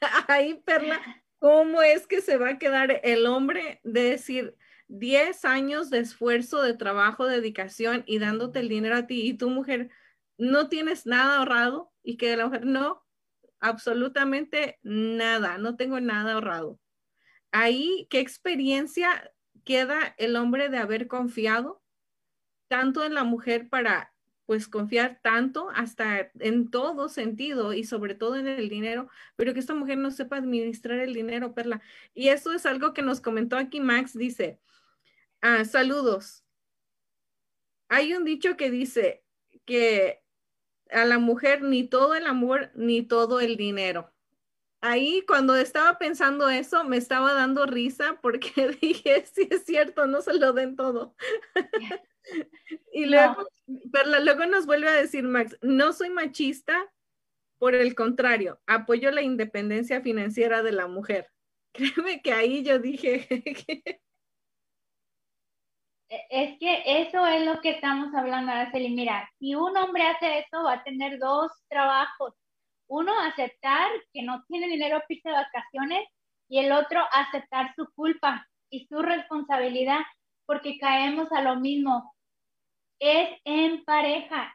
ahí, 0.28 0.60
Perla, 0.64 1.00
¿cómo 1.38 1.82
es 1.82 2.06
que 2.06 2.20
se 2.20 2.36
va 2.36 2.50
a 2.50 2.58
quedar 2.58 3.00
el 3.02 3.26
hombre 3.26 3.80
de 3.84 4.02
decir 4.10 4.56
10 4.88 5.44
años 5.44 5.90
de 5.90 5.98
esfuerzo, 6.00 6.62
de 6.62 6.74
trabajo, 6.74 7.26
dedicación 7.26 8.04
y 8.06 8.18
dándote 8.18 8.60
el 8.60 8.68
dinero 8.68 8.96
a 8.96 9.06
ti 9.06 9.26
y 9.26 9.34
tu 9.34 9.50
mujer 9.50 9.90
no 10.38 10.68
tienes 10.68 11.04
nada 11.04 11.38
ahorrado 11.38 11.92
y 12.02 12.16
que 12.16 12.36
la 12.36 12.46
mujer 12.46 12.64
no, 12.64 13.04
absolutamente 13.60 14.78
nada, 14.82 15.58
no 15.58 15.76
tengo 15.76 16.00
nada 16.00 16.34
ahorrado. 16.34 16.80
Ahí, 17.50 18.06
¿qué 18.10 18.20
experiencia 18.20 19.32
queda 19.64 20.14
el 20.16 20.36
hombre 20.36 20.68
de 20.68 20.78
haber 20.78 21.08
confiado 21.08 21.82
tanto 22.68 23.04
en 23.04 23.14
la 23.14 23.24
mujer 23.24 23.68
para 23.68 24.14
pues 24.48 24.66
confiar 24.66 25.20
tanto 25.22 25.68
hasta 25.74 26.30
en 26.38 26.70
todo 26.70 27.10
sentido 27.10 27.74
y 27.74 27.84
sobre 27.84 28.14
todo 28.14 28.36
en 28.36 28.48
el 28.48 28.70
dinero, 28.70 29.10
pero 29.36 29.52
que 29.52 29.60
esta 29.60 29.74
mujer 29.74 29.98
no 29.98 30.10
sepa 30.10 30.38
administrar 30.38 31.00
el 31.00 31.12
dinero, 31.12 31.52
Perla. 31.52 31.82
Y 32.14 32.30
eso 32.30 32.54
es 32.54 32.64
algo 32.64 32.94
que 32.94 33.02
nos 33.02 33.20
comentó 33.20 33.58
aquí 33.58 33.78
Max, 33.78 34.16
dice, 34.16 34.58
ah, 35.42 35.66
saludos. 35.66 36.46
Hay 37.90 38.14
un 38.14 38.24
dicho 38.24 38.56
que 38.56 38.70
dice 38.70 39.22
que 39.66 40.22
a 40.90 41.04
la 41.04 41.18
mujer 41.18 41.60
ni 41.60 41.86
todo 41.86 42.14
el 42.14 42.26
amor 42.26 42.70
ni 42.74 43.02
todo 43.02 43.40
el 43.40 43.58
dinero. 43.58 44.14
Ahí 44.80 45.26
cuando 45.26 45.56
estaba 45.56 45.98
pensando 45.98 46.48
eso 46.48 46.84
me 46.84 46.96
estaba 46.96 47.34
dando 47.34 47.66
risa 47.66 48.18
porque 48.22 48.78
dije, 48.80 49.26
sí 49.30 49.46
es 49.50 49.66
cierto, 49.66 50.06
no 50.06 50.22
se 50.22 50.32
lo 50.32 50.54
den 50.54 50.74
todo. 50.74 51.14
y 52.92 53.06
luego, 53.06 53.48
luego 54.20 54.46
nos 54.46 54.66
vuelve 54.66 54.88
a 54.88 54.94
decir 54.94 55.24
Max, 55.24 55.56
no 55.62 55.92
soy 55.92 56.10
machista, 56.10 56.90
por 57.58 57.74
el 57.74 57.94
contrario, 57.94 58.60
apoyo 58.66 59.10
la 59.10 59.22
independencia 59.22 60.00
financiera 60.00 60.62
de 60.62 60.72
la 60.72 60.86
mujer. 60.86 61.28
Créeme 61.72 62.22
que 62.22 62.32
ahí 62.32 62.62
yo 62.62 62.78
dije 62.78 63.26
e, 66.08 66.26
Es 66.30 66.58
que 66.58 66.82
eso 67.02 67.26
es 67.26 67.44
lo 67.44 67.60
que 67.60 67.70
estamos 67.70 68.14
hablando, 68.14 68.52
Araceli. 68.52 68.90
Mira, 68.90 69.28
si 69.38 69.54
un 69.54 69.76
hombre 69.76 70.04
hace 70.04 70.38
eso, 70.38 70.64
va 70.64 70.74
a 70.74 70.84
tener 70.84 71.18
dos 71.18 71.50
trabajos. 71.68 72.34
Uno, 72.86 73.12
aceptar 73.20 73.90
que 74.12 74.22
no 74.22 74.42
tiene 74.48 74.68
dinero 74.68 74.98
para 75.00 75.06
irse 75.10 75.28
de 75.28 75.34
vacaciones 75.34 76.08
y 76.48 76.60
el 76.60 76.72
otro, 76.72 77.02
aceptar 77.12 77.74
su 77.76 77.86
culpa 77.94 78.46
y 78.70 78.86
su 78.86 79.02
responsabilidad 79.02 80.00
porque 80.46 80.78
caemos 80.78 81.30
a 81.32 81.42
lo 81.42 81.56
mismo. 81.56 82.14
Es 83.00 83.28
en 83.44 83.84
pareja, 83.84 84.54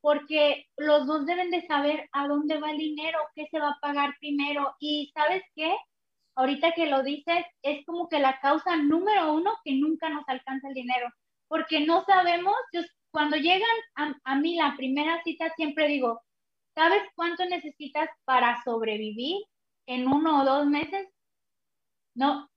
porque 0.00 0.66
los 0.76 1.06
dos 1.06 1.26
deben 1.26 1.50
de 1.50 1.66
saber 1.66 2.08
a 2.12 2.28
dónde 2.28 2.58
va 2.58 2.70
el 2.70 2.78
dinero, 2.78 3.18
qué 3.34 3.46
se 3.50 3.58
va 3.58 3.70
a 3.70 3.78
pagar 3.80 4.14
primero. 4.20 4.74
Y 4.78 5.10
sabes 5.14 5.42
qué, 5.54 5.74
ahorita 6.34 6.72
que 6.72 6.86
lo 6.86 7.02
dices, 7.02 7.44
es 7.62 7.84
como 7.86 8.08
que 8.08 8.18
la 8.18 8.38
causa 8.40 8.76
número 8.76 9.32
uno 9.32 9.52
que 9.64 9.74
nunca 9.74 10.08
nos 10.10 10.24
alcanza 10.28 10.68
el 10.68 10.74
dinero, 10.74 11.08
porque 11.48 11.80
no 11.80 12.04
sabemos, 12.04 12.54
cuando 13.10 13.36
llegan 13.36 13.76
a, 13.96 14.14
a 14.24 14.36
mí 14.36 14.56
la 14.56 14.74
primera 14.76 15.22
cita 15.22 15.50
siempre 15.56 15.88
digo, 15.88 16.20
¿sabes 16.74 17.02
cuánto 17.14 17.44
necesitas 17.46 18.08
para 18.24 18.62
sobrevivir 18.64 19.42
en 19.86 20.08
uno 20.08 20.42
o 20.42 20.44
dos 20.44 20.66
meses? 20.66 21.08
No, 22.14 22.48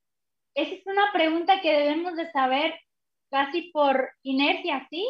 esa 0.54 0.74
es 0.74 0.86
una 0.86 1.12
pregunta 1.12 1.60
que 1.60 1.72
debemos 1.72 2.16
de 2.16 2.30
saber 2.32 2.74
casi 3.30 3.70
por 3.72 4.10
inercia, 4.22 4.86
sí. 4.90 5.06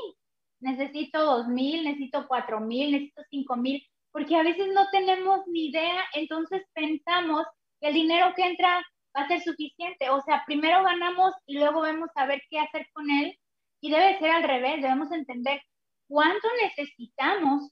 Necesito 0.60 1.24
dos 1.24 1.48
mil, 1.48 1.84
necesito 1.84 2.26
cuatro 2.26 2.60
mil, 2.60 2.92
necesito 2.92 3.22
cinco 3.30 3.56
mil, 3.56 3.82
porque 4.10 4.36
a 4.36 4.42
veces 4.42 4.68
no 4.74 4.86
tenemos 4.90 5.40
ni 5.46 5.68
idea, 5.68 6.04
entonces 6.14 6.62
pensamos 6.74 7.44
que 7.80 7.88
el 7.88 7.94
dinero 7.94 8.32
que 8.34 8.42
entra 8.42 8.84
va 9.16 9.22
a 9.22 9.28
ser 9.28 9.42
suficiente. 9.42 10.10
O 10.10 10.20
sea, 10.22 10.42
primero 10.46 10.82
ganamos 10.82 11.32
y 11.46 11.58
luego 11.58 11.82
vemos 11.82 12.10
a 12.14 12.26
ver 12.26 12.42
qué 12.50 12.58
hacer 12.58 12.86
con 12.92 13.10
él. 13.10 13.38
Y 13.80 13.90
debe 13.90 14.18
ser 14.18 14.30
al 14.30 14.42
revés, 14.42 14.82
debemos 14.82 15.12
entender 15.12 15.62
cuánto 16.08 16.48
necesitamos 16.62 17.70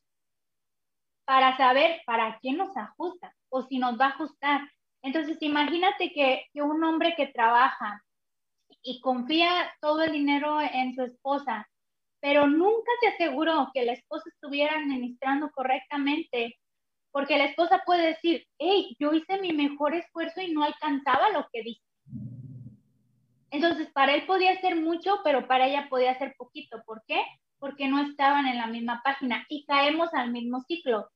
para 1.25 1.57
saber 1.57 2.01
para 2.07 2.39
quién 2.39 2.59
nos 2.59 2.77
ajusta 2.77 3.35
o 3.49 3.63
si 3.63 3.79
nos 3.79 3.99
va 3.99 4.07
a 4.07 4.11
ajustar. 4.11 4.61
Entonces, 5.03 5.39
imagínate 5.41 6.13
que, 6.13 6.47
un 6.55 6.83
hombre 6.85 7.15
que 7.17 7.27
trabaja 7.27 8.03
y 8.87 9.01
confía 9.01 9.69
todo 9.81 10.03
el 10.03 10.13
dinero 10.13 10.61
en 10.61 10.95
su 10.95 11.03
esposa, 11.03 11.69
pero 12.21 12.47
nunca 12.47 12.91
se 13.01 13.09
aseguró 13.09 13.69
que 13.75 13.85
la 13.85 13.93
esposa 13.93 14.31
estuviera 14.33 14.77
administrando 14.77 15.51
correctamente, 15.51 16.57
porque 17.11 17.37
la 17.37 17.47
esposa 17.47 17.83
puede 17.85 18.07
decir, 18.07 18.47
hey, 18.59 18.97
yo 19.01 19.13
hice 19.13 19.41
mi 19.41 19.53
mejor 19.53 19.95
esfuerzo 19.95 20.41
y 20.41 20.53
no 20.53 20.63
alcanzaba 20.63 21.31
lo 21.31 21.49
que 21.53 21.63
dije. 21.65 21.83
Entonces, 23.51 23.91
para 23.93 24.15
él 24.15 24.25
podía 24.25 24.61
ser 24.61 24.77
mucho, 24.77 25.19
pero 25.25 25.49
para 25.49 25.67
ella 25.67 25.89
podía 25.91 26.17
ser 26.19 26.35
poquito. 26.39 26.81
¿Por 26.87 27.03
qué? 27.09 27.21
Porque 27.59 27.89
no 27.89 28.01
estaban 28.01 28.47
en 28.47 28.59
la 28.59 28.69
misma 28.69 29.01
página 29.03 29.45
y 29.49 29.65
caemos 29.65 30.15
al 30.15 30.31
mismo 30.31 30.61
ciclo 30.61 31.09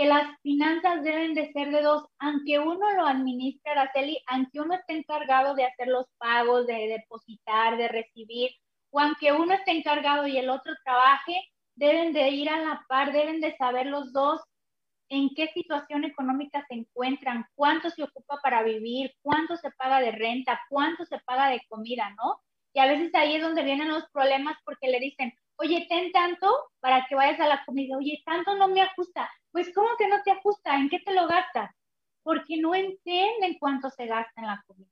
que 0.00 0.06
las 0.06 0.34
finanzas 0.40 1.02
deben 1.02 1.34
de 1.34 1.52
ser 1.52 1.70
de 1.70 1.82
dos, 1.82 2.06
aunque 2.20 2.58
uno 2.58 2.90
lo 2.92 3.06
administre, 3.06 3.72
Araceli, 3.72 4.18
aunque 4.28 4.58
uno 4.58 4.72
esté 4.72 4.94
encargado 4.94 5.54
de 5.54 5.66
hacer 5.66 5.88
los 5.88 6.06
pagos, 6.16 6.66
de 6.66 6.88
depositar, 6.88 7.76
de 7.76 7.86
recibir, 7.86 8.50
o 8.88 8.98
aunque 8.98 9.30
uno 9.30 9.52
esté 9.52 9.72
encargado 9.72 10.26
y 10.26 10.38
el 10.38 10.48
otro 10.48 10.72
trabaje, 10.86 11.38
deben 11.74 12.14
de 12.14 12.30
ir 12.30 12.48
a 12.48 12.60
la 12.60 12.82
par, 12.88 13.12
deben 13.12 13.42
de 13.42 13.54
saber 13.58 13.88
los 13.88 14.10
dos 14.14 14.40
en 15.10 15.28
qué 15.36 15.48
situación 15.48 16.04
económica 16.04 16.64
se 16.66 16.76
encuentran, 16.76 17.44
cuánto 17.54 17.90
se 17.90 18.02
ocupa 18.02 18.38
para 18.42 18.62
vivir, 18.62 19.12
cuánto 19.20 19.58
se 19.58 19.70
paga 19.72 20.00
de 20.00 20.12
renta, 20.12 20.62
cuánto 20.70 21.04
se 21.04 21.18
paga 21.26 21.50
de 21.50 21.60
comida, 21.68 22.08
¿no? 22.16 22.40
Y 22.72 22.80
a 22.80 22.86
veces 22.86 23.14
ahí 23.14 23.36
es 23.36 23.42
donde 23.42 23.64
vienen 23.64 23.90
los 23.90 24.08
problemas 24.14 24.56
porque 24.64 24.88
le 24.88 24.98
dicen, 24.98 25.34
oye, 25.60 25.86
ten 25.88 26.10
tanto 26.12 26.48
para 26.80 27.06
que 27.06 27.14
vayas 27.14 27.38
a 27.40 27.48
la 27.48 27.64
comida, 27.64 27.96
oye, 27.96 28.22
tanto 28.24 28.56
no 28.56 28.68
me 28.68 28.82
ajusta, 28.82 29.30
pues 29.52 29.72
¿cómo 29.74 29.88
que 29.98 30.08
no 30.08 30.22
te 30.22 30.32
ajusta? 30.32 30.76
¿En 30.76 30.88
qué 30.88 31.00
te 31.00 31.12
lo 31.12 31.26
gastas? 31.26 31.70
Porque 32.22 32.56
no 32.58 32.74
entienden 32.74 33.56
cuánto 33.58 33.90
se 33.90 34.06
gasta 34.06 34.40
en 34.40 34.46
la 34.46 34.62
comida, 34.66 34.90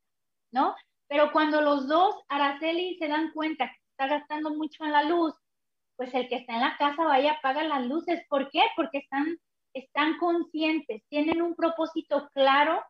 ¿no? 0.52 0.74
Pero 1.08 1.32
cuando 1.32 1.62
los 1.62 1.88
dos, 1.88 2.16
Araceli, 2.28 2.96
se 2.98 3.08
dan 3.08 3.32
cuenta 3.32 3.68
que 3.68 3.76
está 3.90 4.06
gastando 4.06 4.50
mucho 4.50 4.84
en 4.84 4.92
la 4.92 5.04
luz, 5.04 5.34
pues 5.96 6.12
el 6.14 6.28
que 6.28 6.36
está 6.36 6.54
en 6.54 6.60
la 6.60 6.76
casa 6.76 7.04
vaya, 7.04 7.32
apaga 7.32 7.64
las 7.64 7.86
luces. 7.86 8.22
¿Por 8.28 8.50
qué? 8.50 8.60
Porque 8.76 8.98
están, 8.98 9.38
están 9.74 10.18
conscientes, 10.18 11.02
tienen 11.08 11.42
un 11.42 11.54
propósito 11.54 12.28
claro 12.34 12.82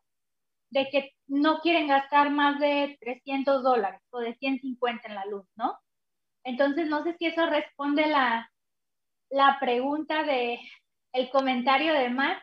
de 0.70 0.88
que 0.90 1.12
no 1.26 1.60
quieren 1.60 1.88
gastar 1.88 2.30
más 2.30 2.58
de 2.60 2.98
300 3.00 3.62
dólares 3.62 4.00
o 4.10 4.18
de 4.18 4.34
150 4.34 5.08
en 5.08 5.14
la 5.14 5.24
luz, 5.26 5.46
¿no? 5.56 5.78
Entonces, 6.48 6.88
no 6.88 7.04
sé 7.04 7.14
si 7.18 7.26
eso 7.26 7.44
responde 7.44 8.06
la, 8.06 8.50
la 9.28 9.58
pregunta 9.60 10.22
de, 10.22 10.58
el 11.12 11.28
comentario 11.28 11.92
de 11.92 12.08
Matt. 12.08 12.42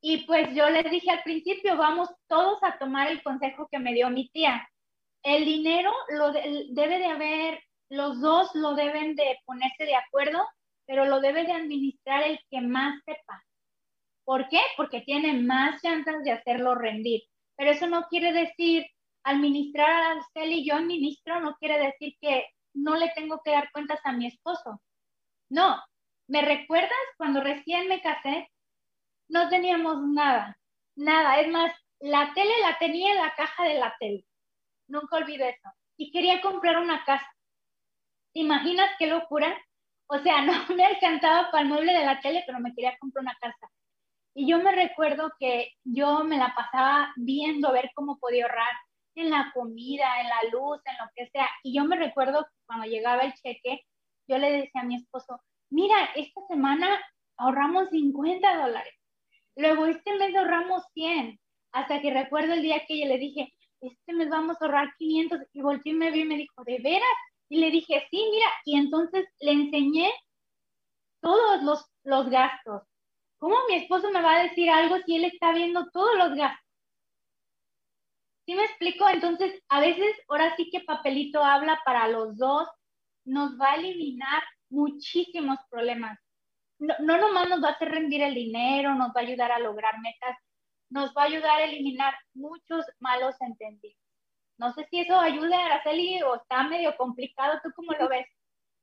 Y 0.00 0.26
pues 0.26 0.52
yo 0.56 0.68
les 0.70 0.90
dije 0.90 1.08
al 1.08 1.22
principio, 1.22 1.76
vamos 1.76 2.08
todos 2.26 2.58
a 2.62 2.76
tomar 2.78 3.12
el 3.12 3.22
consejo 3.22 3.68
que 3.70 3.78
me 3.78 3.94
dio 3.94 4.10
mi 4.10 4.28
tía. 4.30 4.68
El 5.22 5.44
dinero 5.44 5.92
lo 6.08 6.32
debe 6.32 6.98
de 6.98 7.06
haber, 7.06 7.62
los 7.90 8.20
dos 8.20 8.50
lo 8.54 8.74
deben 8.74 9.14
de 9.14 9.38
ponerse 9.46 9.84
de 9.84 9.94
acuerdo, 9.94 10.44
pero 10.84 11.04
lo 11.04 11.20
debe 11.20 11.44
de 11.44 11.52
administrar 11.52 12.24
el 12.24 12.40
que 12.50 12.60
más 12.60 13.00
sepa. 13.04 13.44
¿Por 14.24 14.48
qué? 14.48 14.60
Porque 14.76 15.02
tiene 15.02 15.32
más 15.32 15.80
chances 15.80 16.24
de 16.24 16.32
hacerlo 16.32 16.74
rendir. 16.74 17.22
Pero 17.56 17.70
eso 17.70 17.86
no 17.86 18.08
quiere 18.08 18.32
decir, 18.32 18.84
administrar 19.22 20.18
a 20.34 20.44
y 20.44 20.66
yo 20.66 20.74
administro, 20.74 21.40
no 21.40 21.54
quiere 21.60 21.78
decir 21.78 22.14
que 22.20 22.46
no 22.74 22.96
le 22.96 23.10
tengo 23.14 23.40
que 23.44 23.52
dar 23.52 23.70
cuentas 23.72 24.00
a 24.04 24.12
mi 24.12 24.26
esposo. 24.26 24.82
No, 25.48 25.82
¿Me 26.26 26.40
recuerdas 26.40 26.90
cuando 27.18 27.42
recién 27.42 27.86
me 27.88 28.00
casé? 28.00 28.50
No 29.28 29.48
teníamos 29.50 30.02
nada, 30.02 30.58
nada. 30.96 31.40
Es 31.40 31.48
más, 31.48 31.72
la 32.00 32.32
tele 32.34 32.52
la 32.60 32.78
tenía 32.78 33.12
en 33.12 33.18
la 33.18 33.34
caja 33.34 33.64
de 33.64 33.74
la 33.74 33.94
tele. 33.98 34.24
Nunca 34.88 35.16
olvido 35.16 35.46
eso. 35.46 35.68
Y 35.96 36.10
quería 36.10 36.40
comprar 36.40 36.78
una 36.78 37.04
casa. 37.04 37.28
¿Te 38.32 38.40
imaginas 38.40 38.90
qué 38.98 39.06
locura? 39.06 39.54
O 40.06 40.18
sea, 40.18 40.42
no 40.42 40.74
me 40.74 40.84
alcanzaba 40.84 41.50
para 41.50 41.62
el 41.62 41.68
mueble 41.68 41.92
de 41.92 42.06
la 42.06 42.20
tele, 42.20 42.42
pero 42.46 42.58
me 42.58 42.74
quería 42.74 42.96
comprar 42.98 43.22
una 43.22 43.36
casa. 43.40 43.70
Y 44.34 44.48
yo 44.48 44.58
me 44.58 44.72
recuerdo 44.72 45.30
que 45.38 45.72
yo 45.84 46.24
me 46.24 46.38
la 46.38 46.54
pasaba 46.54 47.12
viendo 47.16 47.68
a 47.68 47.72
ver 47.72 47.90
cómo 47.94 48.18
podía 48.18 48.46
ahorrar 48.46 48.72
en 49.16 49.30
la 49.30 49.50
comida, 49.54 50.20
en 50.20 50.28
la 50.28 50.42
luz, 50.52 50.80
en 50.84 50.96
lo 50.98 51.10
que 51.14 51.28
sea. 51.30 51.48
Y 51.62 51.74
yo 51.76 51.84
me 51.84 51.96
recuerdo 51.96 52.46
cuando 52.66 52.86
llegaba 52.86 53.22
el 53.22 53.34
cheque, 53.34 53.84
yo 54.26 54.38
le 54.38 54.52
decía 54.52 54.80
a 54.80 54.84
mi 54.84 54.96
esposo, 54.96 55.40
mira, 55.70 55.96
esta 56.14 56.40
semana 56.48 56.88
ahorramos 57.36 57.90
50 57.90 58.56
dólares, 58.56 58.94
luego 59.56 59.86
este 59.86 60.16
mes 60.16 60.34
ahorramos 60.34 60.82
100, 60.94 61.38
hasta 61.72 62.00
que 62.00 62.12
recuerdo 62.12 62.54
el 62.54 62.62
día 62.62 62.84
que 62.86 63.00
yo 63.00 63.06
le 63.06 63.18
dije, 63.18 63.52
este 63.80 64.12
mes 64.12 64.28
vamos 64.30 64.56
a 64.60 64.64
ahorrar 64.64 64.94
500, 64.96 65.40
y 65.52 65.60
volteé 65.60 65.92
y 65.92 65.96
me 65.96 66.10
vi 66.10 66.20
y 66.20 66.24
me 66.24 66.36
dijo, 66.36 66.64
¿de 66.64 66.78
veras? 66.78 67.08
Y 67.48 67.58
le 67.58 67.70
dije, 67.70 68.06
sí, 68.10 68.28
mira, 68.30 68.48
y 68.64 68.76
entonces 68.78 69.26
le 69.40 69.52
enseñé 69.52 70.10
todos 71.20 71.62
los, 71.62 71.84
los 72.04 72.30
gastos. 72.30 72.82
¿Cómo 73.38 73.56
mi 73.68 73.74
esposo 73.76 74.10
me 74.10 74.22
va 74.22 74.36
a 74.36 74.42
decir 74.44 74.70
algo 74.70 74.96
si 75.04 75.16
él 75.16 75.24
está 75.24 75.52
viendo 75.52 75.90
todos 75.90 76.16
los 76.16 76.34
gastos? 76.34 76.63
¿Sí 78.46 78.54
me 78.54 78.64
explico? 78.64 79.08
Entonces, 79.08 79.62
a 79.68 79.80
veces, 79.80 80.16
ahora 80.28 80.54
sí 80.56 80.68
que 80.70 80.80
papelito 80.80 81.42
habla 81.42 81.80
para 81.84 82.08
los 82.08 82.36
dos, 82.36 82.68
nos 83.24 83.58
va 83.58 83.72
a 83.72 83.76
eliminar 83.76 84.42
muchísimos 84.68 85.58
problemas. 85.70 86.18
No, 86.78 86.94
no 87.00 87.18
nomás 87.18 87.48
nos 87.48 87.62
va 87.62 87.68
a 87.68 87.72
hacer 87.72 87.90
rendir 87.90 88.22
el 88.22 88.34
dinero, 88.34 88.94
nos 88.94 89.08
va 89.08 89.20
a 89.20 89.24
ayudar 89.24 89.52
a 89.52 89.58
lograr 89.58 89.98
metas, 90.00 90.36
nos 90.90 91.14
va 91.16 91.22
a 91.22 91.26
ayudar 91.26 91.60
a 91.60 91.64
eliminar 91.64 92.14
muchos 92.34 92.84
malos 92.98 93.34
entendidos. 93.40 93.98
No 94.58 94.72
sé 94.74 94.86
si 94.90 95.00
eso 95.00 95.18
ayuda, 95.18 95.64
Araceli, 95.66 96.22
o 96.22 96.36
está 96.36 96.62
medio 96.64 96.96
complicado. 96.96 97.60
¿Tú 97.62 97.70
cómo 97.74 97.92
lo 97.92 98.08
ves? 98.08 98.26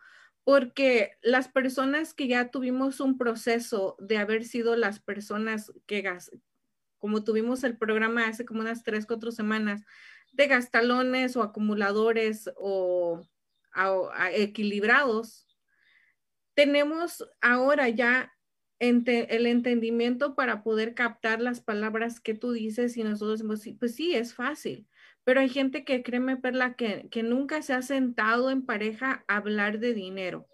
porque 0.45 1.19
las 1.23 1.49
personas 1.49 2.15
que 2.15 2.29
ya 2.29 2.53
tuvimos 2.53 3.01
un 3.01 3.19
proceso 3.19 3.97
de 3.99 4.19
haber 4.19 4.45
sido 4.45 4.77
las 4.77 5.01
personas 5.01 5.73
que, 5.87 6.09
como 6.99 7.25
tuvimos 7.25 7.65
el 7.65 7.77
programa 7.77 8.29
hace 8.29 8.45
como 8.45 8.61
unas 8.61 8.85
tres, 8.85 9.07
cuatro 9.07 9.33
semanas, 9.33 9.83
de 10.33 10.47
gastalones 10.47 11.37
o 11.37 11.43
acumuladores 11.43 12.49
o 12.57 13.27
equilibrados, 14.33 15.47
tenemos 16.55 17.29
ahora 17.41 17.89
ya 17.89 18.33
el 18.79 19.47
entendimiento 19.47 20.35
para 20.35 20.63
poder 20.63 20.95
captar 20.95 21.41
las 21.41 21.61
palabras 21.61 22.21
que 22.21 22.35
tú 22.35 22.53
dices 22.53 22.97
y 22.97 23.05
nosotros 23.05 23.43
pues 23.79 23.95
sí, 23.95 24.15
es 24.15 24.35
fácil, 24.35 24.87
pero 25.25 25.41
hay 25.41 25.49
gente 25.49 25.85
que 25.85 26.03
créeme, 26.03 26.37
Perla, 26.37 26.75
que, 26.75 27.09
que 27.11 27.23
nunca 27.23 27.63
se 27.63 27.73
ha 27.73 27.83
sentado 27.83 28.51
en 28.51 28.65
pareja 28.65 29.25
a 29.29 29.37
hablar 29.37 29.79
de 29.79 29.95
dinero. 29.95 30.47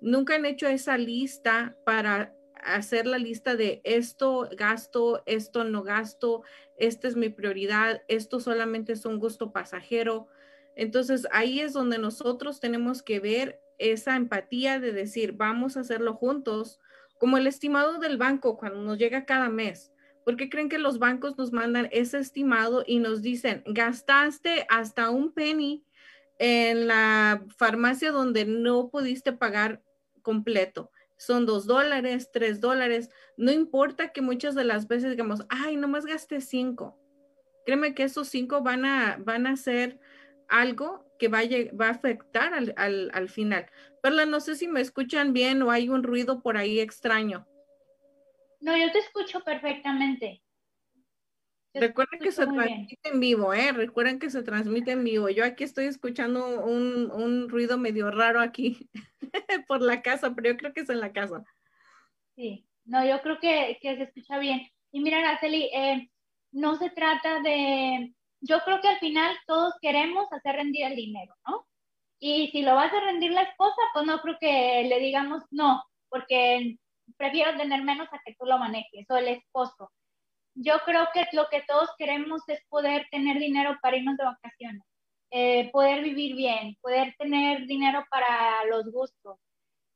Nunca 0.00 0.36
han 0.36 0.46
hecho 0.46 0.66
esa 0.66 0.96
lista 0.96 1.76
para 1.84 2.34
hacer 2.62 3.06
la 3.06 3.18
lista 3.18 3.56
de 3.56 3.80
esto 3.84 4.48
gasto, 4.56 5.22
esto 5.26 5.64
no 5.64 5.82
gasto, 5.82 6.42
esta 6.78 7.08
es 7.08 7.16
mi 7.16 7.28
prioridad, 7.28 8.02
esto 8.08 8.40
solamente 8.40 8.92
es 8.92 9.04
un 9.04 9.18
gusto 9.18 9.52
pasajero. 9.52 10.28
Entonces 10.76 11.26
ahí 11.32 11.60
es 11.60 11.72
donde 11.72 11.98
nosotros 11.98 12.60
tenemos 12.60 13.02
que 13.02 13.20
ver 13.20 13.60
esa 13.78 14.16
empatía 14.16 14.78
de 14.78 14.92
decir, 14.92 15.32
vamos 15.32 15.76
a 15.76 15.80
hacerlo 15.80 16.14
juntos, 16.14 16.78
como 17.18 17.36
el 17.36 17.46
estimado 17.46 17.98
del 17.98 18.16
banco 18.16 18.56
cuando 18.56 18.80
nos 18.80 18.98
llega 18.98 19.24
cada 19.24 19.48
mes. 19.48 19.92
¿Por 20.24 20.36
qué 20.36 20.48
creen 20.48 20.68
que 20.68 20.78
los 20.78 20.98
bancos 20.98 21.36
nos 21.36 21.52
mandan 21.52 21.88
ese 21.92 22.18
estimado 22.18 22.84
y 22.86 22.98
nos 22.98 23.22
dicen, 23.22 23.62
gastaste 23.66 24.66
hasta 24.68 25.10
un 25.10 25.32
penny 25.32 25.84
en 26.38 26.86
la 26.86 27.44
farmacia 27.56 28.12
donde 28.12 28.44
no 28.44 28.90
pudiste 28.90 29.32
pagar 29.32 29.82
completo? 30.22 30.90
Son 31.16 31.44
dos 31.46 31.66
dólares, 31.66 32.30
tres 32.32 32.60
dólares. 32.60 33.10
No 33.36 33.52
importa 33.52 34.12
que 34.12 34.22
muchas 34.22 34.54
de 34.54 34.64
las 34.64 34.88
veces 34.88 35.10
digamos, 35.10 35.44
ay, 35.48 35.76
nomás 35.76 36.06
gasté 36.06 36.40
cinco. 36.40 36.98
Créeme 37.66 37.94
que 37.94 38.04
esos 38.04 38.28
cinco 38.28 38.62
van 38.62 38.84
a, 38.84 39.18
van 39.20 39.46
a 39.46 39.56
ser 39.56 40.00
algo 40.50 41.06
que 41.18 41.28
va 41.28 41.38
a, 41.38 41.76
va 41.80 41.86
a 41.86 41.90
afectar 41.90 42.52
al, 42.52 42.74
al, 42.76 43.10
al, 43.14 43.28
final. 43.28 43.66
Perla, 44.02 44.26
no 44.26 44.40
sé 44.40 44.56
si 44.56 44.68
me 44.68 44.80
escuchan 44.80 45.32
bien 45.32 45.62
o 45.62 45.70
hay 45.70 45.88
un 45.88 46.02
ruido 46.02 46.42
por 46.42 46.56
ahí 46.56 46.80
extraño. 46.80 47.46
No, 48.60 48.76
yo 48.76 48.90
te 48.92 48.98
escucho 48.98 49.40
perfectamente. 49.40 50.42
Recuerden 51.72 52.20
que 52.20 52.32
se 52.32 52.46
transmite 52.46 53.08
en 53.08 53.20
vivo, 53.20 53.54
¿eh? 53.54 53.72
Recuerden 53.72 54.18
que 54.18 54.28
se 54.28 54.42
transmite 54.42 54.90
en 54.90 55.04
vivo. 55.04 55.28
Yo 55.28 55.44
aquí 55.44 55.62
estoy 55.62 55.86
escuchando 55.86 56.64
un, 56.64 57.10
un 57.12 57.48
ruido 57.48 57.78
medio 57.78 58.10
raro 58.10 58.40
aquí 58.40 58.90
por 59.68 59.80
la 59.80 60.02
casa, 60.02 60.34
pero 60.34 60.50
yo 60.50 60.56
creo 60.56 60.72
que 60.72 60.80
es 60.80 60.90
en 60.90 60.98
la 60.98 61.12
casa. 61.12 61.44
Sí, 62.34 62.66
no, 62.84 63.06
yo 63.06 63.20
creo 63.22 63.38
que, 63.38 63.78
que 63.80 63.96
se 63.96 64.02
escucha 64.02 64.38
bien. 64.38 64.68
Y 64.90 65.00
mira, 65.00 65.20
Araceli, 65.20 65.70
eh, 65.72 66.10
no 66.50 66.76
se 66.76 66.90
trata 66.90 67.40
de, 67.40 68.12
yo 68.40 68.60
creo 68.64 68.80
que 68.80 68.88
al 68.88 68.98
final 68.98 69.36
todos 69.46 69.74
queremos 69.80 70.32
hacer 70.32 70.56
rendir 70.56 70.86
el 70.86 70.96
dinero, 70.96 71.34
¿no? 71.46 71.66
Y 72.18 72.48
si 72.48 72.62
lo 72.62 72.74
va 72.74 72.84
a 72.84 73.00
rendir 73.00 73.32
la 73.32 73.42
esposa, 73.42 73.80
pues 73.94 74.06
no 74.06 74.20
creo 74.20 74.36
que 74.40 74.84
le 74.88 74.98
digamos 75.00 75.42
no, 75.50 75.82
porque 76.08 76.76
prefiero 77.16 77.56
tener 77.56 77.82
menos 77.82 78.08
a 78.12 78.20
que 78.24 78.34
tú 78.38 78.46
lo 78.46 78.58
manejes, 78.58 79.06
o 79.08 79.16
el 79.16 79.28
esposo. 79.28 79.90
Yo 80.54 80.78
creo 80.84 81.08
que 81.14 81.24
lo 81.32 81.48
que 81.48 81.62
todos 81.62 81.90
queremos 81.96 82.42
es 82.48 82.60
poder 82.68 83.06
tener 83.10 83.38
dinero 83.38 83.78
para 83.80 83.96
irnos 83.96 84.16
de 84.16 84.24
vacaciones, 84.24 84.82
eh, 85.30 85.70
poder 85.70 86.02
vivir 86.02 86.36
bien, 86.36 86.76
poder 86.82 87.14
tener 87.18 87.66
dinero 87.66 88.04
para 88.10 88.64
los 88.66 88.90
gustos. 88.90 89.38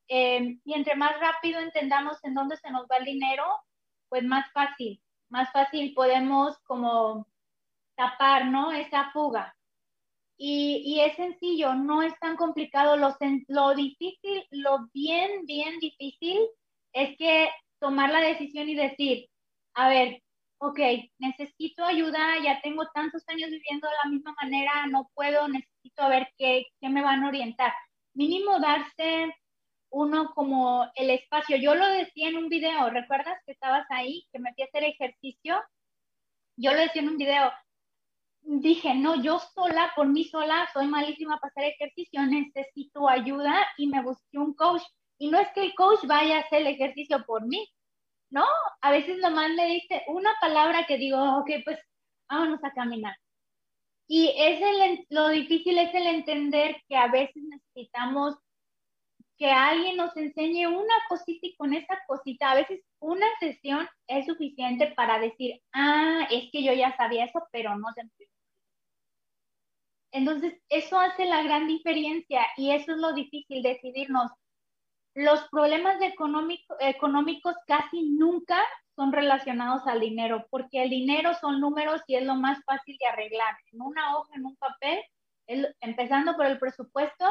Eh, 0.08 0.58
y 0.64 0.74
entre 0.74 0.96
más 0.96 1.18
rápido 1.18 1.60
entendamos 1.60 2.22
en 2.24 2.34
dónde 2.34 2.56
se 2.56 2.70
nos 2.70 2.86
va 2.86 2.98
el 2.98 3.04
dinero, 3.04 3.44
pues 4.08 4.22
más 4.22 4.50
fácil, 4.52 5.00
más 5.28 5.50
fácil 5.52 5.94
podemos 5.94 6.58
como 6.64 7.26
tapar, 7.96 8.46
¿no? 8.46 8.72
Esa 8.72 9.10
fuga. 9.12 9.54
Y, 10.36 10.82
y, 10.84 11.00
es 11.00 11.16
sencillo, 11.16 11.74
no 11.74 12.02
es 12.02 12.18
tan 12.18 12.36
complicado. 12.36 12.96
Lo, 12.96 13.16
lo 13.48 13.74
difícil, 13.74 14.44
lo 14.50 14.88
bien, 14.92 15.46
bien 15.46 15.78
difícil 15.78 16.40
es 16.92 17.16
que 17.18 17.50
tomar 17.78 18.10
la 18.10 18.20
decisión 18.20 18.68
y 18.68 18.74
decir, 18.74 19.28
a 19.74 19.88
ver, 19.88 20.22
ok, 20.58 20.80
necesito 21.18 21.84
ayuda, 21.84 22.38
ya 22.42 22.60
tengo 22.62 22.86
tantos 22.94 23.22
años 23.28 23.50
viviendo 23.50 23.88
de 23.88 23.94
la 24.04 24.10
misma 24.10 24.34
manera, 24.40 24.86
no 24.86 25.10
puedo, 25.14 25.46
necesito 25.48 26.02
a 26.02 26.08
ver 26.08 26.28
qué, 26.38 26.66
qué 26.80 26.88
me 26.88 27.02
van 27.02 27.24
a 27.24 27.28
orientar. 27.28 27.72
Mínimo 28.14 28.58
darse 28.60 29.34
uno 29.90 30.32
como 30.34 30.90
el 30.96 31.10
espacio. 31.10 31.56
Yo 31.56 31.74
lo 31.74 31.86
decía 31.88 32.28
en 32.28 32.36
un 32.36 32.48
video, 32.48 32.90
¿recuerdas 32.90 33.38
que 33.46 33.52
estabas 33.52 33.86
ahí, 33.90 34.26
que 34.32 34.38
me 34.38 34.52
fui 34.54 34.64
a 34.64 34.66
hacer 34.66 34.84
ejercicio? 34.84 35.62
Yo 36.56 36.72
lo 36.72 36.80
decía 36.80 37.02
en 37.02 37.08
un 37.08 37.16
video, 37.16 37.52
dije, 38.44 38.94
no, 38.94 39.22
yo 39.22 39.38
sola, 39.38 39.92
por 39.96 40.06
mí 40.06 40.24
sola, 40.24 40.68
soy 40.72 40.86
malísima 40.86 41.38
para 41.38 41.50
hacer 41.50 41.64
ejercicio, 41.64 42.26
necesito 42.26 43.08
ayuda 43.08 43.66
y 43.78 43.86
me 43.86 44.02
busqué 44.02 44.38
un 44.38 44.54
coach. 44.54 44.82
Y 45.18 45.30
no 45.30 45.38
es 45.38 45.48
que 45.54 45.62
el 45.62 45.74
coach 45.74 46.00
vaya 46.06 46.36
a 46.36 46.40
hacer 46.40 46.62
el 46.62 46.68
ejercicio 46.68 47.24
por 47.24 47.46
mí, 47.46 47.66
¿no? 48.30 48.44
A 48.82 48.90
veces 48.90 49.18
nomás 49.18 49.50
me 49.54 49.66
dice 49.66 50.02
una 50.08 50.34
palabra 50.40 50.86
que 50.86 50.98
digo, 50.98 51.18
ok, 51.38 51.50
pues 51.64 51.78
vámonos 52.28 52.62
a 52.64 52.72
caminar. 52.72 53.16
Y 54.06 54.28
es 54.36 54.60
el, 54.60 55.06
lo 55.10 55.28
difícil 55.28 55.78
es 55.78 55.94
el 55.94 56.06
entender 56.06 56.76
que 56.88 56.96
a 56.96 57.08
veces 57.08 57.42
necesitamos 57.42 58.36
que 59.38 59.50
alguien 59.50 59.96
nos 59.96 60.16
enseñe 60.16 60.66
una 60.66 60.94
cosita 61.08 61.46
y 61.46 61.56
con 61.56 61.74
esa 61.74 61.98
cosita, 62.06 62.52
a 62.52 62.54
veces 62.54 62.82
una 63.00 63.26
sesión 63.40 63.88
es 64.06 64.26
suficiente 64.26 64.92
para 64.96 65.18
decir, 65.18 65.60
ah, 65.72 66.28
es 66.30 66.50
que 66.52 66.62
yo 66.62 66.72
ya 66.72 66.96
sabía 66.96 67.24
eso, 67.24 67.42
pero 67.50 67.76
no 67.76 67.88
se 67.94 68.02
entonces, 70.14 70.54
eso 70.68 70.96
hace 70.96 71.24
la 71.24 71.42
gran 71.42 71.66
diferencia 71.66 72.46
y 72.56 72.70
eso 72.70 72.92
es 72.92 72.98
lo 72.98 73.12
difícil, 73.14 73.64
decidirnos. 73.64 74.30
Los 75.16 75.48
problemas 75.48 75.98
económicos 76.00 77.56
casi 77.66 78.02
nunca 78.10 78.62
son 78.94 79.12
relacionados 79.12 79.84
al 79.88 79.98
dinero, 79.98 80.46
porque 80.50 80.84
el 80.84 80.90
dinero 80.90 81.34
son 81.40 81.60
números 81.60 82.00
y 82.06 82.14
es 82.14 82.22
lo 82.22 82.36
más 82.36 82.62
fácil 82.64 82.96
de 82.96 83.06
arreglar. 83.06 83.56
En 83.72 83.82
una 83.82 84.16
hoja, 84.16 84.36
en 84.36 84.46
un 84.46 84.54
papel, 84.54 85.00
empezando 85.80 86.36
por 86.36 86.46
el 86.46 86.60
presupuesto, 86.60 87.24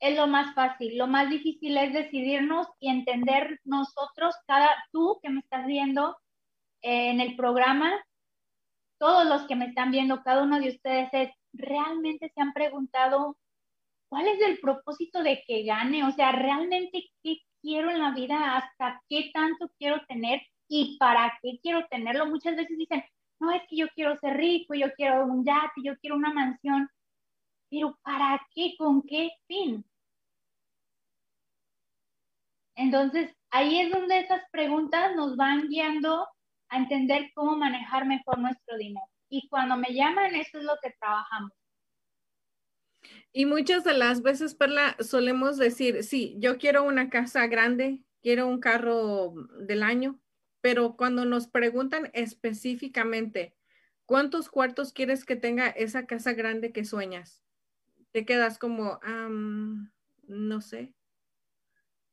es 0.00 0.16
lo 0.16 0.26
más 0.26 0.54
fácil. 0.54 0.96
Lo 0.96 1.06
más 1.06 1.28
difícil 1.28 1.76
es 1.76 1.92
decidirnos 1.92 2.68
y 2.80 2.88
entender 2.88 3.60
nosotros, 3.64 4.34
cada 4.46 4.70
tú 4.92 5.18
que 5.22 5.28
me 5.28 5.40
estás 5.40 5.66
viendo 5.66 6.16
eh, 6.80 7.10
en 7.10 7.20
el 7.20 7.36
programa, 7.36 7.92
todos 8.98 9.26
los 9.26 9.46
que 9.46 9.56
me 9.56 9.66
están 9.66 9.90
viendo, 9.90 10.22
cada 10.22 10.42
uno 10.42 10.58
de 10.58 10.70
ustedes 10.70 11.10
es 11.12 11.30
realmente 11.54 12.30
se 12.34 12.40
han 12.40 12.52
preguntado 12.52 13.36
cuál 14.08 14.28
es 14.28 14.40
el 14.40 14.58
propósito 14.58 15.22
de 15.22 15.42
que 15.46 15.64
gane, 15.64 16.04
o 16.04 16.12
sea, 16.12 16.32
realmente 16.32 17.04
qué 17.22 17.38
quiero 17.62 17.90
en 17.90 17.98
la 18.00 18.12
vida, 18.12 18.56
hasta 18.56 19.02
qué 19.08 19.30
tanto 19.32 19.70
quiero 19.78 20.04
tener 20.06 20.42
y 20.68 20.96
para 20.98 21.32
qué 21.42 21.58
quiero 21.62 21.86
tenerlo. 21.88 22.26
Muchas 22.26 22.56
veces 22.56 22.76
dicen, 22.76 23.04
no 23.40 23.52
es 23.52 23.62
que 23.68 23.76
yo 23.76 23.88
quiero 23.94 24.16
ser 24.18 24.36
rico, 24.36 24.74
yo 24.74 24.92
quiero 24.94 25.24
un 25.26 25.44
yate, 25.44 25.82
yo 25.82 25.96
quiero 25.98 26.16
una 26.16 26.32
mansión, 26.32 26.88
pero 27.70 27.98
¿para 28.02 28.40
qué? 28.54 28.74
¿Con 28.78 29.02
qué 29.02 29.30
fin? 29.46 29.84
Entonces, 32.76 33.34
ahí 33.50 33.80
es 33.80 33.92
donde 33.92 34.20
esas 34.20 34.42
preguntas 34.50 35.14
nos 35.16 35.36
van 35.36 35.68
guiando 35.68 36.26
a 36.68 36.78
entender 36.78 37.30
cómo 37.34 37.56
manejar 37.56 38.06
mejor 38.06 38.38
nuestro 38.38 38.76
dinero 38.76 39.13
y 39.28 39.48
cuando 39.48 39.76
me 39.76 39.92
llaman, 39.92 40.34
eso 40.34 40.58
es 40.58 40.64
lo 40.64 40.74
que 40.82 40.94
trabajamos. 40.98 41.52
Y 43.32 43.46
muchas 43.46 43.84
de 43.84 43.94
las 43.94 44.22
veces, 44.22 44.54
Perla, 44.54 44.96
solemos 45.00 45.56
decir, 45.56 46.04
sí, 46.04 46.36
yo 46.38 46.58
quiero 46.58 46.84
una 46.84 47.10
casa 47.10 47.46
grande, 47.46 48.04
quiero 48.22 48.46
un 48.46 48.60
carro 48.60 49.34
del 49.58 49.82
año, 49.82 50.20
pero 50.60 50.96
cuando 50.96 51.24
nos 51.24 51.48
preguntan 51.48 52.10
específicamente, 52.14 53.54
¿cuántos 54.06 54.48
cuartos 54.48 54.92
quieres 54.92 55.24
que 55.24 55.36
tenga 55.36 55.68
esa 55.68 56.06
casa 56.06 56.32
grande 56.32 56.72
que 56.72 56.84
sueñas? 56.84 57.42
Te 58.12 58.24
quedas 58.24 58.58
como, 58.58 59.00
no 60.26 60.60
sé. 60.60 60.94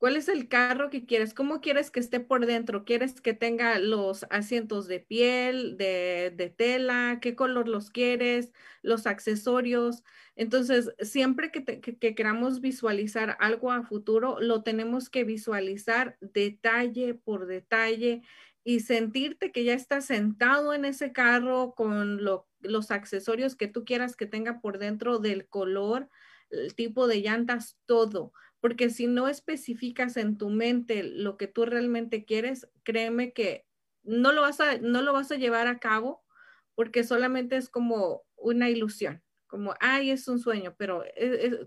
¿Cuál 0.02 0.16
es 0.16 0.30
el 0.30 0.48
carro 0.48 0.90
que 0.90 1.06
quieres? 1.06 1.36
¿Cómo 1.36 1.62
quieres 1.62 1.92
que 1.92 2.00
esté 2.00 2.20
por 2.20 2.48
dentro? 2.48 2.86
¿Quieres 2.86 3.22
que 3.22 3.36
tenga 3.36 3.78
los 3.78 4.26
asientos 4.32 4.88
de 4.88 5.00
piel, 5.00 5.78
de, 5.78 6.56
tela? 6.58 7.20
¿Qué 7.22 7.36
color 7.36 7.68
los 7.68 7.92
quieres? 7.92 8.52
Los 8.82 9.06
accesorios. 9.06 10.04
Entonces, 10.36 10.92
siempre 11.02 11.52
que, 11.52 11.64
que, 11.64 12.16
queramos 12.16 12.62
visualizar 12.62 13.38
algo 13.40 13.72
a 13.72 13.84
futuro, 13.84 14.40
lo 14.42 14.64
tenemos 14.64 15.08
que 15.12 15.24
visualizar 15.24 16.18
detalle 16.20 17.14
por 17.14 17.46
detalle 17.46 18.24
y 18.64 18.80
sentirte 18.80 19.52
que 19.52 19.66
ya 19.66 19.76
estás 19.76 20.06
sentado 20.06 20.74
en 20.74 20.84
ese 20.84 21.12
carro 21.12 21.76
con 21.76 22.24
los 22.24 22.90
accesorios 22.90 23.56
que 23.56 23.68
tú 23.68 23.86
quieras 23.86 24.16
que 24.16 24.26
tenga 24.26 24.62
por 24.62 24.80
dentro 24.80 25.20
del 25.20 25.48
color, 25.48 26.10
el 26.50 26.74
tipo 26.74 27.08
de 27.08 27.22
llantas, 27.22 27.78
todo 27.86 28.34
porque 28.62 28.90
si 28.92 29.08
no 29.08 29.28
especificas 29.28 30.16
en 30.18 30.38
tu 30.38 30.50
mente 30.50 31.04
lo 31.04 31.36
que 31.36 31.48
tú 31.48 31.66
realmente 31.66 32.26
quieres, 32.26 32.70
créeme 32.84 33.34
que 33.34 33.66
no 34.04 34.32
lo 34.32 34.42
vas 34.42 34.62
a, 34.62 34.78
no 34.78 35.02
lo 35.02 35.14
vas 35.14 35.32
a 35.32 35.36
llevar 35.36 35.68
a 35.68 35.80
cabo 35.80 36.24
porque 36.76 37.04
solamente 37.04 37.58
es 37.58 37.70
como 37.70 38.24
una 38.36 38.70
ilusión, 38.70 39.24
como, 39.48 39.76
ay, 39.80 40.12
es 40.12 40.28
un 40.28 40.40
sueño, 40.40 40.76
pero 40.78 41.04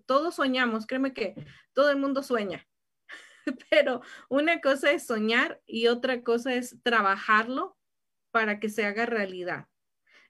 todos 0.07 0.37
soñamos, 0.37 0.87
créeme 0.87 1.13
que 1.13 1.35
todo 1.73 1.91
el 1.91 1.99
mundo 1.99 2.23
sueña, 2.23 2.67
pero 3.71 4.01
una 4.29 4.61
cosa 4.61 4.93
es 4.93 5.07
soñar 5.07 5.61
y 5.67 5.89
otra 5.89 6.23
cosa 6.23 6.55
es 6.55 6.81
trabajarlo 6.83 7.77
para 8.31 8.59
que 8.61 8.69
se 8.69 8.85
haga 8.85 9.05
realidad. 9.07 9.69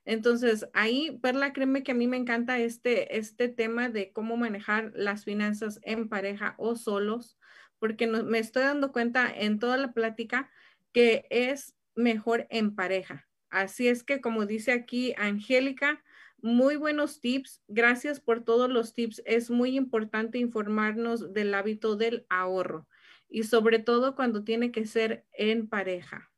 Entonces, 0.05 0.67
ahí, 0.73 1.19
Perla, 1.21 1.51
créeme 1.51 1.83
que 1.83 1.91
a 1.91 1.95
mí 1.95 2.07
me 2.07 2.17
encanta 2.17 2.59
este, 2.59 3.17
este 3.17 3.49
tema 3.49 3.89
de 3.89 4.11
cómo 4.13 4.37
manejar 4.37 4.91
las 4.95 5.25
finanzas 5.25 5.79
en 5.83 6.07
pareja 6.07 6.53
o 6.57 6.75
solos, 6.75 7.37
porque 7.79 8.07
me 8.07 8.39
estoy 8.39 8.63
dando 8.63 8.91
cuenta 8.91 9.31
en 9.35 9.59
toda 9.59 9.77
la 9.77 9.93
plática 9.93 10.49
que 10.93 11.25
es 11.29 11.75
mejor 11.95 12.45
en 12.49 12.75
pareja. 12.75 13.27
Así 13.49 13.87
es 13.87 14.03
que, 14.03 14.21
como 14.21 14.45
dice 14.45 14.71
aquí 14.71 15.13
Angélica, 15.17 16.03
muy 16.37 16.75
buenos 16.75 17.21
tips. 17.21 17.63
Gracias 17.67 18.19
por 18.19 18.43
todos 18.43 18.69
los 18.69 18.93
tips. 18.93 19.23
Es 19.25 19.49
muy 19.49 19.75
importante 19.75 20.37
informarnos 20.37 21.33
del 21.33 21.53
hábito 21.53 21.95
del 21.95 22.25
ahorro 22.29 22.87
y 23.27 23.43
sobre 23.43 23.79
todo 23.79 24.15
cuando 24.15 24.43
tiene 24.43 24.71
que 24.71 24.85
ser 24.85 25.25
en 25.33 25.67
pareja. 25.67 26.29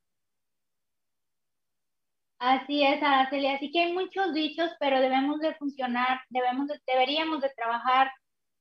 Así 2.40 2.84
es, 2.84 3.02
Araceli. 3.02 3.48
Así 3.48 3.72
que 3.72 3.82
hay 3.84 3.94
muchos 3.94 4.34
dichos, 4.34 4.70
pero 4.80 5.00
debemos 5.00 5.40
de 5.40 5.56
funcionar, 5.56 6.22
debemos 6.30 6.68
deberíamos 6.86 7.42
de 7.42 7.50
trabajar 7.56 8.12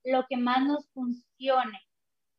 lo 0.04 0.24
que 0.28 0.36
más 0.36 0.62
nos 0.64 0.88
funcione 0.92 1.80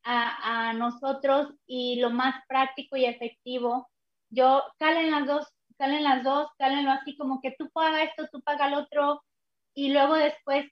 a, 0.04 0.70
a 0.70 0.72
nosotros 0.72 1.54
y 1.66 2.00
lo 2.00 2.10
más 2.10 2.34
práctico 2.48 2.96
y 2.96 3.04
efectivo. 3.04 3.88
Yo, 4.30 4.62
calen 4.78 5.10
las 5.10 5.26
dos, 5.26 5.46
calen 5.78 6.02
las 6.04 6.24
dos, 6.24 6.48
cálenlo 6.58 6.90
así 6.90 7.16
como 7.16 7.40
que 7.40 7.54
tú 7.58 7.70
paga 7.70 8.02
esto, 8.02 8.28
tú 8.32 8.40
paga 8.42 8.66
el 8.68 8.74
otro, 8.74 9.22
y 9.74 9.90
luego 9.92 10.14
después 10.14 10.66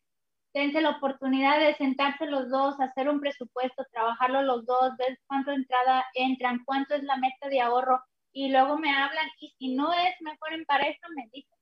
tense 0.52 0.80
la 0.80 0.90
oportunidad 0.90 1.60
de 1.60 1.76
sentarse 1.76 2.26
los 2.26 2.50
dos, 2.50 2.80
hacer 2.80 3.08
un 3.08 3.20
presupuesto, 3.20 3.84
trabajarlo 3.92 4.42
los 4.42 4.66
dos, 4.66 4.96
ver 4.98 5.18
cuánto 5.26 5.52
entrada 5.52 6.04
entran, 6.14 6.64
cuánto 6.64 6.94
es 6.94 7.04
la 7.04 7.16
meta 7.16 7.48
de 7.48 7.60
ahorro 7.60 8.02
y 8.36 8.50
luego 8.50 8.76
me 8.76 8.94
hablan 8.94 9.28
y 9.40 9.48
si 9.58 9.74
no 9.74 9.94
es 9.94 10.14
mejor 10.20 10.52
en 10.52 10.66
pareja, 10.66 11.08
me 11.16 11.26
dicen. 11.32 11.58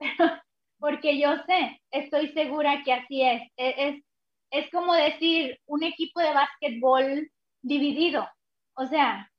Porque 0.78 1.18
yo 1.18 1.36
sé, 1.46 1.78
estoy 1.90 2.32
segura 2.32 2.82
que 2.82 2.94
así 2.94 3.22
es. 3.22 3.42
E, 3.58 3.74
es. 3.88 4.04
Es 4.50 4.70
como 4.70 4.94
decir 4.94 5.60
un 5.66 5.84
equipo 5.84 6.20
de 6.20 6.32
básquetbol 6.32 7.30
dividido. 7.60 8.26
O 8.74 8.86
sea, 8.86 9.30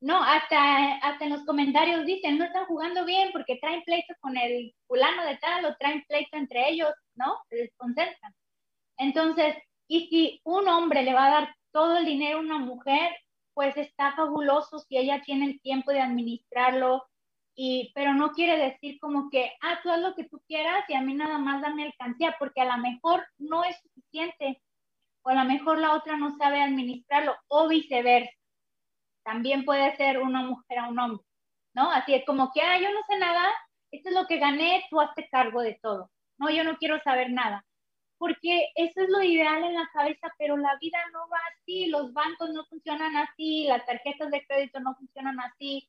no, 0.00 0.22
hasta, 0.22 0.94
hasta 0.98 1.24
en 1.24 1.32
los 1.32 1.44
comentarios 1.44 2.06
dicen, 2.06 2.38
no 2.38 2.44
están 2.44 2.66
jugando 2.66 3.04
bien 3.04 3.30
porque 3.32 3.58
traen 3.60 3.82
pleito 3.82 4.14
con 4.20 4.36
el 4.38 4.72
fulano 4.86 5.24
de 5.26 5.38
tal 5.38 5.64
o 5.66 5.76
traen 5.76 6.04
pleito 6.06 6.36
entre 6.36 6.70
ellos, 6.70 6.92
¿no? 7.16 7.36
Se 7.48 7.56
desconcentran. 7.56 8.32
Entonces, 8.96 9.56
y 9.88 10.06
si 10.08 10.40
un 10.44 10.68
hombre 10.68 11.02
le 11.02 11.14
va 11.14 11.26
a 11.26 11.30
dar 11.30 11.56
todo 11.72 11.98
el 11.98 12.06
dinero 12.06 12.38
a 12.38 12.42
una 12.42 12.58
mujer, 12.58 13.10
pues 13.60 13.76
está 13.76 14.16
fabuloso 14.16 14.78
si 14.78 14.96
ella 14.96 15.20
tiene 15.20 15.44
el 15.44 15.60
tiempo 15.60 15.90
de 15.90 16.00
administrarlo, 16.00 17.06
y, 17.54 17.92
pero 17.94 18.14
no 18.14 18.32
quiere 18.32 18.56
decir 18.56 18.98
como 18.98 19.28
que, 19.28 19.52
ah, 19.60 19.80
tú 19.82 19.90
haz 19.90 20.00
lo 20.00 20.14
que 20.14 20.24
tú 20.24 20.42
quieras 20.48 20.82
y 20.88 20.94
a 20.94 21.02
mí 21.02 21.12
nada 21.12 21.36
más 21.36 21.60
dame 21.60 21.84
alcancía, 21.84 22.36
porque 22.38 22.62
a 22.62 22.74
lo 22.74 22.78
mejor 22.78 23.22
no 23.36 23.62
es 23.64 23.76
suficiente, 23.82 24.62
o 25.20 25.28
a 25.28 25.34
lo 25.34 25.44
mejor 25.44 25.76
la 25.76 25.92
otra 25.92 26.16
no 26.16 26.38
sabe 26.38 26.62
administrarlo, 26.62 27.36
o 27.48 27.68
viceversa. 27.68 28.32
También 29.24 29.66
puede 29.66 29.94
ser 29.98 30.20
una 30.20 30.42
mujer 30.42 30.78
a 30.78 30.88
un 30.88 30.98
hombre, 30.98 31.26
¿no? 31.74 31.90
Así 31.90 32.14
es 32.14 32.24
como 32.24 32.52
que, 32.54 32.62
ah, 32.62 32.80
yo 32.80 32.90
no 32.90 33.00
sé 33.10 33.18
nada, 33.18 33.46
esto 33.90 34.08
es 34.08 34.14
lo 34.14 34.26
que 34.26 34.38
gané, 34.38 34.86
tú 34.88 35.02
hazte 35.02 35.28
cargo 35.30 35.60
de 35.60 35.78
todo. 35.82 36.10
No, 36.38 36.48
yo 36.48 36.64
no 36.64 36.78
quiero 36.78 36.98
saber 37.02 37.30
nada 37.30 37.62
porque 38.20 38.66
eso 38.74 39.00
es 39.00 39.08
lo 39.08 39.22
ideal 39.22 39.64
en 39.64 39.72
la 39.72 39.88
cabeza, 39.94 40.30
pero 40.36 40.58
la 40.58 40.76
vida 40.78 40.98
no 41.10 41.20
va 41.30 41.38
así, 41.54 41.86
los 41.86 42.12
bancos 42.12 42.50
no 42.50 42.66
funcionan 42.66 43.16
así, 43.16 43.64
las 43.64 43.86
tarjetas 43.86 44.30
de 44.30 44.44
crédito 44.44 44.78
no 44.78 44.94
funcionan 44.94 45.40
así. 45.40 45.88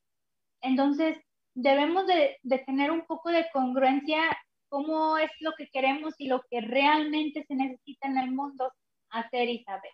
Entonces, 0.61 1.17
debemos 1.55 2.07
de, 2.07 2.39
tener 2.65 2.89
un 2.89 3.01
poco 3.05 3.31
de 3.31 3.49
congruencia 3.51 4.21
cómo 4.69 5.17
es 5.17 5.29
lo 5.41 5.51
que 5.57 5.67
queremos 5.71 6.13
y 6.19 6.27
lo 6.27 6.41
que 6.49 6.61
realmente 6.61 7.43
se 7.43 7.53
necesita 7.53 8.07
en 8.07 8.17
el 8.17 8.31
mundo 8.31 8.71
hacer 9.09 9.49
y 9.49 9.65
saber. 9.65 9.91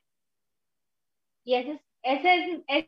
Y 1.44 1.56
ese 1.56 1.72
es, 1.72 1.82
ese 2.04 2.64
es, 2.68 2.86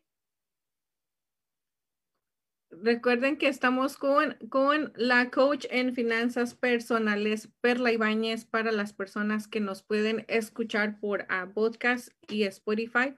Recuerden 2.71 3.37
que 3.37 3.47
estamos 3.47 3.97
con, 3.97 4.35
con 4.49 4.93
la 4.95 5.31
coach 5.31 5.65
en 5.71 5.95
finanzas 5.95 6.53
personales, 6.53 7.49
Perla 7.61 7.91
Ibáñez, 7.91 8.45
para 8.45 8.71
las 8.71 8.93
personas 8.93 9.47
que 9.47 9.59
nos 9.59 9.81
pueden 9.81 10.23
escuchar 10.27 10.99
por 10.99 11.25
podcast 11.55 12.09
y 12.27 12.43
Spotify. 12.43 13.15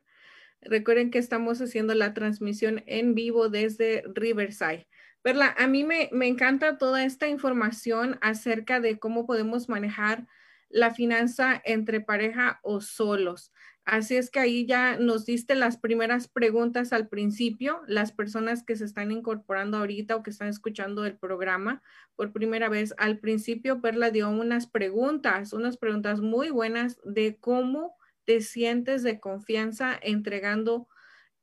Recuerden 0.62 1.12
que 1.12 1.18
estamos 1.18 1.62
haciendo 1.62 1.94
la 1.96 2.14
transmisión 2.14 2.82
en 2.88 3.14
vivo 3.14 3.50
desde 3.50 4.04
Riverside. 4.16 4.88
Perla, 5.22 5.54
a 5.58 5.68
mí 5.68 5.84
me, 5.84 6.10
me 6.14 6.28
encanta 6.28 6.78
toda 6.78 7.04
esta 7.04 7.28
información 7.28 8.18
acerca 8.22 8.80
de 8.80 9.00
cómo 9.00 9.26
podemos 9.26 9.68
manejar 9.68 10.28
la 10.70 10.92
finanza 10.94 11.62
entre 11.66 12.00
pareja 12.00 12.60
o 12.64 12.80
solos. 12.80 13.52
Así 13.84 14.16
es 14.16 14.30
que 14.30 14.40
ahí 14.40 14.66
ya 14.68 14.98
nos 14.98 15.26
diste 15.26 15.56
las 15.56 15.78
primeras 15.78 16.28
preguntas 16.28 16.94
al 16.94 17.10
principio, 17.10 17.82
las 17.88 18.12
personas 18.12 18.64
que 18.64 18.76
se 18.76 18.86
están 18.86 19.12
incorporando 19.12 19.78
ahorita 19.78 20.16
o 20.16 20.24
que 20.24 20.30
están 20.30 20.50
escuchando 20.50 21.04
el 21.06 21.18
programa 21.18 21.82
por 22.16 22.32
primera 22.32 22.70
vez. 22.70 22.94
Al 22.98 23.20
principio, 23.20 23.82
Perla 23.82 24.12
dio 24.12 24.30
unas 24.30 24.68
preguntas, 24.68 25.52
unas 25.52 25.78
preguntas 25.78 26.22
muy 26.22 26.52
buenas 26.52 27.00
de 27.04 27.38
cómo 27.40 27.96
te 28.24 28.42
sientes 28.42 29.02
de 29.02 29.20
confianza 29.20 30.00
entregando 30.02 30.88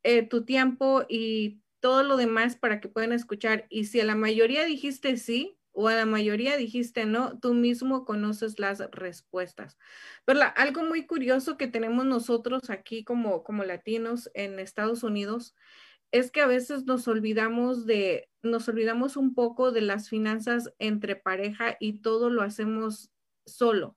eh, 0.03 0.23
tu 0.27 0.45
tiempo 0.45 1.03
y 1.09 1.61
todo 1.81 2.03
lo 2.03 2.15
demás 2.15 2.55
para 2.55 2.79
que 2.79 2.87
puedan 2.87 3.11
escuchar. 3.11 3.67
Y 3.69 3.85
si 3.85 3.99
a 3.99 4.05
la 4.05 4.15
mayoría 4.15 4.63
dijiste 4.63 5.17
sí, 5.17 5.58
o 5.71 5.87
a 5.87 5.95
la 5.95 6.05
mayoría 6.05 6.57
dijiste 6.57 7.05
no, 7.05 7.39
tú 7.39 7.53
mismo 7.53 8.05
conoces 8.05 8.59
las 8.59 8.79
respuestas. 8.91 9.77
Pero 10.25 10.41
algo 10.55 10.83
muy 10.83 11.05
curioso 11.05 11.57
que 11.57 11.67
tenemos 11.67 12.05
nosotros 12.05 12.69
aquí 12.69 13.03
como, 13.03 13.43
como 13.43 13.63
latinos 13.63 14.29
en 14.33 14.59
Estados 14.59 15.03
Unidos 15.03 15.55
es 16.11 16.31
que 16.31 16.41
a 16.41 16.47
veces 16.47 16.85
nos 16.85 17.07
olvidamos 17.07 17.85
de, 17.85 18.29
nos 18.41 18.67
olvidamos 18.67 19.15
un 19.15 19.35
poco 19.35 19.71
de 19.71 19.81
las 19.81 20.09
finanzas 20.09 20.73
entre 20.79 21.15
pareja 21.15 21.77
y 21.79 22.01
todo 22.01 22.29
lo 22.29 22.41
hacemos 22.41 23.11
solo. 23.45 23.95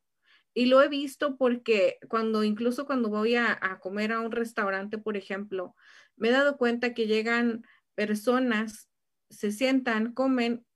Y 0.55 0.67
lo 0.67 0.83
he 0.83 0.89
visto 0.89 1.39
porque 1.39 1.99
cuando, 2.09 2.45
incluso 2.45 2.85
cuando 2.85 3.09
voy 3.09 3.37
a, 3.37 3.59
a 3.61 3.81
comer 3.81 4.13
a 4.13 4.21
un 4.21 4.31
restaurante, 4.31 4.99
por 4.99 5.17
ejemplo, 5.17 5.75
me 6.17 6.29
he 6.29 6.33
dado 6.33 6.59
cuenta 6.59 6.93
que 6.93 7.07
llegan 7.07 7.65
personas, 7.95 8.91
se 9.31 9.51
sientan, 9.51 10.13
comen 10.13 10.67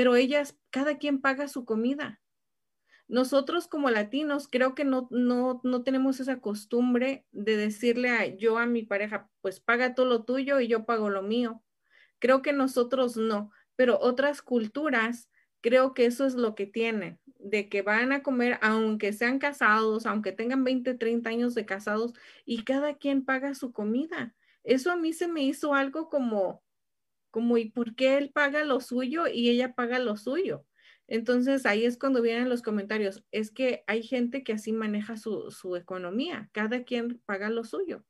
pero 0.00 0.16
ellas, 0.16 0.58
cada 0.70 0.96
quien 0.96 1.20
paga 1.20 1.46
su 1.46 1.66
comida. 1.66 2.22
Nosotros 3.06 3.68
como 3.68 3.90
latinos 3.90 4.48
creo 4.48 4.74
que 4.74 4.82
no, 4.82 5.08
no, 5.10 5.60
no 5.62 5.82
tenemos 5.82 6.20
esa 6.20 6.40
costumbre 6.40 7.26
de 7.32 7.58
decirle 7.58 8.08
a 8.08 8.24
yo 8.24 8.56
a 8.56 8.64
mi 8.64 8.82
pareja, 8.82 9.28
pues 9.42 9.60
paga 9.60 9.94
todo 9.94 10.06
lo 10.06 10.24
tuyo 10.24 10.58
y 10.58 10.68
yo 10.68 10.86
pago 10.86 11.10
lo 11.10 11.20
mío. 11.20 11.62
Creo 12.18 12.40
que 12.40 12.54
nosotros 12.54 13.18
no, 13.18 13.50
pero 13.76 13.98
otras 14.00 14.40
culturas 14.40 15.28
creo 15.60 15.92
que 15.92 16.06
eso 16.06 16.24
es 16.24 16.32
lo 16.32 16.54
que 16.54 16.64
tienen, 16.64 17.20
de 17.36 17.68
que 17.68 17.82
van 17.82 18.12
a 18.12 18.22
comer 18.22 18.58
aunque 18.62 19.12
sean 19.12 19.38
casados, 19.38 20.06
aunque 20.06 20.32
tengan 20.32 20.64
20, 20.64 20.94
30 20.94 21.28
años 21.28 21.54
de 21.54 21.66
casados 21.66 22.14
y 22.46 22.64
cada 22.64 22.96
quien 22.96 23.22
paga 23.26 23.52
su 23.54 23.70
comida. 23.74 24.34
Eso 24.64 24.90
a 24.90 24.96
mí 24.96 25.12
se 25.12 25.28
me 25.28 25.42
hizo 25.42 25.74
algo 25.74 26.08
como, 26.08 26.62
como 27.30 27.58
¿y 27.58 27.70
por 27.70 27.94
qué 27.94 28.18
él 28.18 28.30
paga 28.32 28.64
lo 28.64 28.80
suyo 28.80 29.26
y 29.26 29.50
ella 29.50 29.74
paga 29.74 29.98
lo 29.98 30.16
suyo? 30.16 30.66
Entonces 31.10 31.66
ahí 31.66 31.84
es 31.84 31.98
cuando 31.98 32.22
vienen 32.22 32.48
los 32.48 32.62
comentarios, 32.62 33.24
es 33.32 33.50
que 33.50 33.82
hay 33.88 34.04
gente 34.04 34.44
que 34.44 34.52
así 34.52 34.72
maneja 34.72 35.16
su, 35.16 35.50
su 35.50 35.74
economía, 35.74 36.48
cada 36.52 36.84
quien 36.84 37.20
paga 37.26 37.50
lo 37.50 37.64
suyo. 37.64 38.04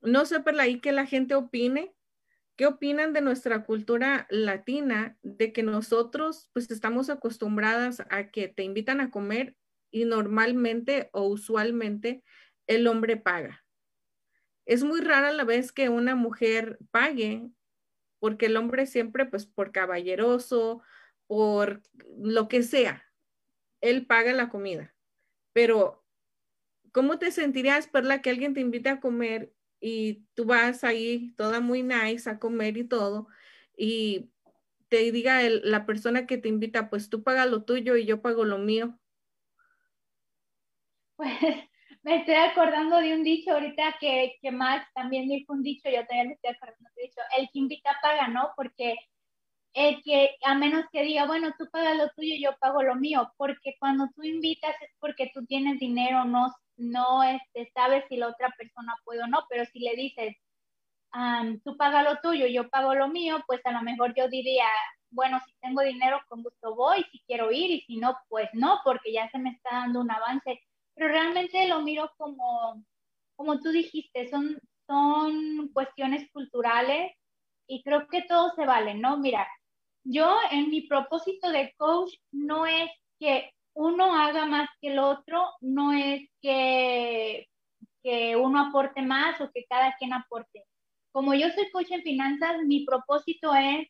No 0.00 0.24
sé 0.24 0.40
por 0.40 0.58
ahí 0.58 0.80
que 0.80 0.92
la 0.92 1.04
gente 1.04 1.34
opine, 1.34 1.94
¿qué 2.56 2.66
opinan 2.66 3.12
de 3.12 3.20
nuestra 3.20 3.64
cultura 3.64 4.26
latina, 4.30 5.18
de 5.22 5.52
que 5.52 5.62
nosotros 5.62 6.48
pues 6.54 6.70
estamos 6.70 7.10
acostumbradas 7.10 8.02
a 8.08 8.30
que 8.30 8.48
te 8.48 8.62
invitan 8.62 9.00
a 9.02 9.10
comer 9.10 9.54
y 9.90 10.06
normalmente 10.06 11.10
o 11.12 11.24
usualmente 11.24 12.24
el 12.66 12.86
hombre 12.86 13.18
paga? 13.18 13.66
Es 14.64 14.82
muy 14.82 15.00
rara 15.00 15.32
la 15.32 15.44
vez 15.44 15.72
que 15.72 15.88
una 15.88 16.14
mujer 16.14 16.78
pague 16.90 17.50
porque 18.18 18.46
el 18.46 18.56
hombre 18.56 18.86
siempre, 18.86 19.26
pues 19.26 19.46
por 19.46 19.72
caballeroso, 19.72 20.82
por 21.26 21.82
lo 22.18 22.48
que 22.48 22.62
sea, 22.62 23.04
él 23.80 24.06
paga 24.06 24.32
la 24.32 24.48
comida. 24.48 24.94
Pero 25.52 26.04
¿cómo 26.92 27.18
te 27.18 27.30
sentirías, 27.30 27.88
Perla, 27.88 28.22
que 28.22 28.30
alguien 28.30 28.54
te 28.54 28.60
invita 28.60 28.92
a 28.92 29.00
comer 29.00 29.52
y 29.80 30.24
tú 30.34 30.44
vas 30.46 30.84
ahí 30.84 31.32
toda 31.36 31.60
muy 31.60 31.82
nice 31.82 32.28
a 32.30 32.38
comer 32.38 32.76
y 32.76 32.84
todo 32.84 33.28
y 33.76 34.30
te 34.88 35.12
diga 35.12 35.40
la 35.48 35.86
persona 35.86 36.26
que 36.26 36.38
te 36.38 36.48
invita, 36.48 36.90
pues 36.90 37.10
tú 37.10 37.22
pagas 37.22 37.48
lo 37.50 37.64
tuyo 37.64 37.96
y 37.96 38.06
yo 38.06 38.22
pago 38.22 38.44
lo 38.44 38.58
mío? 38.58 38.98
Pues 41.16 41.67
me 42.02 42.16
estoy 42.16 42.34
acordando 42.34 42.98
de 42.98 43.14
un 43.14 43.22
dicho 43.24 43.52
ahorita 43.52 43.96
que, 44.00 44.36
que 44.40 44.50
Max 44.50 44.86
también 44.94 45.28
dijo 45.28 45.52
un 45.52 45.62
dicho, 45.62 45.88
yo 45.90 46.06
también 46.06 46.28
me 46.28 46.34
estoy 46.34 46.50
acordando 46.50 46.88
de 46.96 47.02
un 47.02 47.08
dicho, 47.08 47.20
el 47.36 47.48
que 47.52 47.58
invita 47.58 47.98
paga, 48.02 48.28
¿no? 48.28 48.50
Porque 48.56 48.96
el 49.74 50.02
que 50.02 50.36
a 50.44 50.54
menos 50.54 50.84
que 50.92 51.02
diga, 51.02 51.26
bueno, 51.26 51.52
tú 51.58 51.68
pagas 51.70 51.96
lo 51.96 52.08
tuyo, 52.10 52.34
yo 52.40 52.56
pago 52.58 52.82
lo 52.82 52.96
mío, 52.96 53.32
porque 53.36 53.76
cuando 53.78 54.08
tú 54.14 54.22
invitas 54.24 54.74
es 54.82 54.90
porque 55.00 55.30
tú 55.34 55.44
tienes 55.46 55.78
dinero, 55.78 56.24
no, 56.24 56.52
no 56.76 57.22
este, 57.22 57.70
sabes 57.74 58.04
si 58.08 58.16
la 58.16 58.28
otra 58.28 58.50
persona 58.56 58.94
puede 59.04 59.22
o 59.22 59.26
no, 59.26 59.40
pero 59.48 59.64
si 59.66 59.80
le 59.80 59.94
dices, 59.96 60.36
tú 61.64 61.76
pagas 61.76 62.04
lo 62.04 62.18
tuyo, 62.20 62.46
yo 62.46 62.68
pago 62.70 62.94
lo 62.94 63.08
mío, 63.08 63.42
pues 63.46 63.60
a 63.64 63.72
lo 63.72 63.82
mejor 63.82 64.14
yo 64.16 64.28
diría, 64.28 64.66
bueno, 65.10 65.40
si 65.46 65.54
tengo 65.60 65.82
dinero, 65.82 66.20
con 66.28 66.42
gusto 66.42 66.74
voy, 66.74 67.04
si 67.12 67.20
quiero 67.26 67.50
ir, 67.50 67.70
y 67.70 67.80
si 67.82 67.96
no, 67.98 68.16
pues 68.28 68.48
no, 68.52 68.80
porque 68.84 69.12
ya 69.12 69.28
se 69.30 69.38
me 69.38 69.50
está 69.50 69.70
dando 69.72 70.00
un 70.00 70.10
avance. 70.10 70.60
Pero 70.98 71.12
realmente 71.12 71.68
lo 71.68 71.80
miro 71.82 72.10
como, 72.16 72.82
como 73.36 73.60
tú 73.60 73.70
dijiste, 73.70 74.28
son, 74.28 74.58
son 74.88 75.68
cuestiones 75.72 76.28
culturales 76.32 77.12
y 77.68 77.84
creo 77.84 78.08
que 78.08 78.22
todo 78.22 78.52
se 78.56 78.66
vale, 78.66 78.94
¿no? 78.94 79.16
Mira, 79.16 79.46
yo 80.02 80.36
en 80.50 80.70
mi 80.70 80.88
propósito 80.88 81.50
de 81.50 81.72
coach 81.76 82.14
no 82.32 82.66
es 82.66 82.90
que 83.20 83.52
uno 83.74 84.12
haga 84.12 84.44
más 84.46 84.68
que 84.80 84.88
el 84.88 84.98
otro, 84.98 85.48
no 85.60 85.92
es 85.92 86.28
que, 86.42 87.46
que 88.02 88.34
uno 88.34 88.60
aporte 88.66 89.00
más 89.00 89.40
o 89.40 89.52
que 89.52 89.66
cada 89.66 89.94
quien 89.98 90.12
aporte. 90.12 90.64
Como 91.12 91.32
yo 91.34 91.48
soy 91.50 91.70
coach 91.70 91.92
en 91.92 92.02
finanzas, 92.02 92.56
mi 92.66 92.84
propósito 92.84 93.54
es 93.54 93.86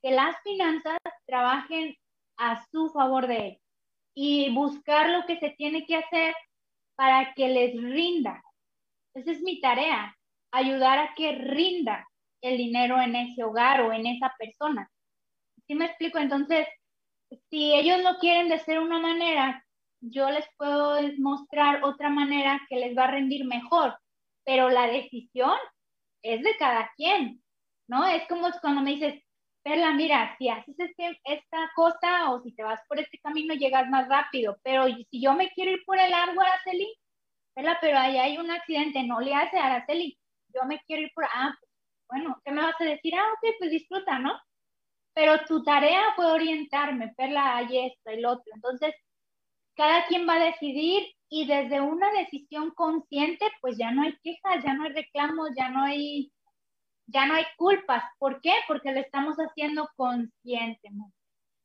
que 0.00 0.12
las 0.12 0.36
finanzas 0.44 0.98
trabajen 1.26 1.96
a 2.36 2.64
su 2.70 2.88
favor 2.90 3.26
de 3.26 3.48
él 3.48 3.58
y 4.14 4.54
buscar 4.54 5.10
lo 5.10 5.26
que 5.26 5.40
se 5.40 5.50
tiene 5.50 5.86
que 5.86 5.96
hacer 5.96 6.34
para 6.96 7.32
que 7.34 7.48
les 7.48 7.80
rinda. 7.80 8.42
Esa 9.14 9.32
es 9.32 9.40
mi 9.42 9.60
tarea, 9.60 10.16
ayudar 10.52 10.98
a 10.98 11.14
que 11.14 11.32
rinda 11.32 12.06
el 12.42 12.56
dinero 12.56 13.00
en 13.00 13.16
ese 13.16 13.44
hogar 13.44 13.82
o 13.82 13.92
en 13.92 14.06
esa 14.06 14.32
persona. 14.38 14.90
¿Sí 15.66 15.74
me 15.74 15.86
explico? 15.86 16.18
Entonces, 16.18 16.66
si 17.50 17.74
ellos 17.74 18.02
no 18.02 18.18
quieren 18.18 18.48
de 18.48 18.58
ser 18.58 18.80
una 18.80 18.98
manera, 18.98 19.64
yo 20.00 20.30
les 20.30 20.46
puedo 20.56 20.98
mostrar 21.18 21.84
otra 21.84 22.10
manera 22.10 22.60
que 22.68 22.76
les 22.76 22.96
va 22.96 23.04
a 23.04 23.12
rendir 23.12 23.44
mejor, 23.44 23.96
pero 24.44 24.68
la 24.68 24.86
decisión 24.88 25.56
es 26.22 26.42
de 26.42 26.56
cada 26.56 26.90
quien, 26.96 27.42
¿no? 27.88 28.04
Es 28.06 28.26
como 28.28 28.48
cuando 28.60 28.82
me 28.82 28.92
dices, 28.92 29.22
Perla, 29.62 29.92
mira, 29.92 30.36
si 30.38 30.48
haces 30.48 30.74
este, 30.78 31.20
esta 31.24 31.70
cosa 31.74 32.30
o 32.32 32.42
si 32.42 32.52
te 32.54 32.62
vas 32.64 32.80
por 32.88 32.98
este 33.00 33.18
camino 33.18 33.54
llegas 33.54 33.88
más 33.88 34.08
rápido, 34.08 34.58
pero 34.64 34.86
si 34.88 35.22
yo 35.22 35.34
me 35.34 35.50
quiero 35.50 35.72
ir 35.72 35.82
por 35.86 35.98
el 35.98 36.10
largo, 36.10 36.40
Araceli, 36.40 36.88
Perla, 37.54 37.78
pero 37.80 37.98
ahí 37.98 38.18
hay 38.18 38.38
un 38.38 38.50
accidente, 38.50 39.02
no 39.04 39.20
le 39.20 39.34
hace 39.34 39.58
Araceli, 39.58 40.18
yo 40.54 40.64
me 40.66 40.80
quiero 40.86 41.02
ir 41.02 41.12
por, 41.14 41.24
ah, 41.26 41.54
pues, 41.60 41.70
bueno, 42.22 42.40
¿qué 42.44 42.52
me 42.52 42.62
vas 42.62 42.80
a 42.80 42.84
decir? 42.84 43.14
Ah, 43.16 43.32
ok, 43.34 43.54
pues 43.58 43.70
disfruta, 43.70 44.18
¿no? 44.18 44.32
pero 45.14 45.44
tu 45.46 45.62
tarea 45.62 46.02
fue 46.16 46.26
orientarme, 46.26 47.12
Perla, 47.16 47.56
hay 47.56 47.86
esto, 47.86 48.10
el 48.10 48.24
otro. 48.26 48.44
Entonces, 48.54 48.94
cada 49.76 50.06
quien 50.06 50.28
va 50.28 50.34
a 50.34 50.44
decidir 50.46 51.04
y 51.28 51.46
desde 51.46 51.80
una 51.80 52.10
decisión 52.12 52.70
consciente, 52.72 53.46
pues 53.60 53.76
ya 53.78 53.90
no 53.90 54.02
hay 54.02 54.16
quejas, 54.22 54.64
ya 54.64 54.74
no 54.74 54.84
hay 54.84 54.92
reclamos, 54.92 55.50
ya 55.56 55.68
no 55.70 55.82
hay, 55.84 56.32
ya 57.06 57.26
no 57.26 57.34
hay 57.34 57.44
culpas. 57.56 58.04
¿Por 58.18 58.40
qué? 58.40 58.52
Porque 58.66 58.92
lo 58.92 59.00
estamos 59.00 59.36
haciendo 59.36 59.88
conscientemente. 59.96 61.16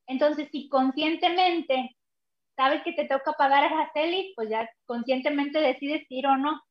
Entonces, 0.08 0.50
si 0.52 0.70
conscientemente 0.70 1.96
sabes 2.56 2.82
que 2.84 2.94
te 2.94 3.06
toca 3.06 3.34
pagar 3.34 3.64
a 3.64 3.68
Araceli, 3.68 4.34
pues 4.36 4.50
ya 4.50 4.70
conscientemente 4.86 5.60
decides 5.60 6.06
ir 6.10 6.28
o 6.28 6.38
no. 6.38 6.62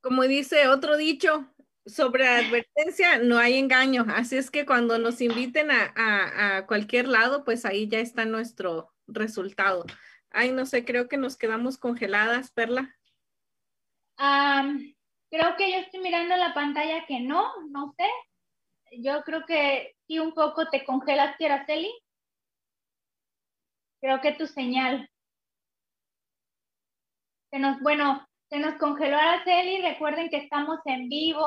Como 0.00 0.22
dice 0.22 0.68
otro 0.68 0.96
dicho, 0.96 1.52
sobre 1.86 2.26
advertencia 2.26 3.18
no 3.18 3.38
hay 3.38 3.58
engaño, 3.58 4.06
así 4.08 4.36
es 4.36 4.50
que 4.50 4.66
cuando 4.66 4.98
nos 4.98 5.20
inviten 5.20 5.70
a, 5.70 6.64
cualquier 6.66 7.08
lado, 7.08 7.44
pues 7.44 7.64
ahí 7.64 7.88
ya 7.88 8.00
está 8.00 8.24
nuestro 8.24 8.92
resultado. 9.06 9.84
Ay, 10.30 10.52
no 10.52 10.66
sé, 10.66 10.84
creo 10.84 11.08
que 11.08 11.16
nos 11.16 11.36
quedamos 11.36 11.78
congeladas, 11.78 12.50
Perla. 12.52 12.94
Creo 15.30 15.56
que 15.56 15.70
yo 15.72 15.78
estoy 15.78 16.00
mirando 16.00 16.36
la 16.36 16.54
pantalla 16.54 17.06
que 17.06 17.20
no, 17.20 17.52
no 17.70 17.94
sé. 17.96 18.08
Yo 18.98 19.22
creo 19.24 19.44
que 19.46 19.94
sí 20.06 20.18
un 20.18 20.32
poco 20.32 20.68
te 20.68 20.84
congelas, 20.84 21.36
Araceli. 21.40 21.92
Creo 24.00 24.20
que 24.20 24.32
tu 24.32 24.46
señal. 24.46 25.08
Se 27.50 27.58
nos, 27.58 27.80
bueno, 27.80 28.26
se 28.48 28.58
nos 28.58 28.76
congeló 28.76 29.16
Araceli. 29.16 29.82
Recuerden 29.82 30.30
que 30.30 30.38
estamos 30.38 30.78
en 30.84 31.08
vivo 31.08 31.46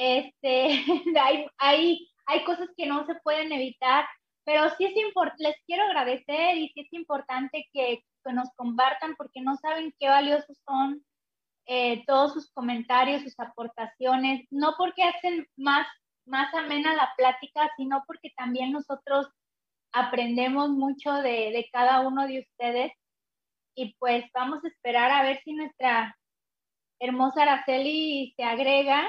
este, 0.00 0.82
hay, 1.20 1.46
hay, 1.58 2.10
hay 2.26 2.44
cosas 2.44 2.68
que 2.74 2.86
no 2.86 3.04
se 3.04 3.14
pueden 3.16 3.52
evitar, 3.52 4.06
pero 4.44 4.70
sí 4.76 4.86
es 4.86 4.96
importante, 4.96 5.42
les 5.44 5.56
quiero 5.66 5.84
agradecer 5.84 6.56
y 6.56 6.70
sí 6.70 6.80
es 6.80 6.92
importante 6.92 7.66
que, 7.72 8.02
nos 8.32 8.50
compartan 8.54 9.14
porque 9.16 9.40
no 9.40 9.56
saben 9.56 9.94
qué 9.98 10.06
valiosos 10.06 10.56
son 10.66 11.02
eh, 11.72 12.02
todos 12.04 12.32
sus 12.32 12.50
comentarios, 12.50 13.22
sus 13.22 13.38
aportaciones, 13.38 14.44
no 14.50 14.74
porque 14.76 15.04
hacen 15.04 15.46
más, 15.56 15.86
más 16.26 16.52
amena 16.52 16.96
la 16.96 17.12
plática, 17.16 17.70
sino 17.76 18.02
porque 18.08 18.32
también 18.36 18.72
nosotros 18.72 19.28
aprendemos 19.92 20.70
mucho 20.70 21.12
de, 21.12 21.52
de 21.52 21.68
cada 21.72 22.00
uno 22.00 22.26
de 22.26 22.40
ustedes. 22.40 22.92
Y 23.76 23.94
pues 24.00 24.24
vamos 24.34 24.64
a 24.64 24.66
esperar 24.66 25.12
a 25.12 25.22
ver 25.22 25.40
si 25.44 25.52
nuestra 25.52 26.18
hermosa 26.98 27.42
Araceli 27.42 28.34
se 28.36 28.42
agrega. 28.42 29.08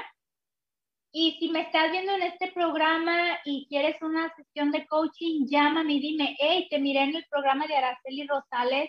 Y 1.10 1.38
si 1.40 1.48
me 1.50 1.62
estás 1.62 1.90
viendo 1.90 2.12
en 2.12 2.22
este 2.22 2.52
programa 2.52 3.40
y 3.44 3.66
quieres 3.66 4.00
una 4.02 4.32
sesión 4.36 4.70
de 4.70 4.86
coaching, 4.86 5.46
llámame 5.48 5.94
y 5.94 6.00
dime, 6.00 6.36
hey, 6.38 6.68
te 6.70 6.78
miré 6.78 7.02
en 7.02 7.16
el 7.16 7.26
programa 7.28 7.66
de 7.66 7.76
Araceli 7.76 8.24
Rosales 8.24 8.88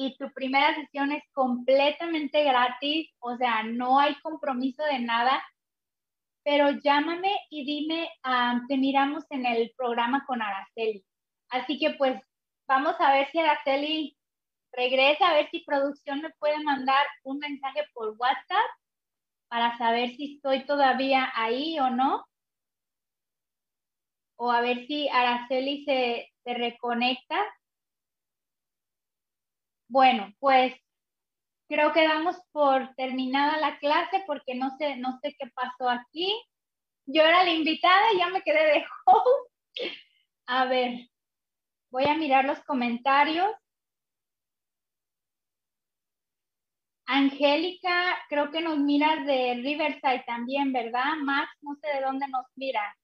y 0.00 0.16
tu 0.16 0.32
primera 0.32 0.76
sesión 0.76 1.10
es 1.10 1.24
completamente 1.32 2.44
gratis, 2.44 3.10
o 3.18 3.36
sea, 3.36 3.64
no 3.64 3.98
hay 3.98 4.14
compromiso 4.20 4.84
de 4.84 5.00
nada, 5.00 5.44
pero 6.44 6.70
llámame 6.70 7.36
y 7.50 7.64
dime, 7.64 8.08
ah, 8.22 8.60
te 8.68 8.76
miramos 8.76 9.24
en 9.30 9.44
el 9.44 9.72
programa 9.76 10.24
con 10.24 10.40
Araceli. 10.40 11.04
Así 11.50 11.80
que 11.80 11.90
pues 11.98 12.16
vamos 12.68 12.94
a 13.00 13.12
ver 13.12 13.28
si 13.32 13.40
Araceli 13.40 14.16
regresa, 14.72 15.30
a 15.30 15.34
ver 15.34 15.50
si 15.50 15.64
producción 15.64 16.20
me 16.20 16.30
puede 16.38 16.62
mandar 16.62 17.04
un 17.24 17.40
mensaje 17.40 17.82
por 17.92 18.14
WhatsApp 18.16 18.70
para 19.48 19.76
saber 19.78 20.10
si 20.14 20.36
estoy 20.36 20.64
todavía 20.64 21.32
ahí 21.34 21.76
o 21.80 21.90
no. 21.90 22.24
O 24.36 24.52
a 24.52 24.60
ver 24.60 24.86
si 24.86 25.08
Araceli 25.08 25.84
se, 25.84 26.30
se 26.44 26.54
reconecta. 26.54 27.36
Bueno, 29.88 30.32
pues 30.38 30.74
creo 31.68 31.92
que 31.92 32.06
damos 32.06 32.36
por 32.52 32.94
terminada 32.96 33.58
la 33.58 33.78
clase 33.78 34.24
porque 34.26 34.54
no 34.54 34.76
sé, 34.78 34.96
no 34.96 35.18
sé 35.22 35.34
qué 35.38 35.48
pasó 35.54 35.88
aquí. 35.90 36.32
Yo 37.06 37.22
era 37.22 37.44
la 37.44 37.52
invitada 37.52 38.12
y 38.14 38.18
ya 38.18 38.28
me 38.28 38.42
quedé 38.42 38.64
de 38.72 38.86
host. 39.06 39.50
A 40.46 40.66
ver, 40.66 41.08
voy 41.90 42.04
a 42.06 42.14
mirar 42.16 42.44
los 42.44 42.60
comentarios. 42.64 43.50
Angélica, 47.06 48.18
creo 48.28 48.50
que 48.50 48.60
nos 48.60 48.78
miras 48.78 49.24
de 49.26 49.54
Riverside 49.62 50.24
también, 50.26 50.72
¿verdad? 50.72 51.16
Max, 51.22 51.50
no 51.62 51.74
sé 51.76 51.88
de 51.88 52.02
dónde 52.02 52.28
nos 52.28 52.44
mira. 52.56 52.97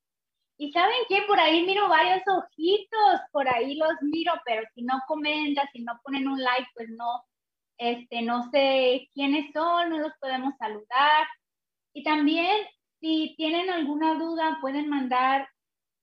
Y 0.65 0.73
saben 0.73 0.97
qué, 1.11 1.21
por 1.27 1.39
ahí 1.39 1.67
miro 1.67 1.91
varios 1.91 2.23
ojitos, 2.27 3.21
por 3.33 3.47
ahí 3.55 3.75
los 3.77 4.01
miro, 4.01 4.33
pero 4.47 4.63
si 4.75 4.81
no 4.81 4.99
comentan, 5.07 5.69
si 5.75 5.83
no 5.83 6.01
ponen 6.03 6.27
un 6.27 6.43
like, 6.43 6.71
pues 6.75 6.89
no, 6.89 7.23
este, 7.77 8.23
no 8.23 8.51
sé 8.51 9.11
quiénes 9.13 9.53
son, 9.53 9.91
no 9.91 9.99
los 9.99 10.15
podemos 10.19 10.55
saludar. 10.57 11.27
Y 11.93 12.03
también, 12.03 12.67
si 12.99 13.35
tienen 13.37 13.69
alguna 13.69 14.15
duda, 14.15 14.57
pueden 14.63 14.89
mandar 14.89 15.47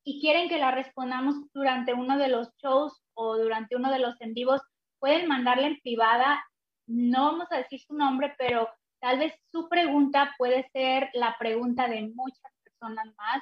y 0.03 0.21
quieren 0.21 0.47
que 0.47 0.59
la 0.59 0.69
respondamos 0.69 1.37
durante 1.53 1.95
uno 1.95 2.19
de 2.19 2.27
los 2.27 2.55
shows 2.57 3.01
o 3.15 3.37
durante 3.37 3.75
uno 3.75 3.89
de 3.89 3.97
los 3.97 4.21
en 4.21 4.35
vivos, 4.35 4.61
pueden 4.99 5.27
mandarla 5.27 5.65
en 5.65 5.79
privada. 5.81 6.39
No 6.85 7.31
vamos 7.31 7.47
a 7.49 7.57
decir 7.57 7.81
su 7.81 7.95
nombre, 7.95 8.35
pero 8.37 8.69
tal 8.99 9.17
vez 9.17 9.33
su 9.51 9.67
pregunta 9.69 10.35
puede 10.37 10.69
ser 10.69 11.09
la 11.13 11.35
pregunta 11.39 11.87
de 11.87 12.11
muchas 12.13 12.53
personas 12.63 13.07
más 13.17 13.41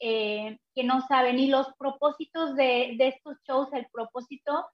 eh, 0.00 0.58
que 0.74 0.84
no 0.84 1.00
saben. 1.06 1.38
Y 1.38 1.48
los 1.48 1.68
propósitos 1.78 2.54
de, 2.56 2.94
de 2.96 3.08
estos 3.08 3.36
shows, 3.46 3.68
el 3.72 3.86
propósito 3.92 4.66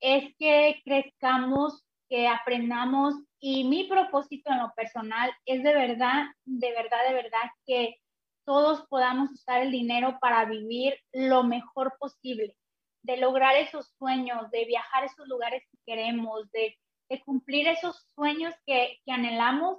es 0.00 0.34
que 0.38 0.80
crezcamos 0.84 1.84
que 2.08 2.28
aprendamos 2.28 3.14
y 3.40 3.64
mi 3.64 3.84
propósito 3.84 4.52
en 4.52 4.58
lo 4.58 4.72
personal 4.74 5.30
es 5.46 5.62
de 5.62 5.74
verdad, 5.74 6.24
de 6.44 6.72
verdad, 6.72 6.98
de 7.08 7.14
verdad 7.14 7.50
que 7.66 7.96
todos 8.44 8.86
podamos 8.88 9.30
usar 9.30 9.62
el 9.62 9.70
dinero 9.70 10.18
para 10.20 10.44
vivir 10.44 10.98
lo 11.12 11.44
mejor 11.44 11.96
posible, 11.98 12.56
de 13.02 13.16
lograr 13.16 13.56
esos 13.56 13.94
sueños, 13.98 14.50
de 14.50 14.64
viajar 14.66 15.02
a 15.02 15.06
esos 15.06 15.26
lugares 15.28 15.62
que 15.70 15.78
queremos, 15.86 16.50
de, 16.52 16.76
cumplir 17.24 17.68
esos 17.68 18.08
sueños 18.16 18.52
que, 18.66 18.98
que 19.04 19.12
anhelamos. 19.12 19.78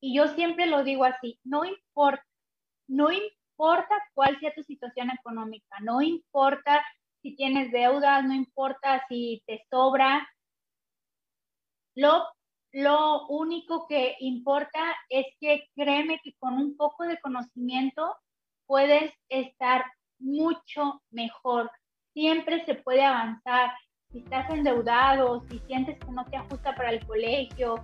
Y 0.00 0.16
yo 0.16 0.26
siempre 0.28 0.66
lo 0.66 0.82
digo 0.82 1.04
así, 1.04 1.38
no 1.44 1.64
importa, 1.64 2.26
no 2.88 3.12
importa 3.12 3.43
cuál 3.56 4.38
sea 4.40 4.54
tu 4.54 4.62
situación 4.62 5.10
económica, 5.10 5.78
no 5.80 6.02
importa 6.02 6.84
si 7.22 7.34
tienes 7.36 7.72
deudas, 7.72 8.22
no 8.24 8.34
importa 8.34 9.02
si 9.08 9.42
te 9.46 9.64
sobra. 9.70 10.28
Lo, 11.94 12.24
lo 12.72 13.26
único 13.28 13.86
que 13.86 14.16
importa 14.20 14.94
es 15.08 15.24
que 15.40 15.68
créeme 15.74 16.20
que 16.22 16.34
con 16.38 16.54
un 16.54 16.76
poco 16.76 17.04
de 17.04 17.18
conocimiento 17.20 18.14
puedes 18.66 19.12
estar 19.30 19.84
mucho 20.18 21.02
mejor. 21.10 21.70
Siempre 22.12 22.64
se 22.66 22.74
puede 22.74 23.04
avanzar. 23.04 23.72
Si 24.12 24.18
estás 24.18 24.48
endeudado, 24.50 25.42
si 25.48 25.58
sientes 25.60 25.98
que 25.98 26.12
no 26.12 26.24
te 26.26 26.36
ajusta 26.36 26.74
para 26.74 26.90
el 26.90 27.04
colegio, 27.06 27.76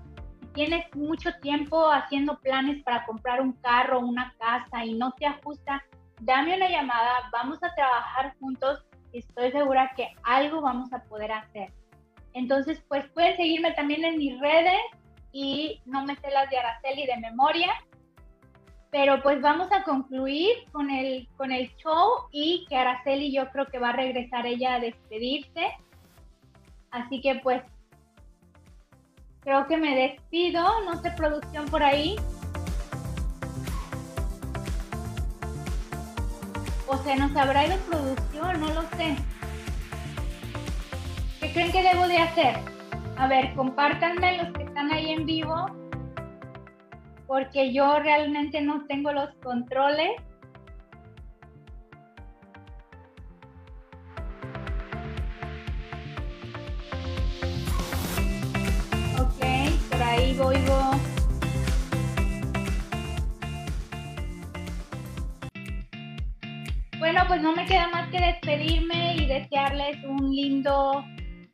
tienes 0.55 0.84
mucho 0.94 1.30
tiempo 1.40 1.90
haciendo 1.90 2.38
planes 2.40 2.82
para 2.82 3.05
comprar 3.07 3.40
un 3.40 3.53
carro, 3.55 4.01
una 4.01 4.34
casa 4.38 4.84
y 4.84 4.94
no 4.94 5.12
te 5.12 5.26
ajusta, 5.26 5.82
dame 6.20 6.57
una 6.57 6.68
llamada, 6.68 7.28
vamos 7.32 7.62
a 7.62 7.74
trabajar 7.74 8.34
juntos 8.38 8.84
y 9.12 9.18
estoy 9.18 9.53
segura 9.53 9.92
que 9.96 10.09
algo 10.22 10.61
vamos 10.61 10.92
a 10.92 11.03
poder 11.05 11.32
hacer. 11.32 11.72
Entonces, 12.32 12.82
pues 12.88 13.09
pueden 13.11 13.36
seguirme 13.36 13.72
también 13.72 14.05
en 14.05 14.18
mis 14.18 14.38
redes 14.40 14.80
y 15.32 15.80
no 15.84 16.05
me 16.05 16.16
sé 16.16 16.30
las 16.30 16.48
de 16.51 16.59
Araceli 16.59 17.07
de 17.07 17.16
memoria. 17.18 17.72
Pero 18.90 19.22
pues 19.22 19.40
vamos 19.40 19.70
a 19.72 19.84
concluir 19.84 20.51
con 20.72 20.90
el, 20.90 21.28
con 21.36 21.53
el 21.53 21.74
show 21.76 22.26
y 22.32 22.66
que 22.68 22.76
Araceli 22.76 23.32
yo 23.32 23.48
creo 23.51 23.66
que 23.66 23.78
va 23.78 23.90
a 23.90 23.96
regresar 23.96 24.46
ella 24.46 24.74
a 24.74 24.80
despedirse. 24.80 25.68
Así 26.90 27.20
que 27.20 27.36
pues 27.36 27.62
creo 29.41 29.66
que 29.66 29.76
me 29.76 29.95
despido. 29.95 30.62
No 30.84 31.01
sé 31.03 31.11
producción 31.12 31.66
por 31.66 31.82
ahí. 31.82 32.16
O 36.86 36.97
se 36.99 37.16
nos 37.16 37.34
habrá 37.36 37.66
ido 37.66 37.76
producción, 37.88 38.61
no 38.61 38.68
lo 38.68 38.82
sé. 38.97 39.16
¿Qué 41.41 41.53
creen 41.53 41.72
que 41.72 41.82
debo 41.82 42.09
de 42.09 42.18
hacer? 42.18 42.59
A 43.16 43.28
ver, 43.28 43.55
compártanme 43.55 44.38
los 44.38 44.53
que 44.55 44.64
están 44.64 44.91
ahí 44.93 45.11
en 45.11 45.24
vivo, 45.24 45.66
porque 47.26 47.72
yo 47.72 47.99
realmente 47.99 48.61
no 48.61 48.86
tengo 48.86 49.12
los 49.12 49.30
controles. 49.43 50.12
Voy. 60.39 60.57
Bueno, 66.99 67.24
pues 67.26 67.43
no 67.43 67.55
me 67.55 67.66
queda 67.66 67.89
más 67.89 68.09
que 68.11 68.20
despedirme 68.20 69.16
y 69.16 69.26
desearles 69.26 70.05
un 70.05 70.35
lindo, 70.35 71.04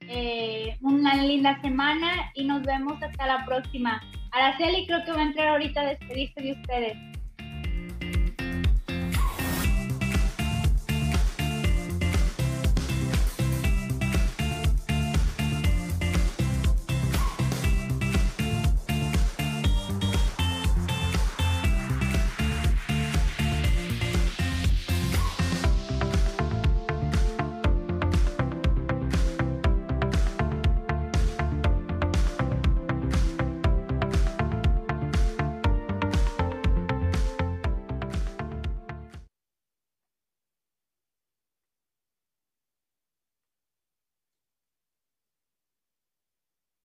eh, 0.03 0.77
una 0.83 1.15
linda 1.17 1.61
semana 1.63 2.31
y 2.35 2.45
nos 2.45 2.63
vemos 2.63 3.03
hasta 3.03 3.27
la 3.27 3.45
próxima. 3.47 4.03
Araceli 4.33 4.87
creo 4.87 5.05
que 5.05 5.13
va 5.13 5.21
a 5.21 5.25
entrar 5.25 5.49
ahorita 5.49 5.81
a 5.81 5.87
despedirse 5.87 6.43
de 6.43 6.53
ustedes. 6.53 7.16